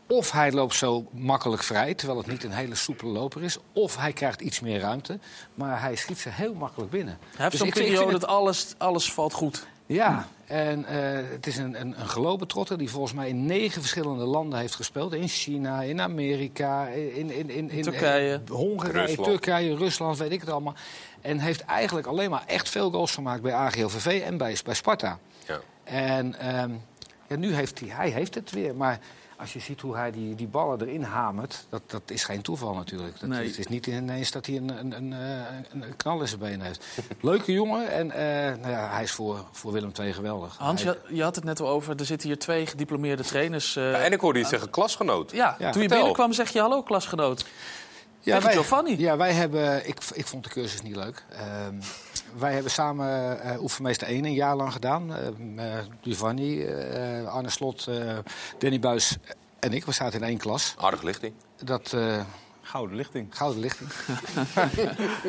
[0.06, 3.58] Of hij loopt zo makkelijk vrij, terwijl het niet een hele soepele loper is.
[3.72, 5.18] Of hij krijgt iets meer ruimte.
[5.54, 7.18] Maar hij schiet ze heel makkelijk binnen.
[7.20, 9.66] Hij heeft Dus zo'n periode vind dat alles, alles valt goed.
[9.86, 14.24] Ja, en eh, het is een, een, een gelobetrotter die volgens mij in negen verschillende
[14.24, 15.12] landen heeft gespeeld.
[15.12, 18.40] In China, in Amerika, in, in, in, in Turkije.
[18.46, 19.28] eh, Hongarije, Rusland.
[19.28, 20.74] Turkije, Rusland, weet ik het allemaal.
[21.20, 25.18] En heeft eigenlijk alleen maar echt veel goals gemaakt bij AGOVV en bij, bij Sparta.
[25.46, 25.60] Ja.
[25.84, 26.70] En ehm,
[27.28, 28.74] ja, nu heeft hij, hij heeft het weer.
[28.74, 28.98] Maar
[29.36, 32.74] als je ziet hoe hij die, die ballen erin hamert, dat, dat is geen toeval
[32.74, 33.20] natuurlijk.
[33.20, 33.46] Dat, Nee.
[33.46, 36.66] Het is niet ineens dat hij een, een, een, eh, een, knal in zijn benen
[36.66, 36.84] heeft.
[37.20, 40.56] Leuke jongen en eh, nou ja, hij is voor, voor Willem II geweldig.
[40.56, 43.76] Hans, Hij- je, je had het net al over, er zitten hier twee gediplomeerde trainers.
[43.76, 45.30] eh, Ja, en ik hoorde iets zeggen, klasgenoot.
[45.30, 45.70] ja, Ja.
[45.70, 47.44] toen je binnenkwam zeg je hallo klasgenoot.
[48.20, 48.98] Tegen wij, Giovanni.
[48.98, 49.88] Ja, wij hebben...
[49.88, 51.24] Ik, ik vond de cursus niet leuk.
[52.32, 55.14] Ehm, wij hebben samen eh Oefenmeester 1 een jaar lang gedaan.
[55.16, 58.18] Ehm, eh, Giovanni, eh, Arne Slot, eh,
[58.58, 59.16] Danny Buis
[59.58, 59.84] en ik.
[59.84, 60.74] We zaten in één klas.
[60.78, 61.32] Aardige lichting.
[61.64, 61.92] Dat...
[61.92, 62.20] eh,
[62.64, 63.26] Gouden lichting.
[63.36, 63.90] Gouden lichting.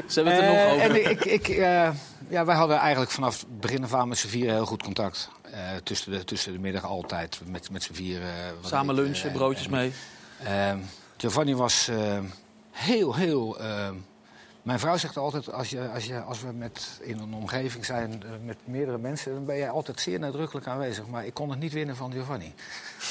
[0.08, 0.80] Ze hebben het er nog over.
[0.82, 1.90] En ik, ik, eh,
[2.30, 5.30] ja, wij hadden eigenlijk vanaf het begin af aan met z'n vieren heel goed contact.
[5.52, 8.28] Eh, tussen, de, tussen de middag altijd met, met z'n vieren.
[8.30, 8.36] eh,
[8.70, 9.92] Samen lunchen, broodjes en- mee.
[10.44, 10.78] Ehm,
[11.18, 12.20] Giovanni was eh,
[12.72, 13.58] heel, heel.
[14.64, 18.24] Mijn vrouw zegt altijd: als, je, als, je, als we met, in een omgeving zijn
[18.24, 21.08] eh, met meerdere mensen, dan ben jij altijd zeer nadrukkelijk aanwezig.
[21.08, 22.54] Maar ik kon het niet winnen van Giovanni.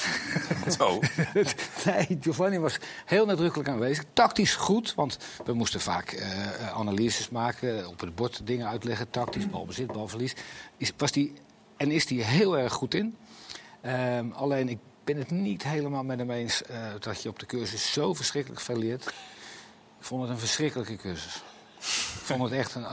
[0.79, 1.01] Zo.
[1.85, 4.05] nee, Giovanni was heel nadrukkelijk aanwezig.
[4.13, 9.11] Tactisch goed, want we moesten vaak eh, analyses maken, op het bord dingen uitleggen.
[9.11, 10.35] Tactisch, balbezit, balverlies.
[10.77, 11.33] Is, was die,
[11.77, 13.17] en is hij heel erg goed in.
[13.81, 17.47] Ehm, alleen ik ben het niet helemaal met hem eens eh, dat je op de
[17.47, 19.13] cursus zo verschrikkelijk veel leert.
[20.03, 21.43] Ik vond het een verschrikkelijke cursus.
[21.79, 22.85] Ik vond het echt een.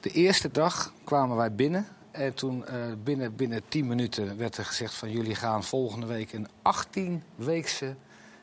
[0.00, 1.86] De eerste dag kwamen wij binnen.
[2.10, 2.74] En toen eh,
[3.04, 7.94] binnen, binnen 10 minuten werd er gezegd van jullie gaan volgende week een 18-weekse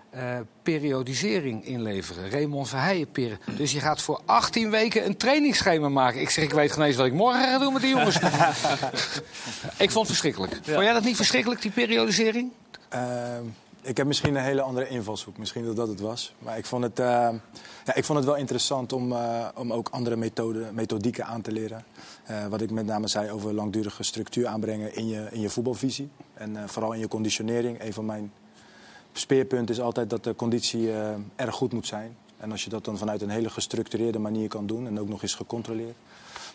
[0.09, 2.29] eh, periodisering inleveren.
[2.29, 3.07] Raymond Verheijen
[3.57, 6.21] Dus je gaat voor 18 weken een trainingsschema maken.
[6.21, 8.15] Ik zeg, ik weet geen eens wat ik morgen ga doen met die jongens.
[9.85, 10.53] ik vond het verschrikkelijk.
[10.53, 12.51] Vond jij dat niet verschrikkelijk, die periodisering?
[12.89, 13.43] Ehm,
[13.85, 15.37] ik heb misschien een hele andere invalshoek.
[15.37, 16.33] Misschien dat dat het was.
[16.39, 17.05] Maar ik vond het, eh,
[17.85, 21.51] ja, ik vond het wel interessant om, eh, om ook andere methoden, methodieken aan te
[21.51, 21.85] leren.
[22.25, 26.09] Eh, wat ik met name zei over langdurige structuur aanbrengen in je, in je voetbalvisie.
[26.33, 27.81] En eh, vooral in je conditionering.
[27.81, 28.31] Een van mijn
[29.13, 32.17] speerpunten is altijd dat de conditie eh, erg goed moet zijn.
[32.37, 34.87] En als je dat dan vanuit een hele gestructureerde manier kan doen...
[34.87, 35.95] en ook nog eens gecontroleerd...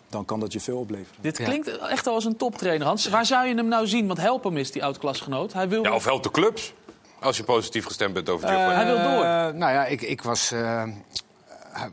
[0.09, 1.23] dan kan dat je veel opleveren.
[1.23, 3.09] Dit klinkt echt al als een toptrainer, Hans.
[3.09, 4.07] Waar zou je hem nou zien?
[4.07, 5.53] Want help hem is die oud-klasgenoot.
[5.53, 5.83] Hij wil...
[5.83, 6.73] Ja, of helpt de clubs.
[7.21, 8.75] Als je positief gestemd bent over Giovanni.
[8.75, 9.25] hij wil door.
[9.25, 10.53] Eh, nou ja, ik, ik was.
[10.53, 10.83] eh,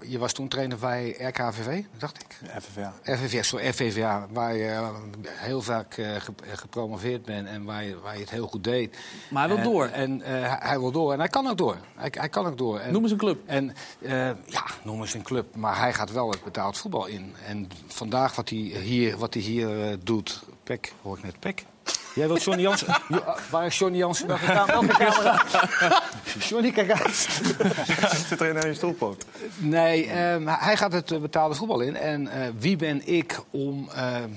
[0.08, 2.50] je was toen trainer bij RKVV, dacht ik.
[2.62, 2.94] FVVA.
[3.04, 4.90] RVVA, sorry, FVVA, waar je eh,
[5.26, 8.98] heel vaak eh, ge- gepromoveerd bent en waar je, waar je het heel goed deed.
[9.30, 9.86] Maar hij wil En- door.
[9.86, 11.78] En eh, hij, hij wil door en hij kan ook door.
[11.96, 12.80] Hij, hij kan ook door.
[12.80, 13.40] En, Noem eens een club.
[13.46, 14.12] En, eh,
[14.46, 15.56] ja, noem eens een club.
[15.56, 17.36] Maar hij gaat wel het betaald voetbal in.
[17.48, 20.44] En vandaag wat hij hier, wat hij hier eh, doet.
[20.64, 21.66] Pek, hoor ik net Pek.
[22.16, 22.88] Jij wilt Johnny Jansen?
[23.10, 24.28] Ah, waar is Johnny Jansen?
[24.28, 24.68] Welke kamer?
[24.68, 25.44] Welke camera?
[26.50, 27.16] Johnny, kijk uit.
[28.28, 29.26] Zit er in je stoelpoot?
[29.58, 31.96] Nee, ehm, hij gaat het eh, betaalde voetbal in.
[31.96, 34.30] En eh, wie ben ik om ehm,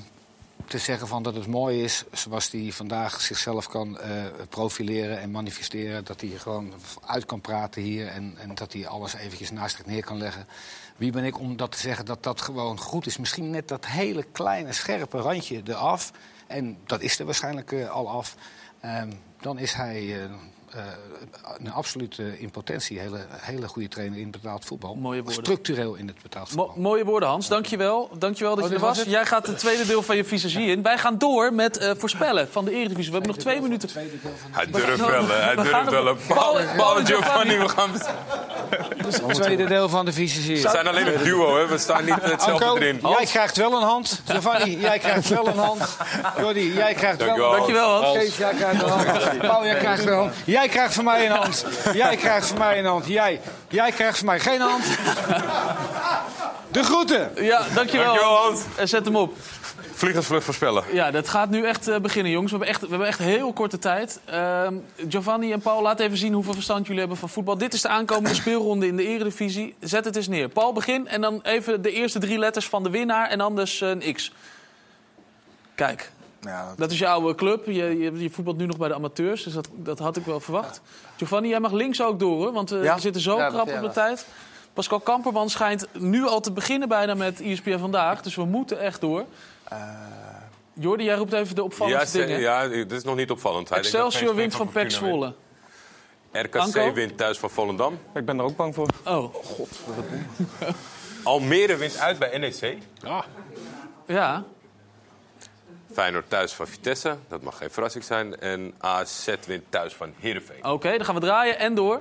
[0.66, 4.10] te zeggen van dat het mooi is zoals hij vandaag zichzelf kan eh,
[4.48, 6.04] profileren en manifesteren.
[6.04, 6.72] Dat hij gewoon
[7.06, 10.46] uit kan praten hier en, en dat hij alles eventjes naast zich neer kan leggen.
[10.96, 13.18] Wie ben ik om dat te zeggen dat dat gewoon goed is?
[13.18, 16.12] Misschien net dat hele kleine scherpe randje eraf.
[16.50, 18.36] En dat is er waarschijnlijk eh, al af.
[18.80, 20.30] Ehm, dan is hij eh,
[21.58, 22.98] een absolute in potentie.
[22.98, 24.94] Hele, hele goede trainer in betaald voetbal.
[24.94, 25.42] Mooie woorden.
[25.44, 26.66] Structureel in het betaald voetbal.
[26.76, 27.48] Mo- mooie woorden, Hans.
[27.48, 28.10] Dankjewel.
[28.18, 28.96] Dankjewel dat Oh, je er was.
[28.98, 29.06] was?
[29.06, 30.82] Jij gaat het tweede deel van je visagie in.
[30.82, 33.10] Wij gaan door met eh, voorspellen van de Eredivisie.
[33.12, 33.88] We hebben nog twee minuten.
[34.50, 35.26] Hij durft wel.
[35.26, 36.16] Hij durft wel.
[36.76, 37.90] Paul, Giovanni, we gaan...
[38.70, 40.62] Het tweede deel van de visie.
[40.62, 41.66] We zijn alleen een duo, hè.
[41.66, 42.98] We staan niet hetzelfde Anko, erin.
[43.02, 44.22] jij krijgt wel een hand.
[44.26, 45.96] Giovanni, jij krijgt wel een hand.
[46.38, 48.18] Jordi, jij krijgt wel Dankjewel, Dankjewel, Hans.
[48.18, 49.38] Kees, jij krijgt een hand.
[49.38, 50.32] Paul, jij krijgt een hand.
[50.60, 51.66] Jij krijgt van mij een hand.
[51.92, 53.06] Jij krijgt van mij een hand.
[53.06, 54.84] Jij, jij krijgt van mij geen hand.
[56.70, 57.30] De groeten.
[57.34, 58.04] Ja, dankjewel.
[58.04, 58.60] Dankjewel, Hans.
[58.76, 59.36] En zet hem op.
[59.92, 60.84] Vliegensvlucht voorspellen.
[60.92, 62.52] Ja, dat gaat nu echt eh, beginnen, jongens.
[62.52, 64.20] We hebben echt, we hebben echt heel korte tijd.
[64.24, 64.74] Ehm,
[65.08, 67.58] Giovanni en Paul, laat even zien hoeveel verstand jullie hebben van voetbal.
[67.58, 69.74] Dit is de aankomende speelronde in de Eredivisie.
[69.80, 70.48] Zet het eens neer.
[70.48, 71.08] Paul, begin.
[71.08, 73.28] En dan even de eerste drie letters van de winnaar.
[73.28, 74.32] En anders een X.
[75.74, 76.10] Kijk.
[76.40, 77.66] Ja, Dat is jouw oude club.
[77.66, 80.40] Je, je, je voetbalt nu nog bij de amateurs, dus dat, dat had ik wel
[80.40, 80.80] verwacht.
[81.16, 82.94] Giovanni, jij mag links ook door, hoor, want eh, Ja?
[82.94, 84.26] we zitten zo Ja, dat krap op de tijd.
[84.72, 88.80] Pascal Kamperman schijnt nu al te beginnen bijna met E ESPN Vandaag, dus we moeten
[88.80, 89.24] echt door.
[90.72, 92.40] Jordi, jij roept even de Ja, opvallendste ze- dingen.
[92.40, 93.70] ja, dit is nog niet opvallend.
[93.70, 95.34] Excelsior wint van PEC Zwolle.
[96.32, 96.92] RKC Anko?
[96.92, 97.98] wint thuis van Volendam.
[98.14, 98.86] Ik ben er ook bang voor.
[99.06, 99.34] Oh,
[101.22, 102.76] Almere wint uit bij NEC.
[104.06, 104.44] ja.
[105.92, 107.16] Feyenoord thuis van Vitesse.
[107.28, 108.40] Dat mag geen verrassing zijn.
[108.40, 110.64] En AZ wint thuis van Heerenveen.
[110.64, 112.00] Oké, dan gaan we draaien en door.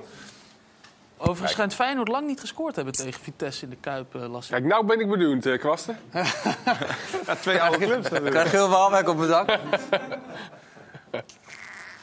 [1.16, 4.44] Overigens schijnt Feyenoord lang niet gescoord te hebben tegen Vitesse in de Kuip, eh, las
[4.44, 4.50] ik.
[4.50, 5.98] Kijk, nou ben ik benieuwd, eh Kwasten.
[7.26, 8.30] ja, twee oude clubs Ik natuurlijk.
[8.30, 9.58] krijg heel veel aanwerk op mijn dak.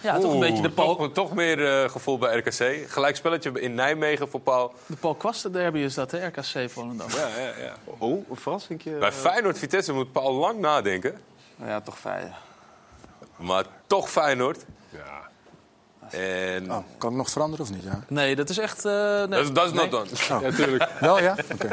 [0.02, 2.90] Ja, toch een beetje de Paul, toch, toch meer eh, gevoel bij RKC.
[2.92, 4.74] Gelijk spelletje in Nijmegen voor Paul.
[4.86, 6.28] de Paul Kwasten derby is dat, hè?
[6.28, 7.08] RKC Volendam.
[7.10, 7.74] Ja, ja, ja.
[7.98, 8.92] Oh, een verrassingje.
[8.92, 11.22] Bij Feyenoord Vitesse moet Paul lang nadenken.
[11.66, 12.34] Ja, toch fijn.
[13.38, 14.66] Maar toch Feyenoord.
[14.90, 15.16] ja.
[16.20, 16.72] En...
[16.72, 17.84] Oh, kan ik nog veranderen of niet?
[17.84, 18.00] Ja.
[18.08, 18.86] Nee, dat is echt...
[18.86, 19.28] eh, nee.
[19.28, 19.90] Dat is- dat is Nee.
[19.90, 20.38] not done.
[20.40, 20.42] Oh.
[20.42, 20.90] Ja, tuurlijk.
[21.00, 21.36] Wel ja?
[21.54, 21.68] Oké.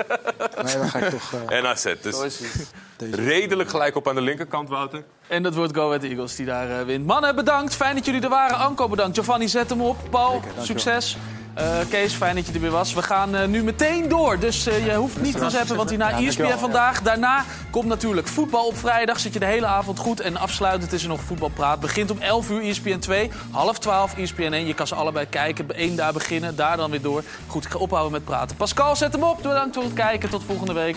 [0.63, 1.33] Nee, dan ga ik toch...
[1.49, 1.95] eh, En AZ.
[2.03, 2.39] Dus
[2.99, 3.15] het.
[3.15, 5.05] redelijk gelijk op aan de linkerkant, Wouter.
[5.29, 7.07] En dat wordt Go Ahead Eagles die daar eh, wint.
[7.07, 7.75] Mannen, bedankt.
[7.75, 8.57] Fijn dat jullie er waren.
[8.57, 9.17] Anko, bedankt.
[9.19, 9.97] Giovanni, zet hem op.
[10.11, 11.17] Paul, succes.
[11.55, 12.95] Eh, Kees, fijn dat je er weer was.
[12.95, 14.39] We gaan eh, nu meteen door.
[14.39, 17.03] Dus eh, je hoeft niet te zetten, want hierna Ja, ESPN vandaag.
[17.03, 19.21] Daarna komt natuurlijk voetbal op vrijdag.
[19.21, 20.21] Zit je de hele avond goed.
[20.21, 21.81] En afsluitend is er nog voetbalpraat.
[21.81, 23.31] Begint om 11 uur ESPN 2.
[23.51, 24.67] Half 12 ESPN 1.
[24.67, 25.67] Je kan ze allebei kijken.
[25.69, 27.23] Eén daar beginnen, daar dan weer door.
[27.47, 28.57] Goed, ik ga ophouden met praten.
[28.57, 29.43] Pascal, zet hem op.
[29.43, 30.31] Bedankt voor het kijken.
[30.31, 30.97] Tot volgende week.